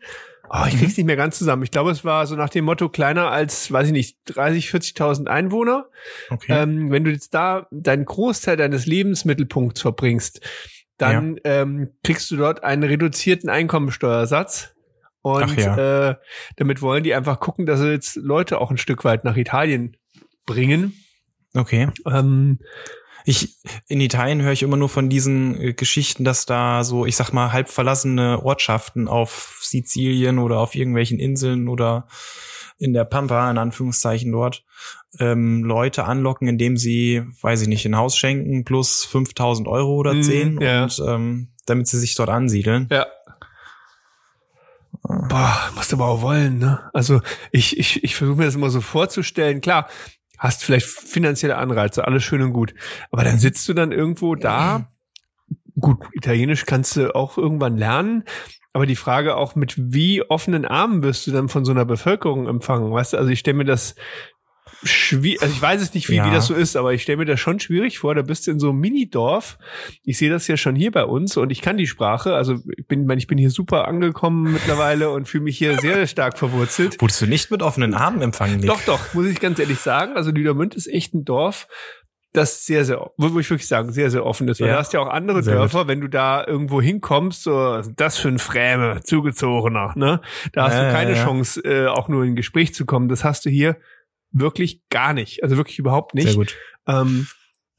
oh, 0.49 0.65
ich 0.67 0.77
krieg's 0.77 0.93
mhm. 0.93 1.01
nicht 1.01 1.05
mehr 1.05 1.15
ganz 1.15 1.37
zusammen. 1.37 1.63
Ich 1.63 1.71
glaube, 1.71 1.91
es 1.91 2.05
war 2.05 2.25
so 2.27 2.35
nach 2.35 2.49
dem 2.49 2.65
Motto 2.65 2.89
kleiner 2.89 3.31
als, 3.31 3.71
weiß 3.71 3.87
ich 3.87 3.93
nicht, 3.93 4.17
30, 4.25 4.69
40.000 4.69 5.27
Einwohner. 5.27 5.85
Okay. 6.29 6.53
Ähm, 6.53 6.91
wenn 6.91 7.03
du 7.03 7.11
jetzt 7.11 7.33
da 7.33 7.67
deinen 7.71 8.05
Großteil 8.05 8.57
deines 8.57 8.85
Lebensmittelpunkts 8.85 9.81
verbringst, 9.81 10.41
dann 10.97 11.37
ja. 11.43 11.61
ähm, 11.61 11.91
kriegst 12.03 12.29
du 12.29 12.37
dort 12.37 12.63
einen 12.63 12.83
reduzierten 12.83 13.49
Einkommensteuersatz 13.49 14.75
und 15.21 15.55
ja. 15.58 16.10
äh, 16.10 16.15
damit 16.55 16.82
wollen 16.82 17.03
die 17.03 17.13
einfach 17.13 17.39
gucken, 17.39 17.65
dass 17.65 17.79
sie 17.79 17.91
jetzt 17.91 18.15
Leute 18.15 18.60
auch 18.60 18.71
ein 18.71 18.77
Stück 18.77 19.03
weit 19.03 19.25
nach 19.25 19.36
Italien 19.36 19.97
bringen. 20.45 20.93
Okay. 21.53 21.89
Ähm, 22.05 22.60
ich, 23.25 23.58
in 23.88 24.01
Italien 24.01 24.41
höre 24.41 24.53
ich 24.53 24.63
immer 24.63 24.77
nur 24.77 24.89
von 24.89 25.10
diesen 25.10 25.60
äh, 25.60 25.73
Geschichten, 25.73 26.23
dass 26.23 26.45
da 26.45 26.84
so, 26.84 27.05
ich 27.05 27.15
sag 27.15 27.32
mal, 27.32 27.51
halb 27.51 27.69
verlassene 27.69 28.43
Ortschaften 28.43 29.08
auf 29.08 29.60
Sizilien 29.62 30.39
oder 30.39 30.60
auf 30.60 30.73
irgendwelchen 30.73 31.19
Inseln 31.19 31.67
oder 31.67 32.08
in 32.77 32.93
der 32.93 33.03
Pampa, 33.03 33.51
in 33.51 33.58
Anführungszeichen 33.58 34.32
dort, 34.32 34.63
ähm, 35.19 35.63
Leute 35.63 36.05
anlocken, 36.05 36.47
indem 36.47 36.77
sie, 36.77 37.23
weiß 37.41 37.62
ich 37.62 37.67
nicht, 37.67 37.86
ein 37.86 37.97
Haus 37.97 38.15
schenken 38.17 38.63
plus 38.63 39.03
5000 39.05 39.67
Euro 39.67 39.95
oder 39.95 40.19
10 40.19 40.55
mm, 40.55 40.62
ja. 40.62 40.84
und 40.84 41.03
ähm, 41.05 41.47
damit 41.65 41.88
sie 41.88 41.99
sich 41.99 42.15
dort 42.15 42.29
ansiedeln. 42.29 42.88
Ja. 42.89 43.05
Boah, 45.09 45.71
musst 45.73 45.91
du 45.91 45.95
aber 45.95 46.05
auch 46.05 46.21
wollen, 46.21 46.59
ne? 46.59 46.87
Also 46.93 47.21
ich, 47.51 47.79
ich, 47.79 48.03
ich 48.03 48.15
versuche 48.15 48.37
mir 48.37 48.45
das 48.45 48.53
immer 48.53 48.69
so 48.69 48.79
vorzustellen. 48.79 49.59
Klar, 49.59 49.89
hast 50.37 50.63
vielleicht 50.63 50.85
finanzielle 50.85 51.57
Anreize, 51.57 52.05
alles 52.05 52.23
schön 52.23 52.43
und 52.43 52.53
gut. 52.53 52.75
Aber 53.09 53.23
dann 53.23 53.39
sitzt 53.39 53.67
du 53.67 53.73
dann 53.73 53.91
irgendwo 53.91 54.35
da. 54.35 54.91
Gut, 55.79 55.97
Italienisch 56.13 56.67
kannst 56.67 56.95
du 56.95 57.15
auch 57.15 57.39
irgendwann 57.39 57.75
lernen. 57.75 58.23
Aber 58.71 58.85
die 58.85 58.95
Frage 58.95 59.35
auch, 59.35 59.55
mit 59.55 59.73
wie 59.77 60.21
offenen 60.21 60.63
Armen 60.65 61.01
wirst 61.01 61.25
du 61.25 61.31
dann 61.31 61.49
von 61.49 61.65
so 61.65 61.71
einer 61.71 61.85
Bevölkerung 61.85 62.47
empfangen? 62.47 62.91
Weißt 62.91 63.13
du, 63.13 63.17
also 63.17 63.31
ich 63.31 63.39
stelle 63.39 63.57
mir 63.57 63.65
das 63.65 63.95
schwierig, 64.83 65.41
also 65.41 65.53
ich 65.53 65.61
weiß 65.61 65.81
es 65.81 65.93
nicht, 65.93 66.09
wie, 66.09 66.15
ja. 66.15 66.25
wie 66.25 66.33
das 66.33 66.47
so 66.47 66.53
ist, 66.53 66.75
aber 66.75 66.93
ich 66.93 67.03
stelle 67.03 67.17
mir 67.17 67.25
das 67.25 67.39
schon 67.39 67.59
schwierig 67.59 67.99
vor. 67.99 68.15
Da 68.15 68.21
bist 68.21 68.47
du 68.47 68.51
in 68.51 68.59
so 68.59 68.69
einem 68.69 68.79
Minidorf. 68.79 69.57
Ich 70.03 70.17
sehe 70.17 70.29
das 70.29 70.47
ja 70.47 70.57
schon 70.57 70.75
hier 70.75 70.91
bei 70.91 71.05
uns 71.05 71.37
und 71.37 71.51
ich 71.51 71.61
kann 71.61 71.77
die 71.77 71.87
Sprache. 71.87 72.35
Also 72.35 72.55
ich 72.77 72.87
bin, 72.87 73.09
ich 73.11 73.27
bin 73.27 73.37
hier 73.37 73.51
super 73.51 73.87
angekommen 73.87 74.53
mittlerweile 74.53 75.09
und 75.09 75.27
fühle 75.27 75.43
mich 75.43 75.57
hier 75.57 75.79
sehr 75.79 76.07
stark 76.07 76.37
verwurzelt. 76.37 77.01
Wurdest 77.01 77.21
du 77.21 77.27
nicht 77.27 77.51
mit 77.51 77.61
offenen 77.61 77.93
Armen 77.93 78.21
empfangen? 78.21 78.57
Nicht? 78.57 78.69
Doch, 78.69 78.81
doch, 78.85 79.13
muss 79.13 79.27
ich 79.27 79.39
ganz 79.39 79.59
ehrlich 79.59 79.79
sagen. 79.79 80.15
Also 80.15 80.31
Lüdermünd 80.31 80.75
ist 80.75 80.87
echt 80.87 81.13
ein 81.13 81.25
Dorf, 81.25 81.67
das 82.33 82.65
sehr, 82.65 82.85
sehr, 82.85 83.11
wo 83.17 83.39
ich 83.39 83.49
wirklich 83.49 83.67
sagen, 83.67 83.91
sehr, 83.91 84.11
sehr 84.11 84.25
offen 84.25 84.47
ist. 84.47 84.61
Weil 84.61 84.67
ja. 84.67 84.73
du 84.73 84.79
hast 84.79 84.93
ja 84.93 84.99
auch 84.99 85.09
andere 85.09 85.41
sehr 85.41 85.55
Dörfer, 85.55 85.79
gut. 85.79 85.87
wenn 85.87 86.01
du 86.01 86.07
da 86.07 86.45
irgendwo 86.45 86.81
hinkommst, 86.81 87.43
so, 87.43 87.81
das 87.95 88.17
für 88.17 88.27
ein 88.27 88.37
Främe, 88.37 89.01
Zugezogener, 89.03 89.93
ne? 89.95 90.21
Da 90.53 90.65
hast 90.65 90.75
äh, 90.75 90.85
du 90.85 90.91
keine 90.91 91.15
ja. 91.15 91.23
Chance, 91.23 91.61
äh, 91.61 91.87
auch 91.87 92.07
nur 92.07 92.23
in 92.23 92.33
ein 92.33 92.35
Gespräch 92.35 92.73
zu 92.73 92.85
kommen. 92.85 93.09
Das 93.09 93.23
hast 93.23 93.45
du 93.45 93.49
hier 93.49 93.77
wirklich 94.31 94.81
gar 94.89 95.13
nicht. 95.13 95.43
Also 95.43 95.57
wirklich 95.57 95.79
überhaupt 95.79 96.13
nicht. 96.13 96.27
Sehr 96.27 96.35
gut. 96.35 96.55
Ähm, 96.87 97.27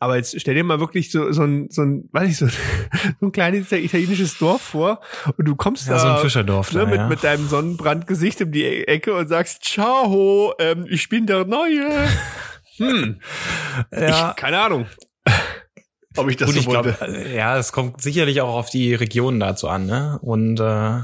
aber 0.02 0.16
jetzt 0.16 0.40
stell 0.40 0.54
dir 0.54 0.64
mal 0.64 0.80
wirklich 0.80 1.12
so, 1.12 1.30
so 1.30 1.42
ein, 1.42 1.68
so 1.70 1.82
ein, 1.82 2.08
weiß 2.12 2.30
ich, 2.30 2.36
so, 2.38 2.48
so 3.20 3.26
ein 3.26 3.32
kleines 3.32 3.70
italienisches 3.70 4.38
Dorf 4.38 4.62
vor 4.62 5.00
und 5.36 5.46
du 5.46 5.54
kommst 5.54 5.86
ja, 5.86 5.94
da 5.94 5.98
so 5.98 6.08
ein 6.08 6.18
Fischerdorf 6.18 6.72
ne, 6.72 6.80
da, 6.80 6.86
mit, 6.86 6.96
ja. 6.96 7.08
mit 7.08 7.22
deinem 7.22 7.46
Sonnenbrandgesicht 7.46 8.40
um 8.40 8.50
die 8.50 8.88
Ecke 8.88 9.14
und 9.14 9.28
sagst, 9.28 9.62
ciao, 9.64 10.54
ähm, 10.58 10.86
ich 10.88 11.08
bin 11.08 11.26
der 11.26 11.44
Neue. 11.44 11.88
Hm. 12.78 13.20
Ja. 13.92 14.30
Ich, 14.30 14.36
keine 14.36 14.58
Ahnung. 14.58 14.86
Ob 16.16 16.30
ich 16.30 16.38
das 16.38 16.46
Gut, 16.46 16.54
so 16.54 16.60
ich 16.60 16.66
wollte. 16.66 16.94
Glaub, 16.94 17.10
äh, 17.10 17.36
ja, 17.36 17.58
es 17.58 17.72
kommt 17.72 18.00
sicherlich 18.00 18.40
auch 18.40 18.54
auf 18.54 18.70
die 18.70 18.94
Regionen 18.94 19.38
dazu 19.38 19.68
an, 19.68 19.84
ne? 19.84 20.18
Und 20.22 20.58
äh, 20.60 21.02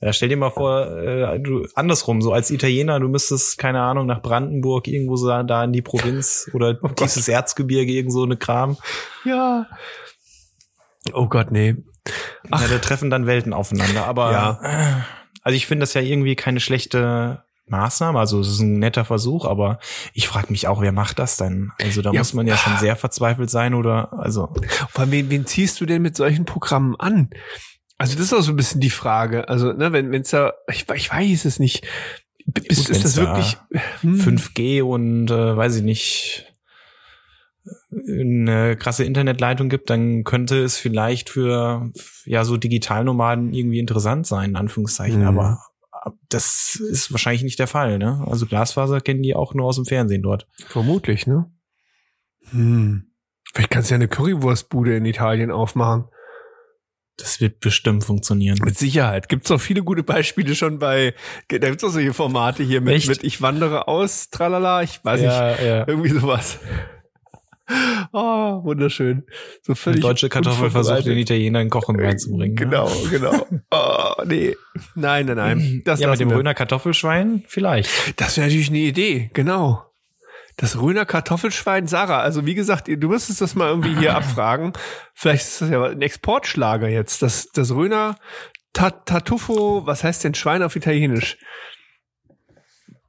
ja, 0.00 0.12
stell 0.12 0.28
dir 0.28 0.36
mal 0.36 0.50
vor, 0.50 0.86
äh, 0.86 1.40
du 1.40 1.66
andersrum, 1.74 2.20
so 2.20 2.32
als 2.32 2.50
Italiener, 2.50 3.00
du 3.00 3.08
müsstest, 3.08 3.56
keine 3.56 3.80
Ahnung, 3.80 4.06
nach 4.06 4.20
Brandenburg, 4.20 4.88
irgendwo 4.88 5.16
so 5.16 5.28
da 5.42 5.64
in 5.64 5.72
die 5.72 5.82
Provinz 5.82 6.50
oder 6.54 6.78
oh 6.82 6.88
dieses 6.88 7.28
Erzgebirge, 7.28 7.92
irgend 7.92 8.12
so 8.12 8.22
eine 8.22 8.36
Kram. 8.36 8.76
Ja. 9.24 9.66
Oh 11.14 11.28
Gott, 11.28 11.50
nee. 11.50 11.76
Ach. 12.50 12.60
Ja, 12.60 12.68
da 12.68 12.78
treffen 12.78 13.10
dann 13.10 13.26
Welten 13.26 13.52
aufeinander. 13.52 14.06
Aber 14.06 14.32
ja. 14.32 15.04
Also 15.42 15.56
ich 15.56 15.66
finde 15.66 15.84
das 15.84 15.94
ja 15.94 16.00
irgendwie 16.00 16.36
keine 16.36 16.60
schlechte 16.60 17.44
Maßnahme. 17.68 18.18
Also 18.18 18.40
es 18.40 18.48
ist 18.48 18.60
ein 18.60 18.78
netter 18.78 19.04
Versuch, 19.04 19.44
aber 19.44 19.78
ich 20.12 20.28
frage 20.28 20.48
mich 20.50 20.68
auch, 20.68 20.80
wer 20.80 20.92
macht 20.92 21.18
das 21.18 21.36
denn? 21.36 21.72
Also 21.80 22.02
da 22.02 22.12
ja. 22.12 22.20
muss 22.20 22.34
man 22.34 22.46
ja 22.46 22.56
schon 22.56 22.76
sehr 22.78 22.96
verzweifelt 22.96 23.50
sein 23.50 23.74
oder 23.74 24.12
also. 24.12 24.52
Vor 24.90 25.02
allem, 25.02 25.12
wen, 25.12 25.30
wen 25.30 25.46
ziehst 25.46 25.80
du 25.80 25.86
denn 25.86 26.02
mit 26.02 26.16
solchen 26.16 26.44
Programmen 26.44 26.96
an? 26.96 27.30
Also 27.98 28.16
das 28.16 28.26
ist 28.26 28.32
auch 28.34 28.42
so 28.42 28.52
ein 28.52 28.56
bisschen 28.56 28.80
die 28.80 28.90
Frage. 28.90 29.48
Also, 29.48 29.72
ne, 29.72 29.92
wenn 29.92 30.12
es 30.12 30.30
da, 30.30 30.52
ich, 30.70 30.86
ich 30.94 31.10
weiß 31.10 31.44
es 31.44 31.58
nicht. 31.58 31.86
Ist, 32.68 32.86
Gut, 32.86 32.90
ist 32.90 33.04
das 33.04 33.14
da 33.14 33.22
wirklich 33.22 33.56
hm. 34.02 34.20
5G 34.20 34.82
und 34.82 35.30
äh, 35.30 35.56
weiß 35.56 35.76
ich 35.76 35.82
nicht 35.82 36.46
eine 37.90 38.76
krasse 38.76 39.04
Internetleitung 39.04 39.68
gibt, 39.68 39.90
dann 39.90 40.24
könnte 40.24 40.62
es 40.62 40.76
vielleicht 40.76 41.30
für 41.30 41.90
ja 42.24 42.44
so 42.44 42.56
Digitalnomaden 42.56 43.52
irgendwie 43.52 43.78
interessant 43.78 44.26
sein, 44.26 44.50
in 44.50 44.56
Anführungszeichen. 44.56 45.22
Mhm. 45.22 45.26
Aber 45.26 45.58
das 46.28 46.76
ist 46.76 47.12
wahrscheinlich 47.12 47.42
nicht 47.42 47.58
der 47.58 47.66
Fall. 47.66 47.98
Ne? 47.98 48.24
Also 48.26 48.46
Glasfaser 48.46 49.00
kennen 49.00 49.22
die 49.22 49.34
auch 49.34 49.54
nur 49.54 49.66
aus 49.66 49.76
dem 49.76 49.86
Fernsehen 49.86 50.22
dort. 50.22 50.46
Vermutlich, 50.68 51.26
ne? 51.26 51.50
Hm. 52.50 53.06
Vielleicht 53.52 53.70
kannst 53.70 53.90
du 53.90 53.94
ja 53.94 53.96
eine 53.96 54.08
Currywurstbude 54.08 54.96
in 54.96 55.04
Italien 55.04 55.50
aufmachen. 55.50 56.04
Das 57.18 57.40
wird 57.40 57.60
bestimmt 57.60 58.04
funktionieren. 58.04 58.58
Mit 58.62 58.76
Sicherheit. 58.76 59.28
Gibt's 59.28 59.50
auch 59.50 59.60
viele 59.60 59.82
gute 59.82 60.02
Beispiele 60.02 60.54
schon 60.54 60.78
bei, 60.78 61.14
da 61.48 61.58
gibt's 61.58 61.82
auch 61.82 61.90
solche 61.90 62.12
Formate 62.12 62.62
hier 62.62 62.82
mit, 62.82 63.06
mit 63.06 63.24
ich 63.24 63.40
wandere 63.40 63.88
aus, 63.88 64.28
tralala, 64.28 64.82
ich 64.82 65.02
weiß 65.02 65.22
ja, 65.22 65.50
nicht, 65.50 65.62
ja. 65.62 65.88
irgendwie 65.88 66.10
sowas. 66.10 66.58
Oh, 68.12 68.62
wunderschön. 68.62 69.24
So 69.62 69.74
völlig. 69.74 70.00
Die 70.00 70.06
deutsche 70.06 70.28
Kartoffel 70.28 70.70
versucht 70.70 71.04
den 71.06 71.18
Italiener 71.18 71.60
in 71.60 71.68
Kochen 71.68 71.98
reinzubringen. 71.98 72.54
Ne? 72.54 72.54
Genau, 72.54 72.88
genau. 73.10 73.46
Oh, 73.72 74.22
nee. 74.24 74.56
Nein, 74.94 75.26
nein, 75.26 75.36
nein. 75.36 75.82
Das 75.84 76.00
ja, 76.00 76.08
mit 76.08 76.20
dem 76.20 76.30
Röner 76.30 76.54
Kartoffelschwein 76.54 77.42
vielleicht. 77.48 77.90
Das 78.20 78.36
wäre 78.36 78.46
natürlich 78.46 78.68
eine 78.68 78.78
Idee, 78.78 79.30
genau. 79.32 79.85
Das 80.56 80.80
Röner 80.80 81.04
Kartoffelschwein, 81.04 81.86
Sarah, 81.86 82.20
also 82.20 82.46
wie 82.46 82.54
gesagt, 82.54 82.88
du 82.88 83.08
müsstest 83.08 83.42
das 83.42 83.54
mal 83.54 83.68
irgendwie 83.68 83.94
hier 83.96 84.14
abfragen. 84.16 84.72
Vielleicht 85.12 85.46
ist 85.46 85.60
das 85.60 85.70
ja 85.70 85.84
ein 85.84 86.00
Exportschlager 86.00 86.88
jetzt. 86.88 87.20
Das, 87.20 87.48
das 87.52 87.72
Röner 87.72 88.16
Ta 88.72 88.90
Tartufo, 88.90 89.86
was 89.86 90.04
heißt 90.04 90.24
denn 90.24 90.34
Schwein 90.34 90.62
auf 90.62 90.76
Italienisch? 90.76 91.38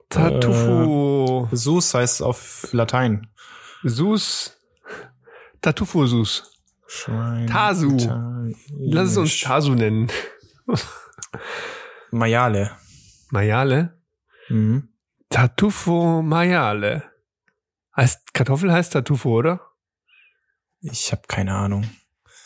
Tartufo. 0.07 1.49
Sus 1.51 1.93
heißt 1.93 2.21
auf 2.21 2.69
Latein. 2.71 3.27
Sus. 3.83 4.57
Tartufo 5.61 6.05
Sus. 6.05 6.61
Schwein. 6.87 7.47
Tasu. 7.47 7.97
Lass 8.79 9.11
es 9.11 9.17
uns 9.17 9.39
Tasu 9.41 9.73
nennen. 9.73 10.07
Maiale. 12.11 12.71
Maiale? 13.29 14.01
Mhm. 14.47 14.87
Tartufo 15.29 16.21
Maiale. 16.21 17.06
Heißt, 17.97 18.33
Kartoffel 18.33 18.71
heißt 18.71 18.93
Tartufo, 18.93 19.37
oder? 19.37 19.59
Ich 20.81 21.11
habe 21.11 21.23
keine 21.27 21.55
Ahnung. 21.55 21.89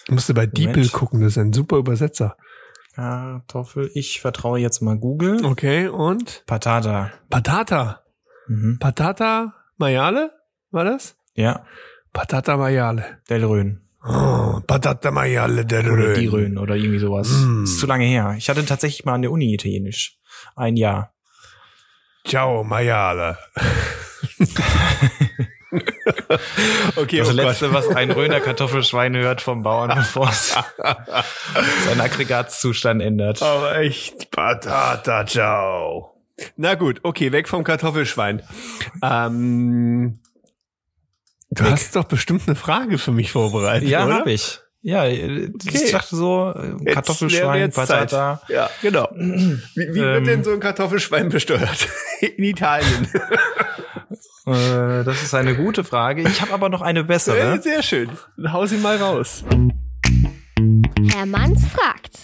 Du 0.08 0.14
musst 0.14 0.34
bei 0.34 0.48
Moment. 0.48 0.94
gucken, 0.94 1.22
das 1.22 1.34
ist 1.34 1.38
ein 1.38 1.54
super 1.54 1.78
Übersetzer. 1.78 2.38
Kartoffel. 2.96 3.92
Ich 3.94 4.22
vertraue 4.22 4.60
jetzt 4.60 4.82
mal 4.82 4.98
Google. 4.98 5.46
Okay, 5.46 5.88
und? 5.88 6.44
Patata. 6.46 7.12
Patata. 7.30 8.02
Mhm. 8.48 8.80
Patata 8.80 9.54
Maiale? 9.78 10.32
War 10.72 10.86
das? 10.86 11.16
Ja, 11.36 11.66
Patata 12.14 12.58
Maiale. 12.58 13.22
Del 13.30 13.46
Rhön. 13.46 13.82
Oh, 14.04 14.60
Patata 14.66 15.12
Maiale 15.12 15.64
Oder 15.64 15.84
Rhön. 15.86 16.20
die 16.20 16.28
Rhön 16.28 16.58
oder 16.58 16.76
irgendwie 16.76 17.00
sowas. 17.00 17.30
Mm. 17.30 17.64
Ist 17.66 17.80
zu 17.80 17.86
lange 17.86 18.06
her. 18.06 18.34
Ich 18.38 18.50
hatte 18.50 18.66
tatsächlich 18.66 19.06
mal 19.06 19.14
an 19.14 19.22
der 19.22 19.32
Uni 19.32 19.54
Italienisch. 19.54 20.18
Ein 20.56 20.76
Jahr. 20.76 21.14
Ciao, 22.26 22.64
Maiale. 22.64 23.38
okay, 26.96 27.18
Das 27.20 27.30
oh 27.30 27.34
Gott. 27.34 27.36
letzte, 27.36 27.74
was 27.74 27.88
ein 27.90 28.12
Rhöner 28.12 28.40
Kartoffelschwein 28.40 29.16
hört 29.16 29.42
vom 29.42 29.64
Bauern, 29.64 29.90
bevor 29.96 30.30
es 30.30 30.56
seinen 31.86 32.02
Aggregatzustand 32.02 33.02
ändert. 33.02 33.42
Aber 33.42 33.78
echt, 33.78 34.32
Patata, 34.32 35.26
ciao. 35.26 36.16
Na 36.58 36.76
gut, 36.76 37.00
okay, 37.04 37.32
weg 37.32 37.48
vom 37.48 37.64
Kartoffelschwein. 37.64 38.42
Ähm, 39.04 40.20
du 41.52 41.64
Weg. 41.64 41.72
hast 41.72 41.96
doch 41.96 42.06
bestimmt 42.06 42.44
eine 42.48 42.56
Frage 42.56 42.98
für 42.98 43.12
mich 43.12 43.32
vorbereitet, 43.32 43.88
Ja, 43.90 44.08
habe 44.08 44.32
ich. 44.32 44.60
Ja, 44.84 45.06
äh, 45.06 45.52
Okay. 45.54 45.80
ich 45.86 45.92
dachte 45.92 46.16
so, 46.16 46.52
äh, 46.56 46.72
Jetzt 46.84 46.94
Kartoffelschwein, 46.96 47.60
jetzt 47.60 47.76
Patata. 47.76 48.40
Zeit. 48.42 48.50
Ja, 48.50 48.70
genau. 48.82 49.08
Wie, 49.14 49.60
wie 49.76 49.94
wird 49.94 50.18
Ähm. 50.18 50.24
denn 50.26 50.44
so 50.44 50.52
ein 50.54 50.60
Kartoffelschwein 50.60 51.30
besteuert? 51.30 51.88
In 52.22 52.44
Italien. 52.44 53.08
Äh, 54.46 55.04
das 55.04 55.22
ist 55.22 55.34
eine 55.34 55.56
gute 55.56 55.84
Frage. 55.84 56.24
Ich 56.24 56.42
habe 56.42 56.54
aber 56.54 56.70
noch 56.70 56.82
eine 56.82 57.04
bessere. 57.04 57.62
Sehr 57.62 57.84
schön. 57.84 58.10
Dann 58.38 58.54
hau 58.54 58.66
sie 58.66 58.78
mal 58.78 58.98
raus. 58.98 59.44
Herr 61.14 61.26
Manns 61.26 61.66
fragt. 61.68 62.18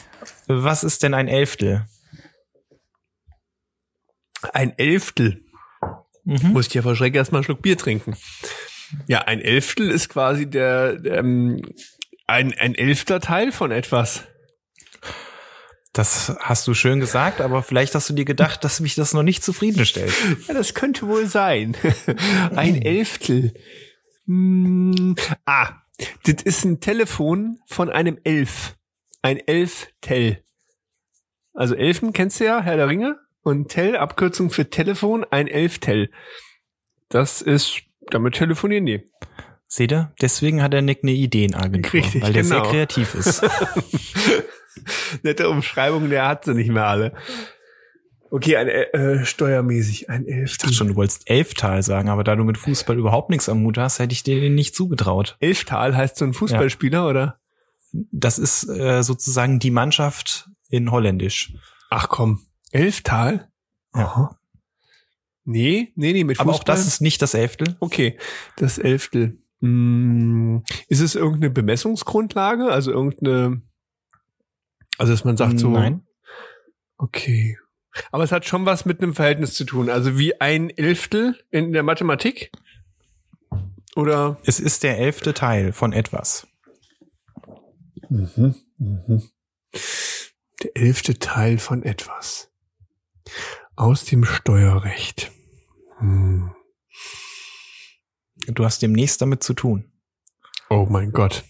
Was 0.48 0.84
ist 0.84 1.04
denn 1.04 1.14
ein 1.14 1.28
Elftel? 1.28 1.86
Ein 4.54 4.78
Elftel. 4.78 5.44
Mhm. 6.24 6.54
Muss 6.54 6.68
ich 6.68 6.74
ja 6.74 6.82
vor 6.82 6.96
Schreck 6.96 7.16
erstmal 7.16 7.40
einen 7.40 7.46
Schluck 7.46 7.62
Bier 7.62 7.78
trinken. 7.78 8.16
Ja, 9.08 9.22
ein 9.22 9.42
Elftel 9.42 9.90
ist 9.90 10.10
quasi 10.10 10.50
der, 10.50 11.00
ähm, 11.06 11.62
ein, 12.26 12.54
ein 12.58 12.76
elfter 12.76 13.20
Teil 13.20 13.52
von 13.52 13.72
etwas. 13.72 14.24
Das 15.98 16.38
hast 16.40 16.68
du 16.68 16.76
schön 16.76 17.00
gesagt, 17.00 17.42
aber 17.42 17.64
vielleicht 17.64 17.96
hast 17.96 18.08
du 18.08 18.14
dir 18.14 18.24
gedacht, 18.24 18.64
dass 18.64 18.80
mich 18.80 18.94
das 18.94 19.16
noch 19.16 19.24
nicht 19.24 19.44
zufriedenstellt. 19.44 20.14
Ja, 20.48 20.54
das 20.54 20.76
könnte 20.76 21.08
wohl 21.08 21.26
sein. 21.26 21.76
ein 22.56 22.80
Elftel. 22.80 23.56
Hm, 24.28 25.16
ah, 25.46 25.72
das 26.24 26.44
ist 26.44 26.66
ein 26.66 26.82
Telefon 26.82 27.58
von 27.66 27.90
einem 27.90 28.20
Elf. 28.24 28.76
Ein 29.24 29.40
Elftel. 29.40 30.44
Also 31.56 31.74
Elfen 31.74 32.14
kennst 32.14 32.40
du 32.42 32.46
ja, 32.46 32.62
Herr 32.62 32.78
der 32.78 32.90
Ringe. 32.90 33.18
Und 33.42 33.70
Tel, 33.70 33.96
Abkürzung 33.96 34.52
für 34.52 34.70
Telefon, 34.70 35.26
ein 35.32 35.48
Elftel. 35.48 36.12
Das 37.10 37.42
ist, 37.42 37.82
damit 38.12 38.36
telefonieren 38.36 38.86
die. 38.86 39.02
Seht 39.66 39.92
ihr? 39.92 40.14
Deswegen 40.22 40.62
hat 40.62 40.74
der 40.74 40.84
Nick 40.84 41.00
eine 41.02 41.14
Ideenagentur, 41.14 41.94
Richtig, 41.94 42.22
weil 42.22 42.34
der 42.34 42.44
genau. 42.44 42.64
sehr 42.64 42.72
kreativ 42.72 43.16
ist. 43.16 43.42
Nette 45.24 45.50
Umschreibung, 45.50 46.10
der 46.10 46.28
hat 46.28 46.46
sie 46.46 46.54
nicht 46.54 46.70
mehr 46.72 46.86
alle. 46.88 47.14
Okay, 48.30 48.58
ein 48.58 48.68
äh, 48.68 49.26
steuermäßig, 49.26 50.10
ein 50.10 50.26
Ich 50.28 50.34
Elftel. 50.36 50.58
dachte 50.64 50.74
schon, 50.74 50.88
du 50.90 50.96
wolltest 50.96 51.30
Elftal 51.30 51.82
sagen, 51.82 52.10
aber 52.10 52.24
da 52.26 52.36
du 52.36 52.44
mit 52.44 52.58
Fußball 52.58 52.98
überhaupt 52.98 53.30
nichts 53.30 53.48
am 53.48 53.64
Hut 53.64 53.78
hast, 53.78 54.00
hätte 54.00 54.12
ich 54.14 54.24
dir 54.24 54.42
den 54.42 54.54
nicht 54.56 54.76
zugetraut. 54.76 55.38
Elftal 55.40 55.96
heißt 55.96 56.18
so 56.18 56.26
ein 56.26 56.34
Fußballspieler, 56.34 57.08
oder? 57.08 57.40
Das 58.12 58.38
ist 58.38 58.68
äh, 58.68 59.02
sozusagen 59.02 59.60
die 59.60 59.72
Mannschaft 59.72 60.50
in 60.70 60.92
Holländisch. 60.92 61.54
Ach 61.90 62.10
komm. 62.10 62.42
Elftal? 62.72 63.48
Ja. 63.96 64.02
Aha. 64.02 64.40
Nee, 65.46 65.94
nee, 65.96 66.12
nee, 66.12 66.26
mit 66.26 66.42
Aber 66.42 66.52
Fußball. 66.52 66.60
auch 66.60 66.64
das 66.66 66.86
ist 66.86 67.00
nicht 67.00 67.22
das 67.22 67.34
Elftel. 67.34 67.78
okay, 67.80 68.18
das 68.58 68.78
Elftel. 68.78 69.38
Hm, 69.62 70.64
ist 70.90 71.00
es 71.00 71.16
irgendeine 71.16 71.50
Bemessungsgrundlage? 71.50 72.66
Also 72.66 72.92
irgendeine, 72.92 73.62
also 74.98 75.14
dass 75.14 75.24
man 75.24 75.38
sagt 75.38 75.60
so. 75.60 75.70
Nein. 75.70 76.06
Okay. 76.98 77.58
Aber 78.12 78.24
es 78.24 78.32
hat 78.32 78.46
schon 78.46 78.66
was 78.66 78.86
mit 78.86 79.02
einem 79.02 79.14
Verhältnis 79.14 79.54
zu 79.54 79.66
tun. 79.66 79.90
Also 79.90 80.18
wie 80.18 80.40
ein 80.40 80.70
Elftel 80.70 81.36
in 81.50 81.74
der 81.74 81.84
Mathematik? 81.84 82.52
Oder? 83.96 84.38
Es 84.46 84.60
ist 84.60 84.84
der 84.84 85.00
elfte 85.00 85.34
Teil 85.34 85.74
von 85.74 85.94
etwas. 85.94 86.48
Mhm, 88.10 88.56
mhm. 88.78 89.24
Der 90.64 90.78
elfte 90.78 91.20
Teil 91.20 91.58
von 91.58 91.84
etwas. 91.84 92.52
Aus 93.76 94.06
dem 94.06 94.24
Steuerrecht. 94.24 95.32
Hm. 96.00 96.52
Du 98.48 98.64
hast 98.64 98.82
demnächst 98.82 99.22
damit 99.22 99.44
zu 99.44 99.54
tun. 99.54 99.92
Oh 100.70 100.88
mein 100.90 101.12
Gott. 101.12 101.44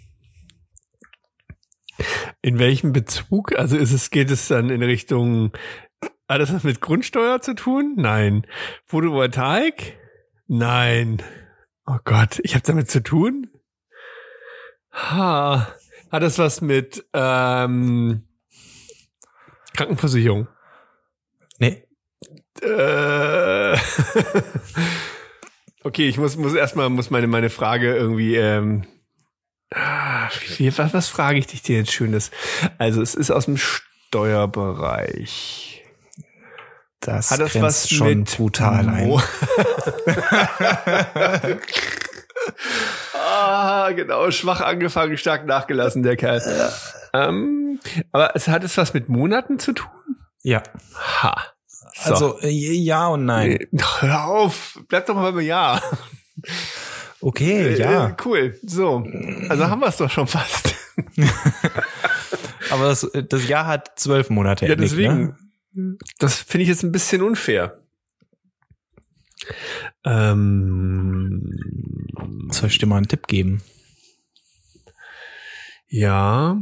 In 2.48 2.60
welchem 2.60 2.94
Bezug? 2.94 3.60
Also 3.60 3.76
ist 3.76 3.92
es, 3.92 4.10
geht 4.10 4.32
es 4.32 4.48
dann 4.48 4.70
in 4.70 4.82
Richtung, 4.82 5.52
hat 6.30 6.40
das 6.40 6.54
was 6.54 6.64
mit 6.64 6.80
Grundsteuer 6.80 7.42
zu 7.42 7.56
tun? 7.56 7.96
Nein. 7.98 8.48
Photovoltaik? 8.86 9.98
Nein. 10.48 11.22
Oh 11.86 11.98
Gott, 12.06 12.40
ich 12.44 12.56
habe 12.56 12.64
damit 12.66 12.90
zu 12.90 13.04
tun? 13.04 13.50
Ha. 14.94 15.76
Hat 16.10 16.24
das 16.24 16.40
was 16.40 16.62
mit 16.62 17.06
ähm, 17.12 18.24
Krankenversicherung? 19.76 20.48
Nee. 21.60 21.84
Äh, 22.62 23.78
okay, 25.84 26.08
ich 26.08 26.18
muss, 26.18 26.38
muss 26.38 26.54
erstmal, 26.54 26.90
muss 26.90 27.10
meine, 27.10 27.28
meine 27.28 27.50
Frage 27.50 27.94
irgendwie, 27.94 28.38
ähm, 28.38 28.88
ah, 29.74 30.30
wie, 30.58 30.78
was, 30.78 30.94
was 30.94 31.08
frage 31.10 31.40
ich 31.40 31.48
dich 31.48 31.62
dir 31.62 31.78
jetzt 31.78 31.92
Schönes? 31.92 32.32
Also, 32.78 33.02
es 33.02 33.16
ist 33.16 33.32
aus 33.32 33.46
dem 33.46 33.58
Steuerbereich. 33.58 35.64
Das, 37.00 37.32
Hat 37.32 37.40
das 37.40 37.62
was 37.62 37.90
schon 37.90 38.20
mit 38.20 38.36
brutal 38.36 38.90
ein. 38.90 39.18
Ah, 43.14 43.92
genau, 43.92 44.32
schwach 44.32 44.62
angefangen, 44.62 45.18
stark 45.18 45.46
nachgelassen, 45.46 46.04
der 46.04 46.16
Kerl. 46.16 46.42
Ähm, 47.14 47.80
aber 48.12 48.36
es 48.36 48.48
hat 48.48 48.64
es 48.64 48.78
was 48.78 48.94
mit 48.94 49.10
Monaten 49.10 49.60
zu 49.60 49.74
tun? 49.74 49.90
Ja. 50.44 50.64
Ha. 51.22 51.36
So. 51.94 52.12
Also 52.12 52.40
äh, 52.40 52.50
ja 52.50 53.08
und 53.08 53.26
nein. 53.26 53.68
Nee, 53.72 53.84
Hör 54.00 54.26
auf, 54.26 54.80
bleib 54.88 55.08
doch 55.08 55.16
mal 55.16 55.34
beim 55.34 55.42
Ja. 55.42 55.82
Okay, 57.22 57.74
Äh, 57.76 57.80
ja. 57.80 58.10
äh, 58.10 58.16
Cool. 58.24 58.60
So, 58.64 59.04
also 59.50 59.68
haben 59.70 59.80
wir 59.82 59.88
es 59.88 59.98
doch 59.98 60.10
schon 60.10 60.28
fast. 60.28 60.76
Aber 62.70 62.88
das, 62.88 63.10
das 63.30 63.48
Jahr 63.48 63.66
hat 63.66 64.00
zwölf 64.00 64.30
Monate. 64.30 64.66
Ja, 64.66 64.72
Nick, 64.76 64.80
deswegen. 64.90 65.36
Ne? 65.74 65.98
Das 66.20 66.36
finde 66.42 66.64
ich 66.64 66.70
jetzt 66.70 66.84
ein 66.84 66.92
bisschen 66.92 67.22
unfair. 67.22 67.82
Ähm, 70.04 71.44
Soll 72.52 72.70
ich 72.70 72.78
dir 72.78 72.86
mal 72.88 72.98
einen 72.98 73.08
Tipp 73.08 73.28
geben? 73.28 73.62
ja. 75.88 76.62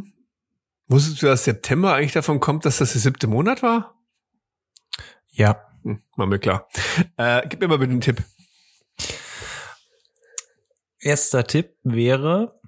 Wusstest 0.87 1.19
du, 1.23 1.25
dass 1.25 1.45
September 1.45 1.95
eigentlich 1.95 2.11
davon 2.11 2.39
kommt, 2.39 2.63
dass 2.63 2.77
das 2.77 2.91
der 2.91 3.01
siebte 3.01 3.25
Monat 3.25 3.63
war? 3.63 3.95
Ja. 5.31 5.59
Hm, 5.81 5.99
war 6.15 6.27
mir 6.27 6.37
klar. 6.37 6.67
Äh, 7.17 7.41
gib 7.49 7.59
mir 7.59 7.67
mal 7.67 7.79
bitte 7.79 7.91
einen 7.91 8.01
Tipp. 8.01 8.21
Erster 11.05 11.45
Tipp 11.45 11.75
wäre, 11.83 12.59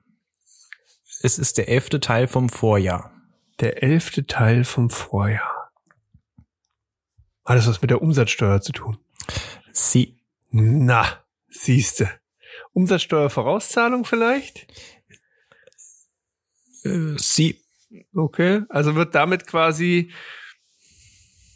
es 1.23 1.39
ist 1.39 1.57
der 1.57 1.69
elfte 1.69 1.99
Teil 1.99 2.27
vom 2.27 2.49
Vorjahr. 2.49 3.11
Der 3.59 3.81
elfte 3.81 4.27
Teil 4.27 4.63
vom 4.63 4.91
Vorjahr. 4.91 5.71
Hat 7.45 7.57
das 7.57 7.65
was 7.65 7.81
mit 7.81 7.89
der 7.89 7.99
Umsatzsteuer 8.03 8.61
zu 8.61 8.73
tun? 8.73 8.99
Sie. 9.71 10.19
Na, 10.51 11.25
siehste. 11.49 12.11
Umsatzsteuervorauszahlung 12.73 14.05
vielleicht? 14.05 14.67
Äh, 16.83 17.17
Sie. 17.17 17.63
Okay, 18.13 18.61
also 18.69 18.93
wird 18.93 19.15
damit 19.15 19.47
quasi 19.47 20.11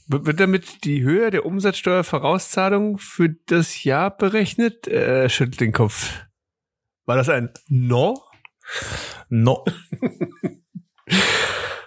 wird 0.08 0.26
wird 0.26 0.40
damit 0.40 0.84
die 0.84 1.04
Höhe 1.04 1.30
der 1.30 1.46
Umsatzsteuervorauszahlung 1.46 2.98
für 2.98 3.30
das 3.46 3.84
Jahr 3.84 4.10
berechnet? 4.18 4.88
Äh, 4.88 5.30
schüttelt 5.30 5.62
den 5.62 5.74
Kopf. 5.74 6.26
War 7.12 7.18
das 7.18 7.28
ein 7.28 7.50
No? 7.68 8.24
No. 9.28 9.66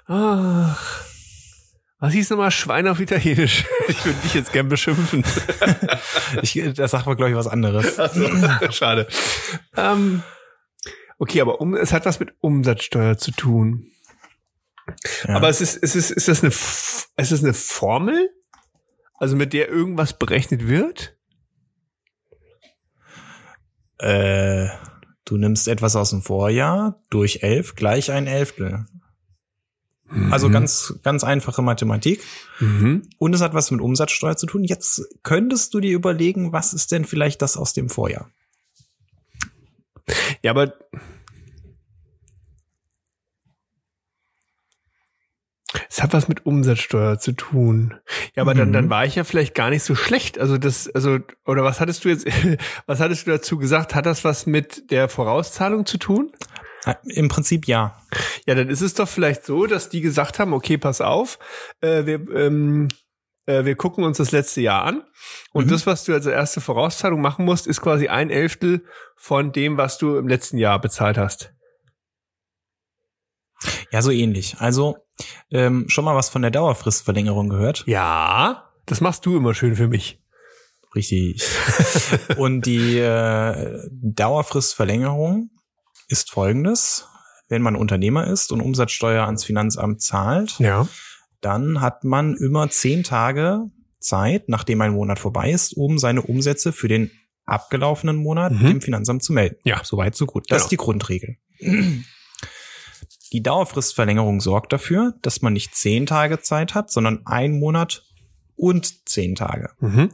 Ach. 0.06 1.00
Was 1.98 2.12
hieß 2.12 2.28
nochmal 2.28 2.50
Schwein 2.50 2.86
auf 2.88 3.00
Italienisch? 3.00 3.64
Ich 3.88 4.04
würde 4.04 4.18
dich 4.20 4.34
jetzt 4.34 4.52
gern 4.52 4.68
beschimpfen. 4.68 5.24
Ich, 6.42 6.60
das 6.74 6.90
sagt 6.90 7.06
man, 7.06 7.16
glaube 7.16 7.30
ich, 7.30 7.36
was 7.38 7.46
anderes. 7.46 7.98
Also, 7.98 8.28
schade. 8.70 9.08
Ähm, 9.78 10.22
okay, 11.16 11.40
aber 11.40 11.62
um, 11.62 11.74
es 11.74 11.94
hat 11.94 12.04
was 12.04 12.20
mit 12.20 12.34
Umsatzsteuer 12.40 13.16
zu 13.16 13.30
tun. 13.30 13.90
Ja. 15.26 15.36
Aber 15.36 15.48
es 15.48 15.62
ist, 15.62 15.82
es 15.82 15.96
ist, 15.96 16.10
ist 16.10 16.28
das 16.28 16.40
eine, 16.42 16.48
F- 16.48 17.08
ist 17.16 17.42
eine 17.44 17.54
Formel? 17.54 18.28
Also 19.14 19.36
mit 19.36 19.54
der 19.54 19.70
irgendwas 19.70 20.18
berechnet 20.18 20.68
wird? 20.68 21.16
Äh, 23.98 24.68
du 25.24 25.36
nimmst 25.36 25.68
etwas 25.68 25.96
aus 25.96 26.10
dem 26.10 26.22
Vorjahr 26.22 27.00
durch 27.10 27.40
elf 27.42 27.74
gleich 27.74 28.10
ein 28.10 28.26
Elftel. 28.26 28.86
Also 30.30 30.50
ganz, 30.50 30.94
ganz 31.02 31.24
einfache 31.24 31.62
Mathematik. 31.62 32.22
Mhm. 32.60 33.02
Und 33.18 33.34
es 33.34 33.40
hat 33.40 33.54
was 33.54 33.70
mit 33.70 33.80
Umsatzsteuer 33.80 34.36
zu 34.36 34.46
tun. 34.46 34.62
Jetzt 34.62 35.02
könntest 35.22 35.74
du 35.74 35.80
dir 35.80 35.94
überlegen, 35.94 36.52
was 36.52 36.72
ist 36.72 36.92
denn 36.92 37.04
vielleicht 37.04 37.42
das 37.42 37.56
aus 37.56 37.72
dem 37.72 37.88
Vorjahr? 37.88 38.30
Ja, 40.42 40.50
aber 40.50 40.74
es 45.90 46.02
hat 46.02 46.12
was 46.12 46.28
mit 46.28 46.46
Umsatzsteuer 46.46 47.18
zu 47.18 47.32
tun. 47.32 47.94
Ja, 48.34 48.42
aber 48.42 48.54
dann, 48.54 48.68
Mhm. 48.68 48.72
dann 48.72 48.90
war 48.90 49.04
ich 49.04 49.14
ja 49.16 49.24
vielleicht 49.24 49.54
gar 49.54 49.70
nicht 49.70 49.82
so 49.82 49.94
schlecht. 49.94 50.38
Also 50.38 50.58
das, 50.58 50.88
also, 50.88 51.18
oder 51.44 51.64
was 51.64 51.80
hattest 51.80 52.04
du 52.04 52.08
jetzt, 52.08 52.26
was 52.86 53.00
hattest 53.00 53.26
du 53.26 53.30
dazu 53.32 53.58
gesagt? 53.58 53.94
Hat 53.94 54.06
das 54.06 54.24
was 54.24 54.46
mit 54.46 54.90
der 54.90 55.08
Vorauszahlung 55.08 55.86
zu 55.86 55.98
tun? 55.98 56.32
Äh, 56.84 56.94
Im 57.14 57.28
Prinzip 57.28 57.66
ja. 57.66 58.00
Ja, 58.46 58.54
dann 58.54 58.68
ist 58.68 58.82
es 58.82 58.94
doch 58.94 59.08
vielleicht 59.08 59.44
so, 59.46 59.66
dass 59.66 59.88
die 59.88 60.00
gesagt 60.00 60.38
haben, 60.38 60.52
okay, 60.52 60.78
pass 60.78 61.00
auf, 61.00 61.38
äh, 61.80 62.04
wir, 62.06 62.14
ähm, 62.36 62.88
äh, 63.46 63.64
wir 63.64 63.74
gucken 63.74 64.04
uns 64.04 64.18
das 64.18 64.32
letzte 64.32 64.60
Jahr 64.60 64.84
an 64.84 65.02
und 65.52 65.66
Mhm. 65.66 65.70
das, 65.70 65.86
was 65.86 66.04
du 66.04 66.12
als 66.12 66.26
erste 66.26 66.60
Vorauszahlung 66.60 67.20
machen 67.20 67.44
musst, 67.44 67.66
ist 67.66 67.80
quasi 67.80 68.08
ein 68.08 68.30
Elftel 68.30 68.84
von 69.16 69.52
dem, 69.52 69.76
was 69.78 69.98
du 69.98 70.16
im 70.16 70.28
letzten 70.28 70.58
Jahr 70.58 70.78
bezahlt 70.80 71.16
hast. 71.18 71.52
Ja, 73.90 74.02
so 74.02 74.10
ähnlich. 74.10 74.56
Also 74.58 74.96
ähm, 75.50 75.84
schon 75.88 76.04
mal 76.04 76.14
was 76.16 76.28
von 76.28 76.42
der 76.42 76.50
Dauerfristverlängerung 76.50 77.48
gehört. 77.48 77.84
Ja, 77.86 78.70
das 78.86 79.00
machst 79.00 79.24
du 79.26 79.36
immer 79.36 79.54
schön 79.54 79.76
für 79.76 79.88
mich. 79.88 80.20
Richtig. 80.94 81.42
Und 82.36 82.66
die 82.66 82.98
äh, 82.98 83.80
Dauerfristverlängerung 83.90 85.50
ist 86.08 86.30
folgendes. 86.30 87.06
Wenn 87.48 87.62
man 87.62 87.76
Unternehmer 87.76 88.26
ist 88.26 88.52
und 88.52 88.60
Umsatzsteuer 88.60 89.26
ans 89.26 89.44
Finanzamt 89.44 90.00
zahlt, 90.02 90.58
Ja. 90.58 90.88
dann 91.40 91.80
hat 91.80 92.04
man 92.04 92.36
immer 92.36 92.68
zehn 92.70 93.02
Tage 93.02 93.64
Zeit, 94.00 94.48
nachdem 94.48 94.80
ein 94.80 94.92
Monat 94.92 95.18
vorbei 95.18 95.50
ist, 95.50 95.74
um 95.76 95.98
seine 95.98 96.22
Umsätze 96.22 96.72
für 96.72 96.88
den 96.88 97.10
abgelaufenen 97.44 98.16
Monat 98.16 98.52
Mhm. 98.52 98.66
dem 98.66 98.80
Finanzamt 98.80 99.22
zu 99.22 99.32
melden. 99.32 99.56
Ja. 99.64 99.80
Soweit, 99.84 100.14
so 100.14 100.26
gut. 100.26 100.44
Das 100.48 100.56
Genau. 100.58 100.64
ist 100.64 100.70
die 100.72 100.76
Grundregel. 100.76 101.36
Die 103.34 103.42
Dauerfristverlängerung 103.42 104.40
sorgt 104.40 104.72
dafür, 104.72 105.14
dass 105.22 105.42
man 105.42 105.52
nicht 105.52 105.74
zehn 105.74 106.06
Tage 106.06 106.38
Zeit 106.40 106.74
hat, 106.76 106.92
sondern 106.92 107.26
ein 107.26 107.58
Monat 107.58 108.04
und 108.54 109.08
zehn 109.08 109.34
Tage. 109.34 109.70
Mhm. 109.80 110.10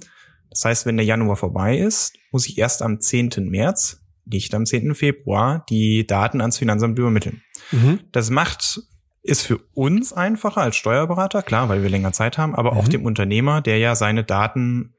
Das 0.49 0.65
heißt, 0.65 0.87
wenn 0.87 0.97
der 0.97 1.05
Januar 1.05 1.37
vorbei 1.37 1.77
ist, 1.77 2.15
muss 2.33 2.49
ich 2.49 2.57
erst 2.57 2.81
am 2.81 2.99
10. 2.99 3.51
März, 3.51 4.01
nicht 4.25 4.55
am 4.55 4.65
10. 4.65 4.95
Februar, 4.95 5.67
die 5.69 6.07
Daten 6.07 6.41
ans 6.41 6.57
Finanzamt 6.57 6.99
übermitteln. 6.99 7.43
Mhm. 7.73 8.01
Das 8.11 8.31
macht, 8.31 8.81
ist 9.23 9.43
für 9.43 9.59
uns 9.75 10.15
einfacher 10.15 10.63
als 10.63 10.77
Steuerberater, 10.77 11.43
klar, 11.43 11.69
weil 11.69 11.83
wir 11.83 11.91
länger 11.91 12.13
Zeit 12.13 12.39
haben, 12.39 12.55
aber 12.55 12.73
auch 12.73 12.87
Mhm. 12.87 12.91
dem 12.91 13.05
Unternehmer, 13.05 13.61
der 13.61 13.77
ja 13.77 13.95
seine 13.97 14.25
Daten 14.25 14.95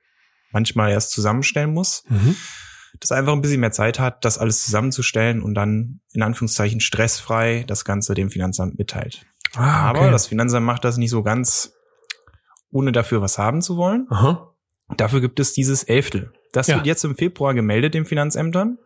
manchmal 0.52 0.92
erst 0.92 1.12
zusammenstellen 1.12 1.74
muss, 1.74 2.04
Mhm. 2.08 2.36
Das 3.02 3.12
einfach 3.12 3.34
ein 3.34 3.42
bisschen 3.42 3.60
mehr 3.60 3.72
Zeit 3.74 4.00
hat, 4.00 4.24
das 4.24 4.38
alles 4.38 4.64
zusammenzustellen 4.64 5.42
und 5.42 5.54
dann 5.56 6.00
in 6.14 6.22
Anführungszeichen 6.22 6.80
stressfrei 6.80 7.66
das 7.68 7.84
Ganze 7.84 8.14
dem 8.14 8.30
Finanzamt 8.30 8.78
mitteilt. 8.78 9.26
Ah, 9.56 9.90
Aber 9.90 10.10
das 10.12 10.28
Finanzamt 10.28 10.66
macht 10.66 10.86
das 10.86 10.96
nicht 10.98 11.10
so 11.10 11.24
ganz, 11.24 11.74
ohne 12.72 12.92
dafür 12.94 13.22
was 13.22 13.38
haben 13.38 13.62
zu 13.62 13.76
wollen. 13.76 14.08
Aha. 14.10 14.54
Dafür 14.96 15.20
gibt 15.20 15.40
es 15.40 15.52
dieses 15.54 15.84
Elftel. 15.84 16.32
Das 16.54 16.68
Ja. 16.68 16.76
wird 16.76 16.86
jetzt 16.86 17.04
im 17.04 17.16
Februar 17.18 17.54
gemeldet 17.54 17.94
den 17.94 18.06
Finanzämtern 18.06 18.78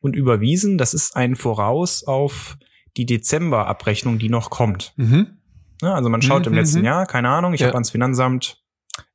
und 0.00 0.16
überwiesen. 0.16 0.76
Das 0.76 0.92
ist 0.92 1.14
ein 1.16 1.36
Voraus 1.36 2.04
auf 2.04 2.56
die 2.96 3.06
Dezemberabrechnung, 3.06 4.18
die 4.18 4.28
noch 4.28 4.50
kommt. 4.50 4.92
Mhm. 4.96 5.38
Ja, 5.80 5.94
also 5.94 6.08
man 6.10 6.20
schaut 6.22 6.46
im 6.46 6.52
Mhm, 6.52 6.58
letzten 6.58 6.78
mhm. 6.80 6.84
Jahr, 6.84 7.06
keine 7.06 7.28
Ahnung, 7.30 7.54
ich 7.54 7.60
Ja. 7.60 7.68
habe 7.68 7.74
ans 7.76 7.90
Finanzamt 7.90 8.58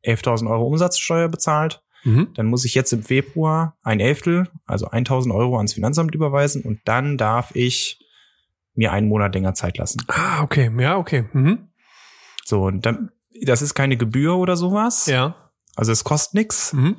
11.000 0.04 0.50
Euro 0.50 0.66
Umsatzsteuer 0.68 1.28
bezahlt. 1.28 1.82
Mhm. 2.04 2.30
Dann 2.36 2.46
muss 2.46 2.66
ich 2.66 2.76
jetzt 2.76 2.94
im 2.94 3.04
Februar 3.04 3.78
ein 3.84 4.00
Elftel, 4.00 4.50
also 4.66 4.88
1.000 4.90 5.34
Euro 5.34 5.58
ans 5.58 5.74
Finanzamt 5.74 6.14
überweisen 6.16 6.64
und 6.64 6.80
dann 6.86 7.18
darf 7.18 7.56
ich 7.56 8.00
mir 8.76 8.92
einen 8.92 9.08
Monat 9.08 9.34
länger 9.34 9.54
Zeit 9.54 9.78
lassen. 9.78 10.02
Ah, 10.08 10.44
okay. 10.44 10.72
Ja, 10.80 10.98
okay. 10.98 11.26
Mhm. 11.34 11.70
So, 12.46 12.64
und 12.66 12.86
dann, 12.86 13.12
das 13.42 13.62
ist 13.62 13.74
keine 13.74 13.98
Gebühr 13.98 14.36
oder 14.38 14.56
sowas. 14.56 15.08
Ja. 15.08 15.52
Also 15.76 15.92
es 15.92 16.04
kostet 16.04 16.34
nichts. 16.36 16.74
Mhm. 16.74 16.98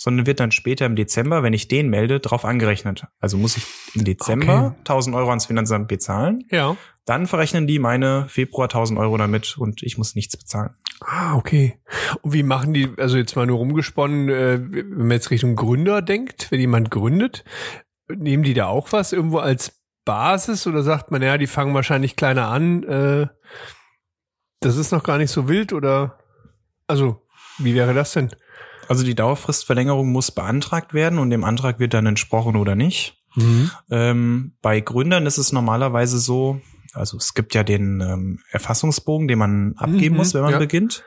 sondern 0.00 0.26
wird 0.26 0.38
dann 0.38 0.52
später 0.52 0.86
im 0.86 0.94
Dezember, 0.94 1.42
wenn 1.42 1.52
ich 1.52 1.66
den 1.66 1.88
melde, 1.90 2.20
drauf 2.20 2.44
angerechnet. 2.44 3.06
Also 3.18 3.36
muss 3.36 3.56
ich 3.56 3.66
im 3.94 4.04
Dezember 4.04 4.66
Okay. 4.66 4.78
1000 4.78 5.16
Euro 5.16 5.30
ans 5.30 5.46
Finanzamt 5.46 5.88
bezahlen. 5.88 6.44
Ja. 6.52 6.76
Dann 7.08 7.26
verrechnen 7.26 7.66
die 7.66 7.78
meine 7.78 8.28
Februar 8.28 8.66
1000 8.66 8.98
Euro 8.98 9.16
damit 9.16 9.56
und 9.56 9.82
ich 9.82 9.96
muss 9.96 10.14
nichts 10.14 10.36
bezahlen. 10.36 10.74
Ah, 11.00 11.36
okay. 11.36 11.80
Und 12.20 12.34
wie 12.34 12.42
machen 12.42 12.74
die, 12.74 12.90
also 12.98 13.16
jetzt 13.16 13.34
mal 13.34 13.46
nur 13.46 13.56
rumgesponnen, 13.56 14.28
äh, 14.28 14.60
wenn 14.60 14.98
man 14.98 15.12
jetzt 15.12 15.30
Richtung 15.30 15.56
Gründer 15.56 16.02
denkt, 16.02 16.50
wenn 16.50 16.60
jemand 16.60 16.90
gründet, 16.90 17.44
nehmen 18.14 18.42
die 18.42 18.52
da 18.52 18.66
auch 18.66 18.92
was 18.92 19.14
irgendwo 19.14 19.38
als 19.38 19.80
Basis 20.04 20.66
oder 20.66 20.82
sagt 20.82 21.10
man, 21.10 21.22
ja, 21.22 21.38
die 21.38 21.46
fangen 21.46 21.72
wahrscheinlich 21.72 22.14
kleiner 22.14 22.48
an, 22.48 22.82
äh, 22.82 23.28
das 24.60 24.76
ist 24.76 24.92
noch 24.92 25.02
gar 25.02 25.16
nicht 25.16 25.30
so 25.30 25.48
wild 25.48 25.72
oder, 25.72 26.18
also, 26.88 27.26
wie 27.56 27.74
wäre 27.74 27.94
das 27.94 28.12
denn? 28.12 28.34
Also 28.86 29.02
die 29.02 29.14
Dauerfristverlängerung 29.14 30.12
muss 30.12 30.30
beantragt 30.30 30.92
werden 30.92 31.18
und 31.18 31.30
dem 31.30 31.44
Antrag 31.44 31.78
wird 31.78 31.94
dann 31.94 32.04
entsprochen 32.04 32.54
oder 32.54 32.74
nicht. 32.74 33.16
Mhm. 33.34 33.70
Ähm, 33.90 34.56
bei 34.60 34.80
Gründern 34.80 35.24
ist 35.24 35.38
es 35.38 35.52
normalerweise 35.52 36.18
so, 36.18 36.60
also 36.98 37.16
es 37.16 37.34
gibt 37.34 37.54
ja 37.54 37.64
den 37.64 38.00
ähm, 38.00 38.40
Erfassungsbogen, 38.50 39.28
den 39.28 39.38
man 39.38 39.74
abgeben 39.76 40.14
Mhm, 40.14 40.18
muss, 40.18 40.34
wenn 40.34 40.42
man 40.42 40.52
ja. 40.52 40.58
beginnt. 40.58 41.04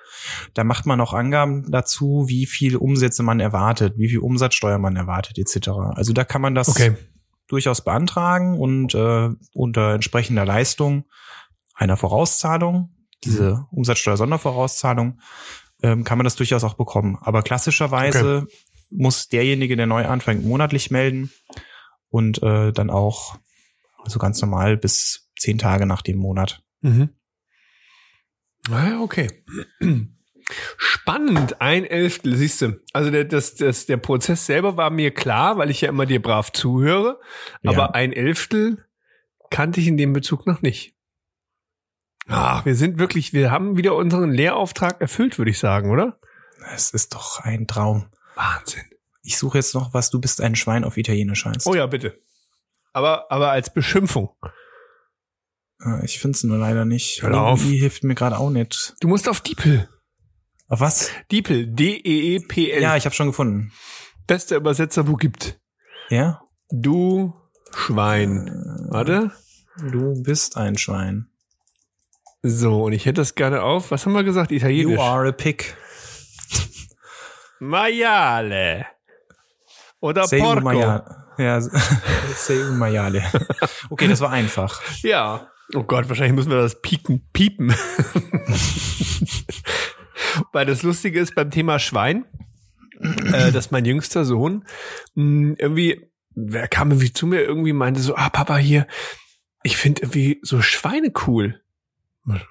Da 0.54 0.64
macht 0.64 0.86
man 0.86 1.02
auch 1.02 1.14
Angaben 1.14 1.70
dazu, 1.72 2.26
wie 2.28 2.46
viel 2.46 2.76
Umsätze 2.78 3.24
man 3.24 3.40
erwartet, 3.40 3.94
wie 3.98 4.10
viel 4.10 4.20
Umsatzsteuer 4.20 4.78
man 4.78 4.96
erwartet, 4.96 5.38
etc. 5.38 5.70
Also 5.96 6.14
da 6.14 6.24
kann 6.24 6.42
man 6.42 6.56
das 6.56 6.70
Okay. 6.70 6.96
durchaus 7.48 7.84
beantragen 7.84 8.58
und 8.58 8.94
äh, 8.96 9.30
unter 9.54 9.94
entsprechender 9.94 10.46
Leistung 10.46 11.06
einer 11.76 11.98
Vorauszahlung, 11.98 12.96
diese 13.24 13.66
Umsatzsteuer-Sondervorauszahlung, 13.72 15.20
ähm, 15.84 16.04
kann 16.04 16.18
man 16.18 16.26
das 16.26 16.36
durchaus 16.36 16.64
auch 16.64 16.76
bekommen. 16.76 17.18
Aber 17.22 17.42
klassischerweise 17.42 18.48
muss 18.92 19.30
derjenige, 19.30 19.76
der 19.76 19.88
neu 19.88 20.06
anfängt, 20.06 20.46
monatlich 20.46 20.92
melden 20.92 21.32
und 22.10 22.44
äh, 22.44 22.72
dann 22.74 22.90
auch 22.90 23.38
also 24.04 24.20
ganz 24.20 24.42
normal 24.42 24.78
bis 24.78 25.30
zehn 25.42 25.58
Tage 25.58 25.86
nach 25.86 26.02
dem 26.02 26.18
Monat. 26.18 26.64
Mhm. 26.82 27.10
Ah, 28.70 29.00
okay. 29.02 29.28
Spannend, 30.78 31.62
ein 31.62 31.86
Elftel, 31.86 32.36
siehst 32.36 32.62
du. 32.62 32.80
Also 32.94 33.10
der, 33.10 33.26
das, 33.26 33.56
das, 33.56 33.86
der 33.86 33.98
Prozess 33.98 34.46
selber 34.46 34.78
war 34.78 34.90
mir 34.90 35.12
klar, 35.14 35.58
weil 35.58 35.70
ich 35.70 35.82
ja 35.82 35.90
immer 35.90 36.06
dir 36.06 36.22
brav 36.22 36.52
zuhöre, 36.52 37.20
Ja. 37.62 37.72
aber 37.72 37.96
ein 37.96 38.14
Elftel 38.14 38.86
kannte 39.50 39.80
ich 39.80 39.88
in 39.88 39.98
dem 39.98 40.14
Bezug 40.14 40.46
noch 40.48 40.62
nicht. 40.62 40.96
Ach, 42.28 42.66
wir 42.66 42.76
sind 42.76 43.00
wirklich, 43.00 43.34
wir 43.34 43.50
haben 43.52 43.78
wieder 43.78 43.96
unseren 43.96 44.32
Lehrauftrag 44.32 45.02
erfüllt, 45.02 45.38
würde 45.38 45.52
ich 45.52 45.60
sagen, 45.60 45.92
oder? 45.92 46.20
Es 46.74 46.92
ist 46.92 47.14
doch 47.16 47.40
ein 47.40 47.68
Traum. 47.68 48.08
Wahnsinn. 48.36 48.84
Ich 49.24 49.38
suche 49.38 49.58
jetzt 49.58 49.74
noch, 49.74 49.94
was 49.94 50.10
du 50.12 50.22
bist 50.22 50.40
ein 50.42 50.56
Schwein 50.56 50.84
auf 50.84 50.98
Italienisch 50.98 51.46
heißt. 51.46 51.68
Oh 51.68 51.76
ja, 51.76 51.86
bitte. 51.88 52.20
Aber, 52.94 53.32
aber 53.32 53.52
als 53.52 53.74
Beschimpfung. 53.74 54.30
Äh, 55.86 56.06
Ich 56.06 56.20
finde 56.20 56.36
es 56.36 56.44
nur 56.44 56.58
leider 56.58 56.86
nicht. 56.86 57.22
Hör 57.24 57.40
auf. 57.42 57.60
Irgendwie 57.62 57.78
hilft 57.80 58.04
mir 58.04 58.16
gerade 58.16 58.38
auch 58.38 58.50
nicht. 58.50 58.94
Du 59.02 59.08
musst 59.08 59.28
auf 59.30 59.42
Diepel. 59.42 59.90
Auf 60.68 60.80
was? 60.80 61.10
Diepel, 61.32 61.68
D-E-E-P-L. 61.68 62.82
Ja, 62.82 62.96
ich 62.96 63.06
habe 63.06 63.14
schon 63.16 63.28
gefunden. 63.28 63.72
Bester 64.28 64.56
Übersetzer, 64.56 65.08
wo 65.08 65.16
gibt. 65.16 65.60
Ja? 66.10 66.42
Du 66.72 67.34
Schwein. 67.76 68.48
Äh, 68.48 68.92
Warte. 68.94 69.32
Du 69.92 70.22
bist 70.22 70.58
ein 70.58 70.78
Schwein. 70.78 71.28
So, 72.44 72.84
und 72.86 72.94
ich 72.94 73.06
hätte 73.06 73.22
das 73.22 73.36
gerne 73.36 73.62
auf, 73.64 73.92
was 73.92 74.06
haben 74.06 74.14
wir 74.14 74.24
gesagt? 74.24 74.52
Italienisch. 74.52 74.96
You 74.96 75.02
are 75.02 75.28
a 75.30 75.32
pig. 75.32 75.76
Maiale. 77.60 78.86
Oder 80.00 80.26
Sei 80.26 80.40
Porco. 80.40 80.62
maiale. 80.62 81.26
Ja, 81.38 81.62
sei 82.36 82.56
maiale. 82.72 83.24
Okay, 83.90 84.08
das 84.08 84.22
war 84.22 84.32
einfach. 84.32 84.82
Ja. 85.04 85.51
Oh 85.74 85.84
Gott, 85.84 86.10
wahrscheinlich 86.10 86.36
müssen 86.36 86.52
wir 86.52 86.58
das 86.58 86.82
pieken, 86.82 87.28
piepen. 87.34 87.74
Weil 90.52 90.66
das 90.66 90.84
Lustige 90.84 91.20
ist 91.20 91.36
beim 91.36 91.52
Thema 91.52 91.80
Schwein, 91.80 92.26
äh, 93.34 93.52
dass 93.52 93.72
mein 93.72 93.86
jüngster 93.86 94.26
Sohn 94.26 94.66
mh, 95.16 95.56
irgendwie, 95.58 96.10
wer 96.36 96.68
kam 96.68 96.92
irgendwie 96.92 97.14
zu 97.14 97.28
mir, 97.28 97.42
irgendwie 97.42 97.74
meinte 97.74 98.02
so, 98.02 98.16
ah 98.16 98.30
Papa 98.30 98.58
hier, 98.58 98.88
ich 99.64 99.78
finde 99.78 100.04
irgendwie 100.04 100.40
so 100.42 100.62
Schweine 100.62 101.12
cool. 101.28 101.62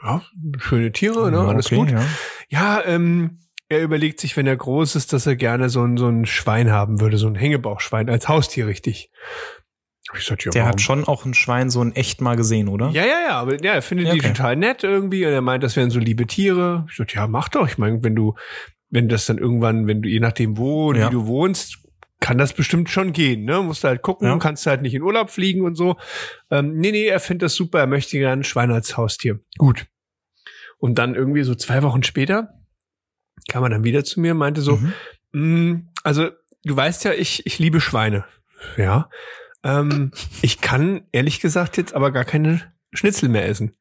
Ja, 0.03 0.23
schöne 0.59 0.93
Tiere, 0.93 1.31
ne? 1.31 1.41
Alles 1.41 1.67
okay, 1.67 1.77
gut. 1.77 1.91
Ja. 1.91 2.05
Ja, 2.49 2.83
ähm, 2.85 3.39
er 3.69 3.83
überlegt 3.83 4.19
sich, 4.21 4.37
wenn 4.37 4.49
er 4.49 4.57
groß 4.57 4.97
ist, 4.97 5.13
dass 5.13 5.27
er 5.27 5.37
gerne 5.37 5.69
so 5.69 5.85
ein, 5.85 5.97
so 5.97 6.09
ein 6.09 6.27
Schwein 6.27 6.71
haben 6.71 7.01
würde, 7.01 7.19
so 7.19 7.29
ein 7.29 7.37
Hängebauchschwein 7.37 8.11
als 8.11 8.29
Haustier 8.29 8.67
richtig. 8.67 9.11
Ich 10.17 10.25
sag, 10.27 10.45
ja, 10.45 10.51
Der 10.51 10.67
hat 10.67 10.81
schon 10.81 11.05
auch 11.05 11.25
ein 11.25 11.35
Schwein 11.35 11.71
so 11.71 11.81
in 11.83 11.95
echt 11.95 12.21
mal 12.21 12.37
gesehen, 12.37 12.69
oder? 12.69 12.91
Ja, 12.91 13.05
ja, 13.05 13.21
ja, 13.29 13.39
aber 13.39 13.63
ja, 13.63 13.75
er 13.75 13.83
findet 13.83 14.09
Ja, 14.09 14.15
die 14.15 14.21
okay. 14.21 14.29
total 14.33 14.57
nett 14.57 14.83
irgendwie 14.83 15.25
und 15.25 15.33
er 15.33 15.41
meint, 15.41 15.63
das 15.63 15.77
wären 15.77 15.91
so 15.91 16.01
liebe 16.01 16.27
Tiere. 16.27 16.87
Ich 16.91 16.97
sag, 16.97 17.15
ja, 17.15 17.27
mach 17.29 17.49
doch. 17.49 17.69
Ich 17.69 17.79
meine, 17.79 18.03
wenn 18.03 18.17
du, 18.17 18.35
wenn 18.91 19.09
das 19.09 19.27
dann 19.27 19.39
irgendwann, 19.39 19.87
wenn 19.87 20.03
du, 20.03 20.09
je 20.09 20.19
nachdem 20.21 20.57
wo 20.59 20.93
Ja. 20.93 21.07
wie 21.09 21.13
du 21.13 21.27
wohnst, 21.27 21.79
kann 22.19 22.37
das 22.39 22.53
bestimmt 22.53 22.91
schon 22.91 23.13
gehen, 23.13 23.45
ne? 23.45 23.63
Musst 23.63 23.83
du 23.85 23.89
halt 23.89 24.03
gucken, 24.03 24.27
Ja. 24.29 24.37
kannst 24.39 24.67
halt 24.67 24.83
nicht 24.83 24.95
in 24.95 25.03
Urlaub 25.03 25.31
fliegen 25.31 25.63
und 25.65 25.75
so. 25.77 25.97
Ähm, 26.51 26.77
nee, 26.77 26.91
nee, 26.91 27.07
er 27.07 27.21
findet 27.21 27.43
das 27.45 27.55
super, 27.55 27.79
er 27.79 27.87
möchte 27.87 28.19
gerne 28.19 28.41
ein 28.43 28.45
Schwein 28.45 28.71
als 28.73 28.97
Haustier. 28.97 29.39
Gut. 29.59 29.87
Und 30.79 30.99
dann 30.99 31.15
irgendwie 31.15 31.45
so 31.45 31.55
zwei 31.55 31.83
Wochen 31.83 32.03
später 32.03 32.51
kam 33.49 33.63
er 33.63 33.71
dann 33.71 33.85
wieder 33.85 34.05
zu 34.05 34.21
mir 34.21 34.33
und 34.33 34.39
meinte 34.39 34.61
so, 34.61 34.77
Mhm. 34.77 34.93
Mm, 35.33 35.89
Also, 36.03 36.31
du 36.65 36.77
weißt 36.77 37.05
ja, 37.05 37.13
ich, 37.13 37.47
ich 37.47 37.59
liebe 37.59 37.81
Schweine. 37.81 38.25
Ja. 38.77 39.09
Ähm, 39.65 40.11
ich 40.43 40.61
kann 40.61 41.03
ehrlich 41.13 41.41
gesagt 41.41 41.77
jetzt 41.77 41.95
aber 41.95 42.11
gar 42.13 42.25
keine 42.25 42.63
Schnitzel 42.93 43.29
mehr 43.29 43.47
essen. 43.47 43.75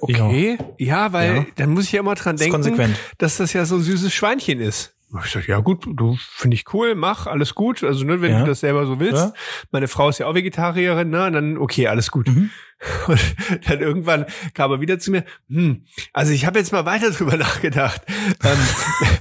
Okay, 0.00 0.58
ja, 0.78 1.12
weil 1.12 1.36
Ja. 1.36 1.46
dann 1.56 1.70
muss 1.70 1.84
ich 1.84 1.92
ja 1.92 2.00
immer 2.00 2.14
dran 2.14 2.36
Das 2.36 2.40
denken, 2.40 2.54
konsequent. 2.54 2.96
dass 3.18 3.36
das 3.36 3.52
ja 3.52 3.64
so 3.66 3.76
ein 3.76 3.82
süßes 3.82 4.12
Schweinchen 4.12 4.60
ist. 4.60 4.94
Ich 5.24 5.30
sag, 5.30 5.46
ja 5.46 5.60
gut, 5.60 5.86
du 5.86 6.16
finde 6.34 6.56
ich 6.56 6.64
cool, 6.74 6.94
mach, 6.96 7.26
alles 7.28 7.54
gut. 7.54 7.84
Also, 7.84 8.04
ne, 8.04 8.20
wenn 8.22 8.32
Ja. 8.32 8.40
du 8.40 8.46
das 8.46 8.60
selber 8.60 8.86
so 8.86 8.98
willst. 8.98 9.26
Ja. 9.26 9.32
Meine 9.70 9.86
Frau 9.86 10.08
ist 10.08 10.18
ja 10.18 10.26
auch 10.26 10.34
Vegetarierin, 10.34 11.10
ne? 11.10 11.26
Und 11.26 11.32
dann, 11.34 11.58
okay, 11.58 11.86
alles 11.86 12.10
gut. 12.10 12.26
Mhm. 12.26 12.50
Und 13.06 13.20
dann 13.68 13.80
irgendwann 13.80 14.26
kam 14.54 14.72
er 14.72 14.80
wieder 14.80 14.98
zu 14.98 15.10
mir, 15.12 15.24
hm, 15.48 15.84
also 16.12 16.32
ich 16.32 16.44
habe 16.44 16.58
jetzt 16.58 16.72
mal 16.72 16.84
weiter 16.84 17.10
drüber 17.10 17.36
nachgedacht. 17.36 18.02
Ähm, 18.42 18.58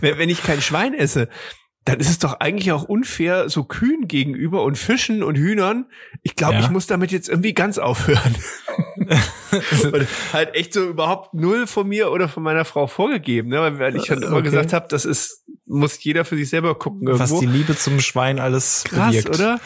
wenn 0.18 0.30
ich 0.30 0.42
kein 0.42 0.62
Schwein 0.62 0.94
esse, 0.96 1.30
dann 1.86 2.00
ist 2.00 2.10
es 2.10 2.18
doch 2.20 2.40
eigentlich 2.40 2.72
auch 2.72 2.84
unfair 2.84 3.48
so 3.48 3.64
Kühen 3.64 4.08
gegenüber 4.08 4.64
und 4.64 4.76
Fischen 4.78 5.22
und 5.24 5.36
Hühnern. 5.38 5.86
Ich 6.24 6.36
glaube, 6.36 6.56
Ja. 6.56 6.60
ich 6.62 6.70
muss 6.72 6.88
damit 6.88 7.12
jetzt 7.12 7.30
irgendwie 7.30 7.54
ganz 7.54 7.78
aufhören. 7.78 8.36
und 9.92 10.08
halt 10.34 10.56
echt 10.56 10.74
so 10.74 10.84
überhaupt 10.84 11.34
null 11.34 11.68
von 11.68 11.88
mir 11.88 12.12
oder 12.12 12.28
von 12.28 12.44
meiner 12.44 12.66
Frau 12.66 12.88
vorgegeben, 12.88 13.50
ne? 13.50 13.78
weil- 13.80 13.96
ich 13.96 14.06
schon 14.06 14.22
immer 14.22 14.38
Okay. 14.38 14.44
gesagt 14.44 14.74
habe, 14.74 14.88
das 14.90 15.06
ist 15.06 15.44
muss 15.68 16.04
jeder 16.04 16.26
für 16.26 16.38
sich 16.38 16.50
selber 16.50 16.76
gucken 16.76 17.08
irgendwo. 17.08 17.24
Was 17.24 17.40
die 17.40 17.48
Liebe 17.48 17.76
zum 17.76 18.00
Schwein 18.00 18.40
alles 18.40 18.84
Krass, 18.88 19.08
bewirkt. 19.16 19.30
oder? 19.30 19.60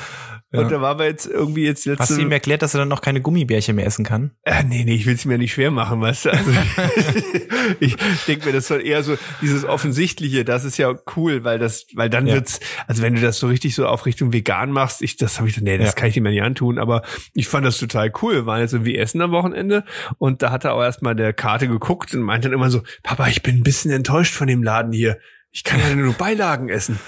Ja. 0.52 0.62
Und 0.62 0.72
da 0.72 0.82
waren 0.82 0.98
wir 0.98 1.06
jetzt 1.06 1.28
irgendwie 1.28 1.64
jetzt 1.64 1.86
letzte 1.86 2.02
Hast 2.02 2.18
du 2.18 2.22
ihm 2.22 2.32
erklärt, 2.32 2.64
dass 2.64 2.74
er 2.74 2.80
dann 2.80 2.88
noch 2.88 3.02
keine 3.02 3.22
Gummibärchen 3.22 3.76
mehr 3.76 3.86
essen 3.86 4.04
kann? 4.04 4.32
Äh, 4.44 4.64
nee, 4.64 4.84
nee, 4.84 4.96
ich 4.96 5.06
will 5.06 5.14
es 5.14 5.26
mir 5.26 5.38
nicht 5.38 5.54
schwer 5.54 5.70
machen, 5.70 6.02
weißt 6.02 6.26
du. 6.26 6.30
Also, 6.32 6.52
ich 7.80 7.96
denke 8.28 8.48
mir, 8.48 8.54
das 8.54 8.68
soll 8.68 8.86
eher 8.86 9.04
so 9.04 9.16
dieses 9.42 9.66
Offensichtliche, 9.66 10.46
das 10.46 10.64
ist 10.66 10.78
ja 10.78 10.94
cool, 11.16 11.44
weil 11.44 11.60
das, 11.60 11.86
weil 11.94 12.10
dann 12.10 12.28
Ja. 12.28 12.36
wird's, 12.36 12.60
also 12.88 13.02
wenn 13.04 13.16
du 13.16 13.22
das 13.22 13.38
so 13.38 13.48
richtig 13.48 13.76
so 13.76 13.86
auf 13.86 14.06
Richtung 14.06 14.34
vegan 14.34 14.72
machst, 14.72 15.02
ich, 15.02 15.18
das 15.18 15.38
habe 15.38 15.50
ich 15.50 15.56
dann, 15.56 15.66
nee, 15.66 15.78
das 15.78 15.90
Ja. 15.90 15.94
kann 15.94 16.08
ich 16.08 16.14
dir 16.16 16.22
mir 16.22 16.32
nicht 16.32 16.42
antun, 16.42 16.80
aber 16.80 17.04
ich 17.34 17.48
fand 17.48 17.66
das 17.66 17.78
total 17.78 18.12
cool. 18.22 18.34
Wir 18.34 18.46
waren 18.46 18.62
jetzt 18.62 18.74
irgendwie 18.74 18.98
essen 18.98 19.22
am 19.22 19.32
Wochenende 19.32 19.84
und 20.18 20.42
da 20.42 20.52
hat 20.52 20.66
er 20.66 20.74
auch 20.74 20.82
erstmal 20.82 21.16
der 21.16 21.34
Karte 21.34 21.68
geguckt 21.68 22.14
und 22.14 22.22
meinte 22.22 22.48
dann 22.50 22.56
immer 22.56 22.70
so, 22.72 22.82
Papa, 23.04 23.28
ich 23.28 23.44
bin 23.44 23.58
ein 23.58 23.64
bisschen 23.64 23.92
enttäuscht 23.92 24.34
von 24.34 24.48
dem 24.48 24.64
Laden 24.64 24.94
hier. 24.94 25.20
Ich 25.52 25.64
kann 25.64 25.80
ja 25.80 25.96
nur 25.96 26.14
Beilagen 26.14 26.70
essen. 26.70 27.00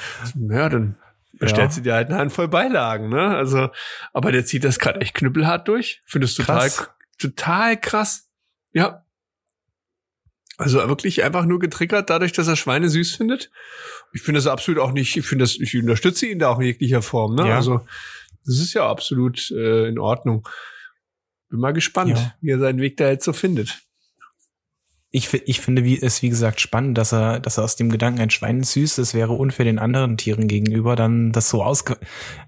Ja, 0.50 0.68
dann 0.70 0.96
bestellst 1.42 1.78
du 1.78 1.82
dir 1.82 1.94
halt 1.96 2.08
eine 2.10 2.18
Handvoll 2.18 2.48
Beilagen, 2.48 3.10
ne? 3.10 3.36
Also, 3.36 3.70
aber 4.14 4.32
der 4.32 4.46
zieht 4.46 4.64
das 4.64 4.80
gerade 4.80 5.02
echt 5.02 5.14
knüppelhart 5.16 5.68
durch. 5.68 6.02
Findest 6.06 6.38
total, 6.38 6.70
Krass. 6.70 6.90
total 7.20 7.80
krass. 7.80 8.30
Ja. 8.72 9.04
Also 10.58 10.78
wirklich 10.88 11.24
einfach 11.24 11.46
nur 11.46 11.60
getriggert 11.60 12.10
dadurch, 12.10 12.34
dass 12.34 12.48
er 12.48 12.56
Schweine 12.56 12.90
süß 12.90 13.16
findet. 13.16 13.50
Ich 14.14 14.22
finde 14.22 14.38
das 14.38 14.48
absolut 14.48 14.80
auch 14.80 14.92
nicht, 14.92 15.18
ich 15.18 15.26
finde 15.26 15.44
das, 15.44 15.56
ich 15.56 15.76
unterstütze 15.76 16.28
ihn 16.28 16.40
da 16.40 16.50
auch 16.50 16.60
in 16.60 16.66
jeglicher 16.66 17.02
Form, 17.02 17.36
ne? 17.36 17.48
Ja. 17.50 17.56
Also, 17.56 17.86
das 18.46 18.60
ist 18.60 18.74
ja 18.74 18.88
absolut 18.90 19.52
äh, 19.52 19.88
in 19.88 19.98
Ordnung. 20.00 20.48
Bin 21.50 21.60
mal 21.60 21.74
gespannt, 21.74 22.12
Ja. 22.18 22.34
wie 22.42 22.52
er 22.52 22.60
seinen 22.60 22.80
Weg 22.80 22.98
da 22.98 23.10
jetzt 23.10 23.26
so 23.26 23.34
findet. 23.34 23.82
Ich, 25.14 25.34
ich 25.34 25.60
finde 25.60 25.84
wie, 25.84 26.02
es, 26.02 26.22
wie 26.22 26.30
gesagt, 26.30 26.62
spannend, 26.62 26.98
dass 26.98 27.12
er, 27.12 27.40
dass 27.40 27.58
er 27.58 27.66
aus 27.66 27.76
dem 27.76 27.90
Gedanken 27.90 28.22
ein 28.22 28.30
Schwein 28.30 28.62
ist 28.62 28.72
süß, 28.74 28.96
das 28.96 29.14
wäre 29.14 29.34
unfair 29.34 29.66
den 29.66 29.80
anderen 29.80 30.16
Tieren 30.18 30.48
gegenüber, 30.48 30.96
dann 30.96 31.32
das 31.32 31.50
so 31.50 31.64
ausge... 31.64 31.98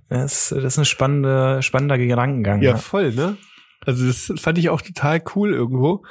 Das, 0.09 0.49
das 0.49 0.63
ist 0.63 0.77
ein 0.77 0.85
spannende, 0.85 1.61
spannender 1.61 1.97
Gedankengang. 1.97 2.61
Ja, 2.61 2.77
voll, 2.77 3.13
ne? 3.13 3.37
Also 3.85 4.05
das 4.05 4.31
fand 4.39 4.57
ich 4.57 4.69
auch 4.69 4.81
total 4.81 5.21
cool 5.35 5.53
irgendwo. 5.53 6.03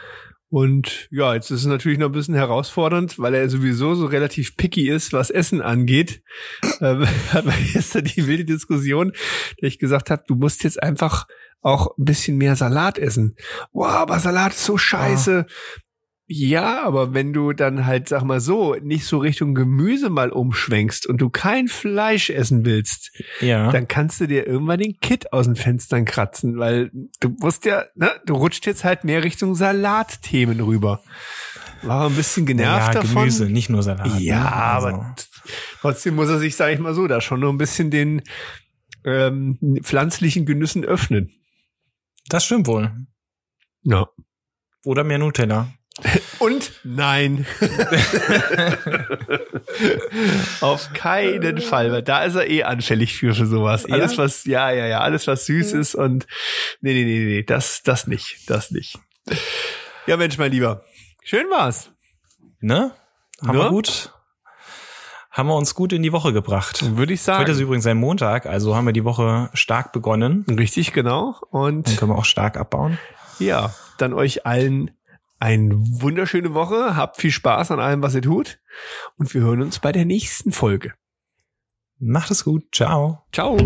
Und 0.53 1.09
ja, 1.11 1.33
jetzt 1.33 1.51
ist 1.51 1.61
es 1.61 1.67
natürlich 1.67 1.99
noch 1.99 2.11
ein 2.11 2.13
bisschen 2.13 2.35
herausfordernd, 2.35 3.19
weil 3.19 3.33
er 3.33 3.49
sowieso 3.49 3.95
so 3.95 4.05
relativ 4.05 4.59
picky 4.59 4.91
ist, 4.91 5.15
was 5.15 5.31
Essen 5.31 5.63
angeht. 5.63 6.23
ähm, 6.83 7.07
hat 7.33 7.47
man 7.47 7.55
gestern 7.73 8.05
die 8.05 8.27
wilde 8.27 8.45
Diskussion, 8.45 9.13
dass 9.13 9.69
ich 9.69 9.79
gesagt 9.79 10.11
habe, 10.11 10.25
du 10.27 10.35
musst 10.35 10.63
jetzt 10.63 10.83
einfach 10.83 11.27
auch 11.63 11.97
ein 11.97 12.05
bisschen 12.05 12.37
mehr 12.37 12.55
Salat 12.55 12.99
essen. 12.99 13.37
Wow, 13.73 13.93
aber 13.93 14.19
Salat 14.19 14.53
ist 14.53 14.67
so 14.67 14.77
scheiße. 14.77 15.47
Ja, 16.27 16.83
aber 16.85 17.13
wenn 17.13 17.33
du 17.33 17.53
dann 17.53 17.85
halt, 17.85 18.09
sag 18.09 18.23
mal 18.23 18.41
so, 18.41 18.75
nicht 18.77 19.05
so 19.05 19.19
Richtung 19.19 19.55
Gemüse 19.55 20.09
mal 20.09 20.31
umschwenkst 20.31 21.07
und 21.07 21.21
du 21.21 21.29
kein 21.31 21.69
Fleisch 21.69 22.31
essen 22.31 22.65
willst, 22.65 23.11
ja. 23.41 23.71
dann 23.71 23.89
kannst 23.89 24.21
du 24.21 24.27
dir 24.27 24.47
irgendwann 24.47 24.79
den 24.79 24.99
Kit 25.01 25.33
aus 25.33 25.47
den 25.47 25.57
Fenstern 25.57 26.05
kratzen, 26.05 26.59
weil 26.59 26.91
du 27.21 27.31
musst 27.41 27.65
ja, 27.65 27.85
ne, 27.97 28.13
du 28.25 28.35
rutscht 28.35 28.67
jetzt 28.67 28.85
halt 28.85 29.05
mehr 29.05 29.25
Richtung 29.25 29.55
Salatthemen 29.55 30.61
rüber. 30.61 31.03
War 31.83 32.09
ein 32.09 32.15
bisschen 32.15 32.47
genervt 32.47 32.95
ja, 32.95 33.03
davon. 33.03 33.25
Gemüse, 33.25 33.47
nicht 33.47 33.69
nur 33.69 33.83
Salat. 33.83 34.21
Ja, 34.21 34.39
ne? 34.39 34.53
Also, 34.53 34.89
aber 34.89 35.17
trotzdem 35.81 36.15
muss 36.15 36.29
er 36.29 36.39
sich, 36.39 36.55
sag 36.55 36.73
ich 36.73 36.79
mal 36.79 36.95
so, 36.95 37.09
da 37.09 37.21
schon 37.21 37.41
noch 37.41 37.51
ein 37.51 37.59
bisschen 37.59 37.91
den 37.91 38.23
ähm, 39.05 39.59
pflanzlichen 39.83 40.47
Genüssen 40.47 40.85
öffnen. 40.85 41.33
Das 42.29 42.45
stimmt 42.45 42.69
wohl. 42.69 42.93
Ja. 43.83 44.07
Oder 44.85 45.03
mehr 45.05 45.19
Nutella. 45.19 45.73
Und 46.39 46.73
nein. 46.85 47.47
Auf 50.61 50.93
keinen 50.93 51.61
Fall, 51.61 51.93
weil 51.93 52.03
da 52.03 52.25
ist 52.25 52.35
er 52.35 52.49
eh 52.49 52.65
anfällig 52.65 53.15
für, 53.15 53.35
für 53.35 53.47
sowas. 53.47 53.85
Ja? 53.89 53.95
Alles 53.95 54.19
was, 54.19 54.45
ja, 54.45 54.71
ja, 54.71 54.87
ja, 54.87 55.01
alles 55.01 55.27
was 55.27 55.47
süß 55.47 55.73
ist 55.73 55.95
und 55.95 56.27
nee, 56.81 56.93
nee, 56.95 57.05
nee, 57.05 57.25
nee, 57.25 57.43
das, 57.43 57.83
das 57.83 58.07
nicht, 58.07 58.49
das 58.51 58.71
nicht. 58.71 58.99
Ja, 60.07 60.17
Mensch, 60.17 60.39
mein 60.39 60.53
Lieber. 60.53 60.85
Schön 61.23 61.49
war's. 61.51 61.91
Ne? 62.61 62.93
Haben 63.47 63.57
Ne? 63.57 63.65
wir 63.65 63.69
gut. 63.71 64.13
Haben 65.31 65.49
wir 65.49 65.57
uns 65.57 65.75
gut 65.75 65.95
in 65.95 66.03
die 66.03 66.13
Woche 66.13 66.35
gebracht. 66.35 66.85
Würde 66.97 67.15
ich 67.15 67.21
Heute 67.27 67.53
ist 67.53 67.57
sagen. 67.57 67.61
übrigens 67.61 67.87
ein 67.87 67.97
Montag, 67.97 68.45
also 68.45 68.77
haben 68.77 68.85
wir 68.85 68.93
die 68.93 69.05
Woche 69.05 69.49
stark 69.55 69.93
begonnen. 69.93 70.45
Richtig, 70.49 70.93
genau. 70.93 71.37
Dann 71.53 71.61
Und 71.63 71.97
können 71.97 72.11
wir 72.11 72.19
auch 72.19 72.27
stark 72.27 72.59
abbauen. 72.59 72.99
ja, 73.39 73.73
dann 73.97 74.13
euch 74.13 74.45
allen 74.45 74.91
eine 75.43 75.75
wunderschöne 75.75 76.55
Woche. 76.55 76.95
Habt 76.95 77.17
viel 77.17 77.33
Spaß 77.33 77.73
an 77.73 77.81
allem, 77.81 78.03
was 78.03 78.15
ihr 78.15 78.23
tut. 78.23 78.61
Und 79.17 79.35
wir 79.35 79.41
hören 79.43 79.61
uns 79.61 79.81
bei 79.81 79.91
der 79.91 80.05
nächsten 80.05 80.53
Folge. 80.53 80.95
Macht 81.99 82.31
es 82.31 82.45
gut. 82.45 82.65
Ciao. 82.73 83.27
Ciao. 83.33 83.57